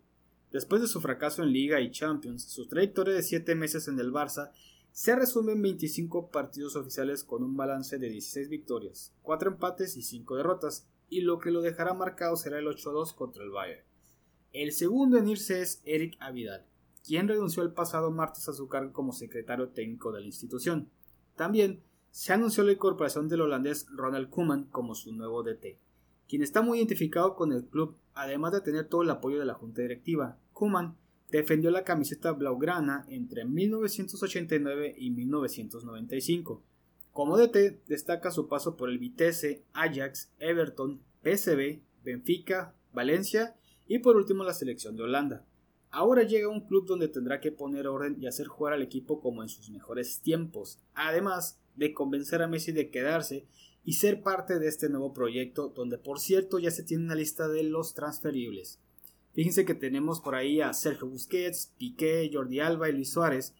Después 0.52 0.82
de 0.82 0.88
su 0.88 1.02
fracaso 1.02 1.44
en 1.44 1.52
Liga 1.52 1.82
y 1.82 1.92
Champions, 1.92 2.44
su 2.44 2.68
trayectoria 2.68 3.14
de 3.14 3.22
7 3.22 3.54
meses 3.54 3.88
en 3.88 4.00
el 4.00 4.12
Barça 4.12 4.52
se 4.98 5.16
resume 5.16 5.52
en 5.52 5.62
25 5.62 6.32
partidos 6.32 6.76
oficiales 6.76 7.24
con 7.24 7.44
un 7.44 7.56
balance 7.56 8.00
de 8.00 8.10
16 8.10 8.50
victorias, 8.50 9.14
4 9.22 9.52
empates 9.52 9.96
y 9.96 10.02
5 10.02 10.38
derrotas, 10.38 10.88
y 11.08 11.22
lo 11.22 11.38
que 11.38 11.52
lo 11.52 11.62
dejará 11.62 11.94
marcado 11.94 12.36
será 12.36 12.58
el 12.58 12.66
8-2 12.66 13.14
contra 13.14 13.44
el 13.44 13.52
Bayern. 13.52 13.84
El 14.54 14.72
segundo 14.72 15.20
en 15.20 15.28
irse 15.28 15.62
es 15.62 15.84
Eric 15.86 16.18
Avidal, 16.20 16.66
quien 17.06 17.28
renunció 17.28 17.62
el 17.62 17.74
pasado 17.74 18.10
martes 18.10 18.50
a 18.50 18.54
su 18.54 18.68
cargo 18.70 18.92
como 18.92 19.14
secretario 19.14 19.70
técnico 19.70 20.12
de 20.12 20.22
la 20.22 20.26
institución. 20.26 20.90
También 21.36 21.84
se 22.10 22.34
anunció 22.34 22.64
la 22.64 22.72
incorporación 22.72 23.30
del 23.30 23.42
holandés 23.42 23.86
Ronald 23.92 24.32
Koeman 24.32 24.64
como 24.64 24.96
su 24.96 25.14
nuevo 25.14 25.44
DT, 25.44 25.78
quien 26.28 26.42
está 26.42 26.64
muy 26.64 26.80
identificado 26.80 27.36
con 27.36 27.52
el 27.52 27.66
club, 27.66 27.98
además 28.16 28.52
de 28.52 28.62
tener 28.62 28.88
todo 28.88 29.04
el 29.04 29.12
apoyo 29.12 29.38
de 29.38 29.46
la 29.46 29.54
junta 29.54 29.84
directiva. 29.84 30.40
Koeman 30.54 30.98
defendió 31.30 31.72
la 31.72 31.84
camiseta 31.84 32.32
blaugrana 32.32 33.06
entre 33.10 33.46
1989 33.46 34.96
y 34.98 35.12
1995. 35.12 36.64
Como 37.12 37.38
DT 37.38 37.84
destaca 37.88 38.32
su 38.32 38.48
paso 38.48 38.78
por 38.78 38.90
el 38.90 39.00
Vitesse, 39.00 39.64
Ajax, 39.74 40.32
Everton, 40.40 41.02
PSV, 41.24 41.82
Benfica, 42.04 42.76
Valencia 42.94 43.56
y 43.88 44.00
por 44.00 44.16
último 44.16 44.44
la 44.44 44.54
selección 44.54 44.96
de 44.96 45.04
Holanda. 45.04 45.46
Ahora 45.90 46.24
llega 46.24 46.48
a 46.48 46.52
un 46.52 46.68
club 46.68 46.86
donde 46.86 47.08
tendrá 47.08 47.40
que 47.40 47.52
poner 47.52 47.88
orden 47.88 48.18
y 48.20 48.28
hacer 48.28 48.48
jugar 48.48 48.74
al 48.74 48.82
equipo 48.82 49.20
como 49.20 49.42
en 49.42 49.50
sus 49.50 49.70
mejores 49.70 50.22
tiempos, 50.22 50.80
además 50.94 51.60
de 51.76 51.94
convencer 51.94 52.42
a 52.42 52.48
Messi 52.48 52.72
de 52.72 52.90
quedarse 52.90 53.46
y 53.84 53.94
ser 53.94 54.22
parte 54.22 54.60
de 54.60 54.68
este 54.68 54.90
nuevo 54.90 55.14
proyecto 55.14 55.70
donde 55.70 55.98
por 55.98 56.20
cierto 56.20 56.60
ya 56.60 56.72
se 56.72 56.84
tiene 56.84 57.06
una 57.06 57.16
lista 57.16 57.48
de 57.48 57.64
los 57.64 57.94
transferibles. 57.94 58.80
Fíjense 59.38 59.66
que 59.66 59.76
tenemos 59.76 60.20
por 60.20 60.34
ahí 60.34 60.62
a 60.62 60.74
Sergio 60.74 61.08
Busquets, 61.08 61.72
Piqué, 61.78 62.28
Jordi 62.34 62.60
Alba 62.60 62.90
y 62.90 62.94
Luis 62.94 63.12
Suárez, 63.12 63.54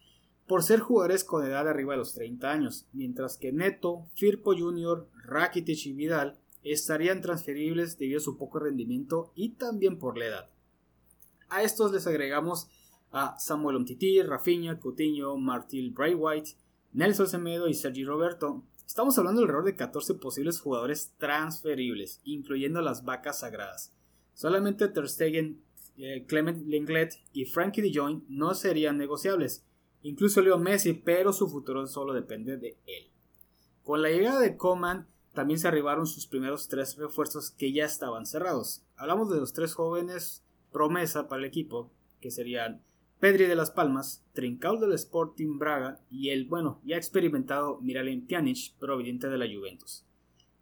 por 0.48 0.64
ser 0.64 0.80
jugadores 0.80 1.22
con 1.22 1.46
edad 1.46 1.68
arriba 1.68 1.92
de 1.92 1.98
los 1.98 2.14
30 2.14 2.50
años, 2.50 2.88
mientras 2.92 3.36
que 3.36 3.52
Neto, 3.52 4.08
Firpo 4.14 4.56
Jr., 4.58 5.08
Rakitic 5.22 5.86
y 5.86 5.92
Vidal 5.92 6.36
estarían 6.64 7.20
transferibles 7.20 7.96
debido 7.96 8.18
a 8.18 8.22
su 8.22 8.36
poco 8.36 8.58
rendimiento 8.58 9.30
y 9.36 9.50
también 9.50 10.00
por 10.00 10.18
la 10.18 10.26
edad. 10.26 10.50
A 11.48 11.62
estos 11.62 11.92
les 11.92 12.08
agregamos 12.08 12.66
a 13.12 13.38
Samuel 13.38 13.76
Umtiti, 13.76 14.20
Rafinha, 14.22 14.80
Coutinho, 14.80 15.36
Martil 15.36 15.94
White, 15.96 16.56
Nelson 16.92 17.28
Semedo 17.28 17.68
y 17.68 17.74
Sergi 17.74 18.02
Roberto. 18.02 18.64
Estamos 18.84 19.16
hablando 19.16 19.42
alrededor 19.42 19.64
de 19.64 19.76
14 19.76 20.14
posibles 20.14 20.60
jugadores 20.60 21.14
transferibles, 21.18 22.20
incluyendo 22.24 22.82
las 22.82 23.04
vacas 23.04 23.38
sagradas. 23.38 23.94
Solamente 24.34 24.88
Ter 24.88 25.08
Stegen 25.08 25.67
eh, 25.98 26.24
Clement 26.26 26.66
Lenglet 26.66 27.14
y 27.32 27.44
Frankie 27.44 27.82
de 27.82 27.92
Jong 27.92 28.22
no 28.28 28.54
serían 28.54 28.98
negociables. 28.98 29.64
Incluso 30.02 30.40
Leo 30.40 30.58
Messi, 30.58 30.92
pero 30.94 31.32
su 31.32 31.48
futuro 31.48 31.86
solo 31.86 32.12
depende 32.12 32.56
de 32.56 32.78
él. 32.86 33.10
Con 33.82 34.02
la 34.02 34.10
llegada 34.10 34.40
de 34.40 34.56
Coman, 34.56 35.08
también 35.34 35.58
se 35.58 35.68
arribaron 35.68 36.06
sus 36.06 36.26
primeros 36.26 36.68
tres 36.68 36.96
refuerzos 36.96 37.50
que 37.50 37.72
ya 37.72 37.84
estaban 37.84 38.26
cerrados. 38.26 38.84
Hablamos 38.96 39.30
de 39.30 39.38
los 39.38 39.52
tres 39.52 39.74
jóvenes 39.74 40.44
promesa 40.72 41.28
para 41.28 41.40
el 41.40 41.48
equipo, 41.48 41.90
que 42.20 42.30
serían 42.30 42.82
Pedri 43.20 43.46
de 43.46 43.56
las 43.56 43.70
Palmas, 43.72 44.24
Trincao 44.32 44.76
del 44.76 44.92
Sporting 44.92 45.58
Braga 45.58 46.00
y 46.10 46.30
el, 46.30 46.46
bueno, 46.46 46.80
ya 46.84 46.96
experimentado 46.96 47.80
Miralem 47.80 48.26
Pjanic, 48.26 48.74
proveniente 48.78 49.28
de 49.28 49.38
la 49.38 49.46
Juventus. 49.46 50.04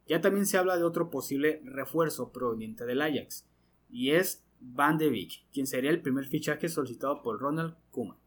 Ya 0.07 0.21
también 0.21 0.45
se 0.45 0.57
habla 0.57 0.77
de 0.77 0.83
otro 0.83 1.09
posible 1.09 1.61
refuerzo 1.65 2.31
proveniente 2.31 2.85
del 2.85 3.01
Ajax, 3.01 3.45
y 3.89 4.11
es 4.11 4.46
Van 4.59 4.97
de 4.97 5.09
Beek, 5.09 5.45
quien 5.51 5.67
sería 5.67 5.91
el 5.91 6.01
primer 6.01 6.25
fichaje 6.25 6.69
solicitado 6.69 7.21
por 7.21 7.39
Ronald 7.39 7.75
Koeman. 7.91 8.17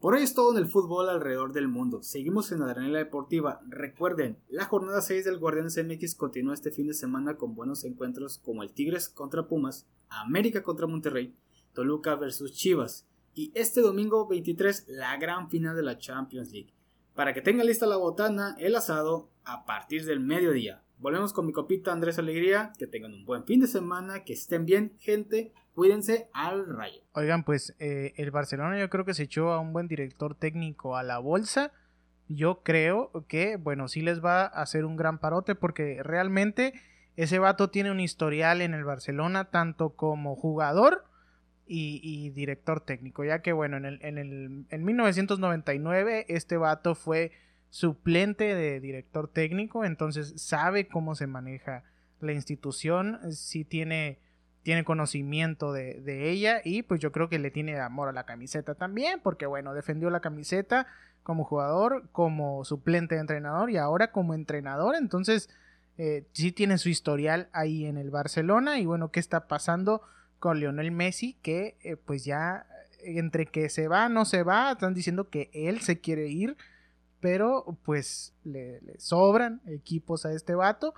Por 0.00 0.14
hoy 0.14 0.22
es 0.22 0.34
todo 0.34 0.52
en 0.52 0.58
el 0.58 0.70
fútbol 0.70 1.08
alrededor 1.08 1.52
del 1.52 1.68
mundo. 1.68 2.02
Seguimos 2.02 2.52
en 2.52 2.62
Adrenalina 2.62 2.98
Deportiva. 2.98 3.62
Recuerden, 3.66 4.38
la 4.48 4.66
jornada 4.66 5.00
6 5.00 5.24
del 5.24 5.38
Guardianes 5.38 5.82
MX 5.82 6.14
continúa 6.14 6.54
este 6.54 6.70
fin 6.70 6.86
de 6.86 6.94
semana 6.94 7.36
con 7.36 7.54
buenos 7.54 7.82
encuentros 7.84 8.38
como 8.38 8.62
el 8.62 8.72
Tigres 8.72 9.08
contra 9.08 9.48
Pumas, 9.48 9.88
América 10.08 10.62
contra 10.62 10.86
Monterrey, 10.86 11.34
Toluca 11.72 12.14
versus 12.14 12.52
Chivas 12.52 13.08
y 13.34 13.52
este 13.54 13.80
domingo 13.80 14.26
23 14.28 14.84
la 14.88 15.16
gran 15.16 15.50
final 15.50 15.74
de 15.74 15.82
la 15.82 15.98
Champions 15.98 16.52
League. 16.52 16.74
Para 17.14 17.32
que 17.32 17.40
tenga 17.40 17.64
lista 17.64 17.86
la 17.86 17.96
botana, 17.96 18.54
el 18.58 18.76
asado 18.76 19.30
a 19.44 19.64
partir 19.64 20.04
del 20.04 20.20
mediodía. 20.20 20.82
Volvemos 20.98 21.34
con 21.34 21.46
mi 21.46 21.52
copita 21.52 21.92
Andrés 21.92 22.18
Alegría. 22.18 22.72
Que 22.78 22.86
tengan 22.86 23.12
un 23.12 23.24
buen 23.26 23.44
fin 23.44 23.60
de 23.60 23.66
semana, 23.66 24.24
que 24.24 24.32
estén 24.32 24.64
bien, 24.64 24.96
gente. 24.98 25.52
Cuídense 25.74 26.30
al 26.32 26.66
rayo. 26.66 27.02
Oigan, 27.12 27.44
pues 27.44 27.76
eh, 27.78 28.14
el 28.16 28.30
Barcelona 28.30 28.78
yo 28.78 28.88
creo 28.88 29.04
que 29.04 29.12
se 29.12 29.24
echó 29.24 29.52
a 29.52 29.60
un 29.60 29.74
buen 29.74 29.88
director 29.88 30.34
técnico 30.34 30.96
a 30.96 31.02
la 31.02 31.18
bolsa. 31.18 31.72
Yo 32.28 32.62
creo 32.62 33.10
que, 33.28 33.56
bueno, 33.56 33.88
sí 33.88 34.00
les 34.00 34.24
va 34.24 34.42
a 34.42 34.62
hacer 34.62 34.86
un 34.86 34.96
gran 34.96 35.18
parote 35.18 35.54
porque 35.54 36.02
realmente 36.02 36.72
ese 37.16 37.38
vato 37.38 37.68
tiene 37.68 37.90
un 37.90 38.00
historial 38.00 38.62
en 38.62 38.72
el 38.72 38.84
Barcelona, 38.84 39.50
tanto 39.50 39.90
como 39.96 40.34
jugador 40.34 41.04
y, 41.66 42.30
director 42.30 42.80
técnico. 42.80 43.22
Ya 43.22 43.42
que, 43.42 43.52
bueno, 43.52 43.76
en, 43.76 43.84
el, 43.84 43.98
en, 44.02 44.16
el, 44.16 44.66
en 44.70 44.84
1999 44.84 46.24
este 46.28 46.56
vato 46.56 46.94
fue 46.94 47.32
suplente 47.76 48.54
de 48.54 48.80
director 48.80 49.28
técnico, 49.28 49.84
entonces 49.84 50.32
sabe 50.36 50.88
cómo 50.88 51.14
se 51.14 51.26
maneja 51.26 51.82
la 52.20 52.32
institución, 52.32 53.20
sí 53.32 53.66
tiene, 53.66 54.18
tiene 54.62 54.82
conocimiento 54.82 55.74
de, 55.74 56.30
ella 56.30 56.62
y 56.64 56.84
pues 56.84 57.00
yo 57.00 57.12
creo 57.12 57.28
que 57.28 57.38
le 57.38 57.50
tiene 57.50 57.78
amor 57.78 58.08
a 58.08 58.12
la 58.12 58.24
camiseta 58.24 58.76
también, 58.76 59.20
porque 59.22 59.44
bueno, 59.44 59.74
defendió 59.74 60.08
la 60.08 60.20
camiseta 60.20 60.86
como 61.22 61.44
jugador, 61.44 62.08
como 62.12 62.64
suplente 62.64 63.16
de 63.16 63.20
entrenador 63.20 63.68
y 63.70 63.76
ahora 63.76 64.10
como 64.10 64.32
entrenador, 64.32 64.94
entonces 64.94 65.50
eh, 65.98 66.24
sí 66.32 66.52
tiene 66.52 66.78
su 66.78 66.88
historial 66.88 67.50
ahí 67.52 67.84
en 67.84 67.98
el 67.98 68.10
Barcelona 68.10 68.78
y 68.78 68.86
bueno, 68.86 69.10
¿qué 69.10 69.20
está 69.20 69.48
pasando 69.48 70.00
con 70.38 70.60
Lionel 70.60 70.92
Messi? 70.92 71.34
Que 71.42 71.76
eh, 71.82 71.96
pues 71.96 72.24
ya 72.24 72.64
entre 73.00 73.44
que 73.44 73.68
se 73.68 73.86
va, 73.86 74.08
no 74.08 74.24
se 74.24 74.44
va, 74.44 74.72
están 74.72 74.94
diciendo 74.94 75.28
que 75.28 75.50
él 75.52 75.82
se 75.82 76.00
quiere 76.00 76.28
ir 76.28 76.56
pero 77.20 77.78
pues 77.84 78.34
le, 78.44 78.80
sobran 78.98 79.60
equipos 79.66 80.26
a 80.26 80.32
este 80.32 80.54
vato, 80.54 80.94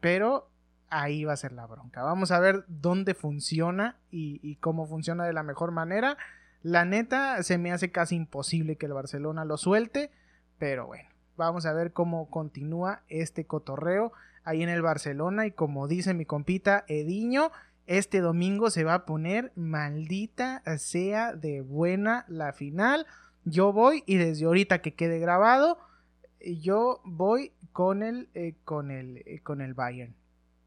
pero 0.00 0.50
ahí 0.90 1.24
va 1.24 1.32
a 1.32 1.36
ser 1.36 1.52
la 1.52 1.66
bronca. 1.66 2.02
Vamos 2.02 2.30
a 2.30 2.40
ver 2.40 2.64
dónde 2.68 3.14
funciona 3.14 3.98
y, 4.10 4.56
cómo 4.56 4.86
funciona 4.86 5.24
de 5.24 5.32
la 5.32 5.42
mejor 5.42 5.70
manera. 5.70 6.18
La 6.62 6.84
neta, 6.84 7.42
se 7.42 7.58
me 7.58 7.72
hace 7.72 7.90
casi 7.90 8.16
imposible 8.16 8.76
que 8.76 8.86
el 8.86 8.92
Barcelona 8.92 9.44
lo 9.44 9.56
suelte, 9.56 10.10
pero 10.58 10.86
bueno, 10.86 11.08
vamos 11.36 11.66
a 11.66 11.72
ver 11.72 11.92
cómo 11.92 12.30
continúa 12.30 13.02
este 13.08 13.46
cotorreo 13.46 14.12
ahí 14.44 14.62
en 14.62 14.68
el 14.68 14.82
Barcelona 14.82 15.46
y 15.46 15.52
como 15.52 15.88
dice 15.88 16.14
mi 16.14 16.24
compita 16.24 16.84
Ediño, 16.88 17.50
este 17.86 18.20
domingo 18.20 18.70
se 18.70 18.84
va 18.84 18.94
a 18.94 19.06
poner 19.06 19.52
maldita 19.56 20.62
sea 20.78 21.32
de 21.32 21.62
buena 21.62 22.24
la 22.28 22.52
final. 22.52 23.06
Yo 23.44 23.72
voy 23.72 24.04
y 24.06 24.16
desde 24.16 24.46
ahorita 24.46 24.80
que 24.80 24.94
quede 24.94 25.18
grabado, 25.18 25.78
yo 26.40 27.00
voy 27.04 27.52
con 27.72 28.02
el, 28.02 28.28
eh, 28.34 28.54
con 28.64 28.90
el, 28.90 29.18
eh, 29.26 29.40
con 29.42 29.60
el 29.60 29.74
Bayern. 29.74 30.14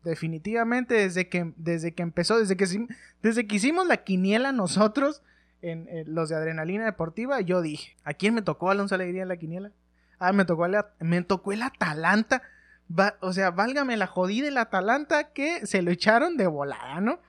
Definitivamente 0.04 0.94
desde 0.94 1.30
que, 1.30 1.54
desde 1.56 1.94
que 1.94 2.04
empezó, 2.04 2.40
desde 2.40 2.58
que, 2.58 2.88
desde 3.22 3.48
que 3.48 3.56
hicimos 3.56 3.88
la 3.88 3.98
quiniela 3.98 4.52
nosotros, 4.52 5.24
en, 5.62 5.88
los 6.14 6.30
de 6.30 6.36
Adrenalina 6.36 6.86
Deportiva, 6.86 7.42
yo 7.42 7.62
dije, 7.62 7.96
¿a 8.04 8.14
quién 8.14 8.36
me 8.36 8.44
tocó 8.44 8.70
Alonso 8.70 8.96
Alegría 8.96 9.24
en 9.24 9.30
la 9.30 9.38
quiniela? 9.38 9.72
Ah, 10.20 10.32
me 10.32 10.46
tocó, 10.46 10.66
el, 10.66 10.76
me 11.00 11.22
tocó 11.24 11.54
el 11.54 11.64
Atalanta. 11.64 12.44
o 13.20 13.34
sea, 13.34 13.52
válgame 13.52 13.98
la 13.98 14.08
jodida 14.08 14.48
el 14.48 14.58
Atalanta 14.58 15.32
que 15.34 15.66
se 15.66 15.82
lo 15.82 15.92
echaron 15.92 16.38
de 16.38 16.48
volada, 16.48 17.02
¿no? 17.02 17.20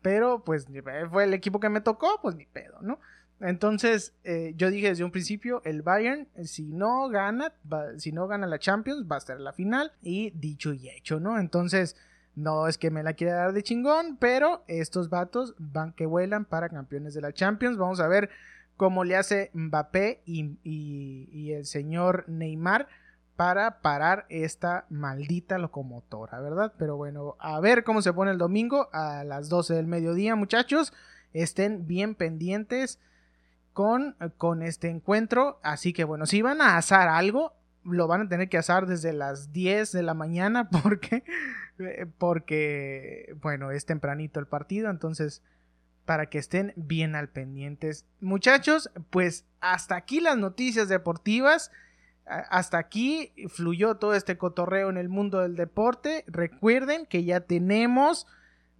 Pero 0.00 0.42
pues 0.42 0.66
fue 1.10 1.24
el 1.24 1.34
equipo 1.34 1.60
que 1.60 1.68
me 1.68 1.80
tocó, 1.80 2.18
pues 2.22 2.34
ni 2.34 2.46
pedo, 2.46 2.80
¿no? 2.80 2.98
Entonces, 3.42 4.14
eh, 4.24 4.54
yo 4.56 4.70
dije 4.70 4.88
desde 4.88 5.04
un 5.04 5.10
principio, 5.10 5.62
el 5.64 5.82
Bayern, 5.82 6.28
eh, 6.36 6.44
si 6.44 6.72
no 6.72 7.08
gana, 7.08 7.52
si 7.98 8.12
no 8.12 8.28
gana 8.28 8.46
la 8.46 8.58
Champions, 8.58 9.04
va 9.10 9.16
a 9.16 9.18
estar 9.18 9.36
en 9.36 9.44
la 9.44 9.52
final. 9.52 9.92
Y 10.00 10.30
dicho 10.30 10.72
y 10.72 10.88
hecho, 10.88 11.18
¿no? 11.18 11.38
Entonces, 11.38 11.96
no 12.34 12.68
es 12.68 12.78
que 12.78 12.90
me 12.90 13.02
la 13.02 13.14
quiera 13.14 13.34
dar 13.34 13.52
de 13.52 13.62
chingón, 13.62 14.16
pero 14.16 14.64
estos 14.68 15.10
vatos 15.10 15.54
van 15.58 15.92
que 15.92 16.06
vuelan 16.06 16.44
para 16.44 16.68
campeones 16.68 17.14
de 17.14 17.20
la 17.20 17.32
Champions. 17.32 17.76
Vamos 17.76 18.00
a 18.00 18.08
ver 18.08 18.30
cómo 18.76 19.04
le 19.04 19.16
hace 19.16 19.50
Mbappé 19.54 20.22
y, 20.24 20.58
y 20.62 21.52
el 21.52 21.66
señor 21.66 22.24
Neymar 22.28 22.86
para 23.36 23.80
parar 23.80 24.26
esta 24.28 24.86
maldita 24.88 25.58
locomotora, 25.58 26.40
¿verdad? 26.40 26.72
Pero 26.78 26.96
bueno, 26.96 27.36
a 27.40 27.58
ver 27.60 27.82
cómo 27.82 28.02
se 28.02 28.12
pone 28.12 28.30
el 28.30 28.38
domingo 28.38 28.88
a 28.92 29.24
las 29.24 29.48
12 29.48 29.74
del 29.74 29.86
mediodía, 29.86 30.36
muchachos. 30.36 30.92
Estén 31.32 31.86
bien 31.86 32.14
pendientes 32.14 33.00
con, 33.72 34.16
con 34.36 34.62
este 34.62 34.88
encuentro. 34.88 35.60
Así 35.62 35.92
que 35.92 36.04
bueno, 36.04 36.26
si 36.26 36.42
van 36.42 36.60
a 36.60 36.76
asar 36.76 37.08
algo, 37.08 37.54
lo 37.84 38.06
van 38.06 38.22
a 38.22 38.28
tener 38.28 38.48
que 38.48 38.58
asar 38.58 38.86
desde 38.86 39.12
las 39.12 39.52
10 39.52 39.92
de 39.92 40.02
la 40.02 40.14
mañana 40.14 40.68
porque, 40.82 41.24
porque 42.18 43.34
bueno, 43.40 43.70
es 43.70 43.86
tempranito 43.86 44.40
el 44.40 44.46
partido. 44.46 44.90
Entonces, 44.90 45.42
para 46.04 46.26
que 46.26 46.38
estén 46.38 46.72
bien 46.76 47.14
al 47.14 47.28
pendientes. 47.28 48.06
Muchachos, 48.20 48.90
pues 49.10 49.46
hasta 49.60 49.96
aquí 49.96 50.20
las 50.20 50.36
noticias 50.36 50.88
deportivas. 50.88 51.70
Hasta 52.24 52.78
aquí 52.78 53.32
fluyó 53.48 53.96
todo 53.96 54.14
este 54.14 54.38
cotorreo 54.38 54.90
en 54.90 54.96
el 54.96 55.08
mundo 55.08 55.40
del 55.40 55.56
deporte. 55.56 56.24
Recuerden 56.28 57.06
que 57.06 57.24
ya 57.24 57.40
tenemos 57.40 58.26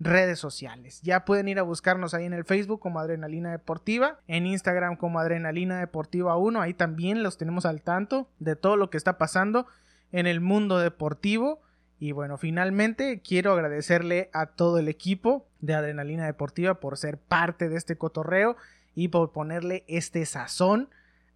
redes 0.04 0.38
sociales. 0.38 1.00
Ya 1.02 1.24
pueden 1.24 1.48
ir 1.48 1.58
a 1.58 1.62
buscarnos 1.62 2.14
ahí 2.14 2.24
en 2.24 2.32
el 2.32 2.44
Facebook 2.44 2.80
como 2.80 3.00
Adrenalina 3.00 3.50
Deportiva, 3.50 4.20
en 4.26 4.46
Instagram 4.46 4.96
como 4.96 5.18
Adrenalina 5.18 5.78
Deportiva 5.78 6.36
1, 6.36 6.60
ahí 6.60 6.74
también 6.74 7.22
los 7.22 7.38
tenemos 7.38 7.66
al 7.66 7.82
tanto 7.82 8.28
de 8.38 8.56
todo 8.56 8.76
lo 8.76 8.90
que 8.90 8.96
está 8.96 9.18
pasando 9.18 9.66
en 10.12 10.26
el 10.26 10.40
mundo 10.40 10.78
deportivo. 10.78 11.60
Y 11.98 12.12
bueno, 12.12 12.36
finalmente 12.36 13.20
quiero 13.20 13.52
agradecerle 13.52 14.28
a 14.32 14.46
todo 14.46 14.78
el 14.78 14.88
equipo 14.88 15.46
de 15.60 15.74
Adrenalina 15.74 16.26
Deportiva 16.26 16.80
por 16.80 16.96
ser 16.96 17.18
parte 17.18 17.68
de 17.68 17.76
este 17.76 17.96
cotorreo 17.96 18.56
y 18.94 19.08
por 19.08 19.32
ponerle 19.32 19.84
este 19.86 20.26
sazón 20.26 20.88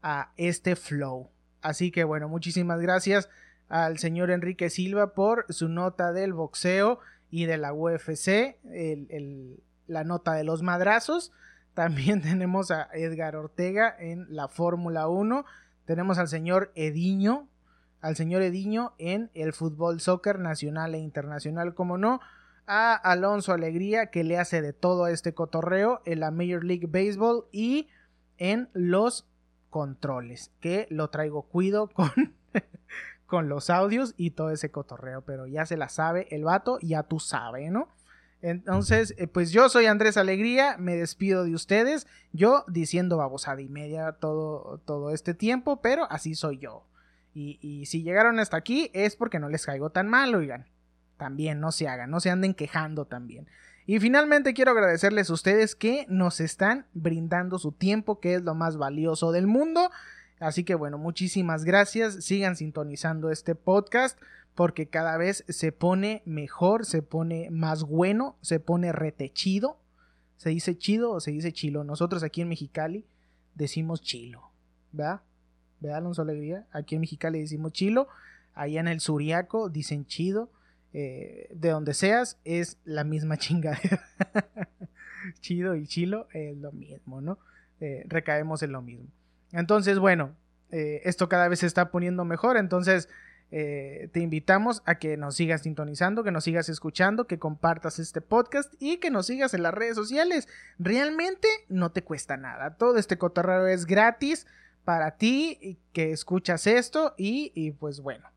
a 0.02 0.32
este 0.36 0.76
flow. 0.76 1.30
Así 1.62 1.90
que 1.90 2.04
bueno, 2.04 2.28
muchísimas 2.28 2.80
gracias 2.80 3.28
al 3.68 3.98
señor 3.98 4.30
Enrique 4.30 4.70
Silva 4.70 5.14
por 5.14 5.46
su 5.48 5.68
nota 5.68 6.12
del 6.12 6.32
boxeo 6.32 7.00
y 7.30 7.46
de 7.46 7.56
la 7.56 7.72
UFC, 7.72 8.56
la 9.86 10.04
nota 10.04 10.34
de 10.34 10.44
los 10.44 10.62
madrazos. 10.62 11.32
También 11.74 12.22
tenemos 12.22 12.70
a 12.70 12.88
Edgar 12.94 13.36
Ortega 13.36 13.94
en 13.98 14.26
la 14.30 14.48
Fórmula 14.48 15.08
1. 15.08 15.44
Tenemos 15.84 16.18
al 16.18 16.28
señor 16.28 16.72
Ediño, 16.74 17.48
al 18.00 18.16
señor 18.16 18.42
Ediño 18.42 18.94
en 18.98 19.30
el 19.34 19.52
fútbol 19.52 20.00
soccer 20.00 20.38
nacional 20.38 20.94
e 20.94 20.98
internacional, 20.98 21.74
como 21.74 21.98
no. 21.98 22.20
A 22.66 22.94
Alonso 22.94 23.52
Alegría, 23.52 24.06
que 24.06 24.24
le 24.24 24.38
hace 24.38 24.62
de 24.62 24.72
todo 24.72 25.06
este 25.06 25.34
cotorreo 25.34 26.00
en 26.04 26.20
la 26.20 26.30
Major 26.30 26.64
League 26.64 26.88
Baseball 26.88 27.44
y 27.52 27.88
en 28.38 28.68
los 28.72 29.28
controles, 29.70 30.50
que 30.60 30.86
lo 30.90 31.10
traigo 31.10 31.42
cuido 31.42 31.88
con 31.88 32.34
con 33.26 33.48
los 33.48 33.70
audios 33.70 34.14
y 34.16 34.30
todo 34.30 34.50
ese 34.50 34.70
cotorreo, 34.70 35.22
pero 35.22 35.46
ya 35.46 35.66
se 35.66 35.76
la 35.76 35.88
sabe 35.88 36.28
el 36.30 36.44
vato, 36.44 36.78
ya 36.80 37.02
tú 37.02 37.20
sabes, 37.20 37.70
¿no? 37.70 37.88
Entonces, 38.42 39.14
eh, 39.18 39.26
pues 39.26 39.50
yo 39.50 39.68
soy 39.68 39.86
Andrés 39.86 40.16
Alegría, 40.16 40.76
me 40.78 40.94
despido 40.94 41.44
de 41.44 41.54
ustedes, 41.54 42.06
yo 42.32 42.64
diciendo 42.68 43.16
babosada 43.16 43.60
y 43.60 43.68
media 43.68 44.12
todo, 44.12 44.78
todo 44.84 45.10
este 45.10 45.34
tiempo, 45.34 45.80
pero 45.80 46.10
así 46.10 46.34
soy 46.34 46.58
yo. 46.58 46.86
Y, 47.34 47.58
y, 47.60 47.86
si 47.86 48.02
llegaron 48.02 48.38
hasta 48.38 48.56
aquí 48.56 48.90
es 48.94 49.16
porque 49.16 49.38
no 49.38 49.48
les 49.48 49.66
caigo 49.66 49.90
tan 49.90 50.08
mal, 50.08 50.34
oigan. 50.34 50.66
También 51.18 51.60
no 51.60 51.72
se 51.72 51.88
hagan, 51.88 52.10
no 52.10 52.20
se 52.20 52.30
anden 52.30 52.54
quejando 52.54 53.06
también. 53.06 53.46
Y 53.86 54.00
finalmente 54.00 54.52
quiero 54.52 54.72
agradecerles 54.72 55.30
a 55.30 55.34
ustedes 55.34 55.76
que 55.76 56.06
nos 56.08 56.40
están 56.40 56.86
brindando 56.92 57.58
su 57.58 57.72
tiempo, 57.72 58.20
que 58.20 58.34
es 58.34 58.42
lo 58.42 58.54
más 58.54 58.76
valioso 58.76 59.32
del 59.32 59.46
mundo. 59.46 59.90
Así 60.39 60.64
que 60.64 60.74
bueno, 60.74 60.99
muchísimas 60.99 61.64
gracias. 61.64 62.24
Sigan 62.24 62.57
sintonizando 62.57 63.30
este 63.30 63.55
podcast 63.55 64.20
porque 64.55 64.89
cada 64.89 65.16
vez 65.16 65.45
se 65.49 65.72
pone 65.72 66.22
mejor, 66.24 66.84
se 66.84 67.03
pone 67.03 67.51
más 67.51 67.84
bueno, 67.84 68.37
se 68.41 68.61
pone 68.61 68.93
retechido. 68.93 69.78
¿Se 70.37 70.51
dice 70.51 70.76
chido 70.76 71.12
o 71.12 71.20
se 71.20 71.30
dice 71.30 71.53
chilo? 71.53 71.84
Nosotros 71.84 72.22
aquí 72.22 72.43
en 72.43 72.49
Mexicali 72.49 73.07
decimos 73.55 74.03
chilo. 74.03 74.51
¿Verdad? 74.93 75.22
¿Verdad, 75.80 75.99
Alonso 75.99 76.22
Alegría? 76.22 76.66
Aquí 76.72 76.95
en 76.95 77.03
Mexicali 77.03 77.41
decimos 77.41 77.72
chilo. 77.72 78.09
Allá 78.55 78.80
en 78.80 78.89
el 78.89 79.01
Suriaco 79.01 79.68
dicen 79.70 80.07
chido. 80.07 80.51
Eh, 80.93 81.49
de 81.55 81.68
donde 81.70 81.93
seas 81.93 82.39
es 82.45 82.78
la 82.84 83.05
misma 83.05 83.37
chingadera. 83.39 84.03
chido 85.41 85.74
y 85.76 85.87
chilo 85.87 86.28
es 86.32 86.57
lo 86.57 86.72
mismo, 86.72 87.20
¿no? 87.20 87.39
Eh, 87.80 88.05
recaemos 88.09 88.62
en 88.62 88.72
lo 88.72 88.80
mismo. 88.80 89.09
Entonces, 89.53 89.99
bueno, 89.99 90.34
eh, 90.70 91.03
esto 91.05 91.28
cada 91.28 91.49
vez 91.49 91.61
se 91.61 91.66
está 91.66 91.90
poniendo 91.90 92.24
mejor, 92.24 92.57
entonces 92.57 93.09
eh, 93.53 94.09
te 94.12 94.20
invitamos 94.20 94.82
a 94.84 94.97
que 94.97 95.16
nos 95.16 95.36
sigas 95.36 95.62
sintonizando, 95.62 96.24
que 96.24 96.32
nos 96.32 96.44
sigas 96.44 96.68
escuchando, 96.68 97.26
que 97.26 97.38
compartas 97.38 97.99
este 97.99 98.20
podcast 98.20 98.74
y 98.80 98.97
que 98.97 99.11
nos 99.11 99.26
sigas 99.26 99.55
en 99.55 99.62
las 99.62 99.72
redes 99.72 99.94
sociales. 99.94 100.49
Realmente 100.78 101.49
no 101.68 101.92
te 101.92 102.03
cuesta 102.03 102.36
nada, 102.36 102.76
todo 102.76 102.99
este 102.99 103.18
cotorreo 103.18 103.66
es 103.68 103.86
gratis 103.86 104.47
para 104.84 105.16
ti 105.16 105.78
que 105.92 106.12
escuchas 106.12 106.66
esto 106.66 107.14
y, 107.16 107.70
pues 107.72 108.01
bueno, 108.01 108.28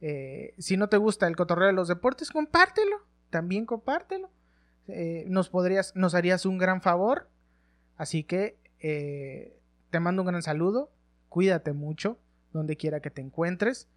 eh, 0.00 0.54
si 0.58 0.76
no 0.76 0.88
te 0.88 0.96
gusta 0.96 1.26
el 1.26 1.36
cotorreo 1.36 1.68
de 1.68 1.72
los 1.72 1.88
deportes, 1.88 2.30
compártelo, 2.30 3.04
también 3.30 3.66
compártelo. 3.66 4.30
nos 5.26 5.48
podrías, 5.48 5.94
nos 5.96 6.14
harías 6.14 6.46
un 6.46 6.58
gran 6.58 6.80
favor. 6.82 7.28
Así 7.96 8.24
que 8.24 8.56
te 9.92 10.00
mando 10.00 10.22
un 10.22 10.28
gran 10.28 10.42
saludo, 10.42 10.90
cuídate 11.28 11.74
mucho, 11.74 12.18
donde 12.52 12.78
quiera 12.78 13.00
que 13.00 13.10
te 13.10 13.20
encuentres. 13.20 13.90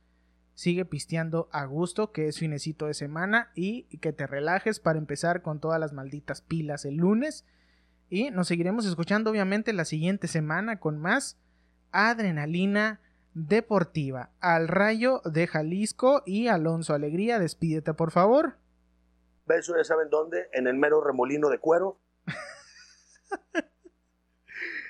Sigue 0.53 0.83
pisteando 0.83 1.47
a 1.53 1.65
gusto, 1.65 2.11
que 2.11 2.27
es 2.27 2.37
finecito 2.37 2.87
de 2.87 2.93
semana, 2.93 3.49
y 3.55 3.83
que 3.99 4.11
te 4.11 4.27
relajes 4.27 4.81
para 4.81 4.99
empezar 4.99 5.41
con 5.41 5.61
todas 5.61 5.79
las 5.79 5.93
malditas 5.93 6.41
pilas 6.41 6.83
el 6.83 6.97
lunes. 6.97 7.45
Y 8.09 8.29
nos 8.29 8.49
seguiremos 8.49 8.85
escuchando, 8.85 9.31
obviamente, 9.31 9.71
la 9.71 9.85
siguiente 9.85 10.27
semana 10.27 10.81
con 10.81 10.99
más 10.99 11.39
adrenalina 11.91 12.99
deportiva. 13.33 14.31
Al 14.41 14.67
rayo 14.67 15.21
de 15.23 15.47
Jalisco 15.47 16.23
y 16.25 16.49
Alonso 16.49 16.93
Alegría, 16.93 17.39
despídete 17.39 17.93
por 17.93 18.11
favor. 18.11 18.57
Beso, 19.45 19.77
ya 19.77 19.85
saben 19.85 20.09
dónde, 20.09 20.49
en 20.51 20.67
el 20.67 20.75
mero 20.75 21.01
remolino 21.01 21.49
de 21.49 21.59
cuero. 21.59 22.01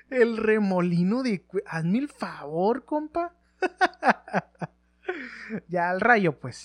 El 0.09 0.37
remolino 0.37 1.23
de... 1.23 1.45
Hazme 1.65 1.99
el 1.99 2.09
favor, 2.09 2.85
compa. 2.85 3.35
ya 5.67 5.89
al 5.89 6.01
rayo, 6.01 6.39
pues. 6.39 6.57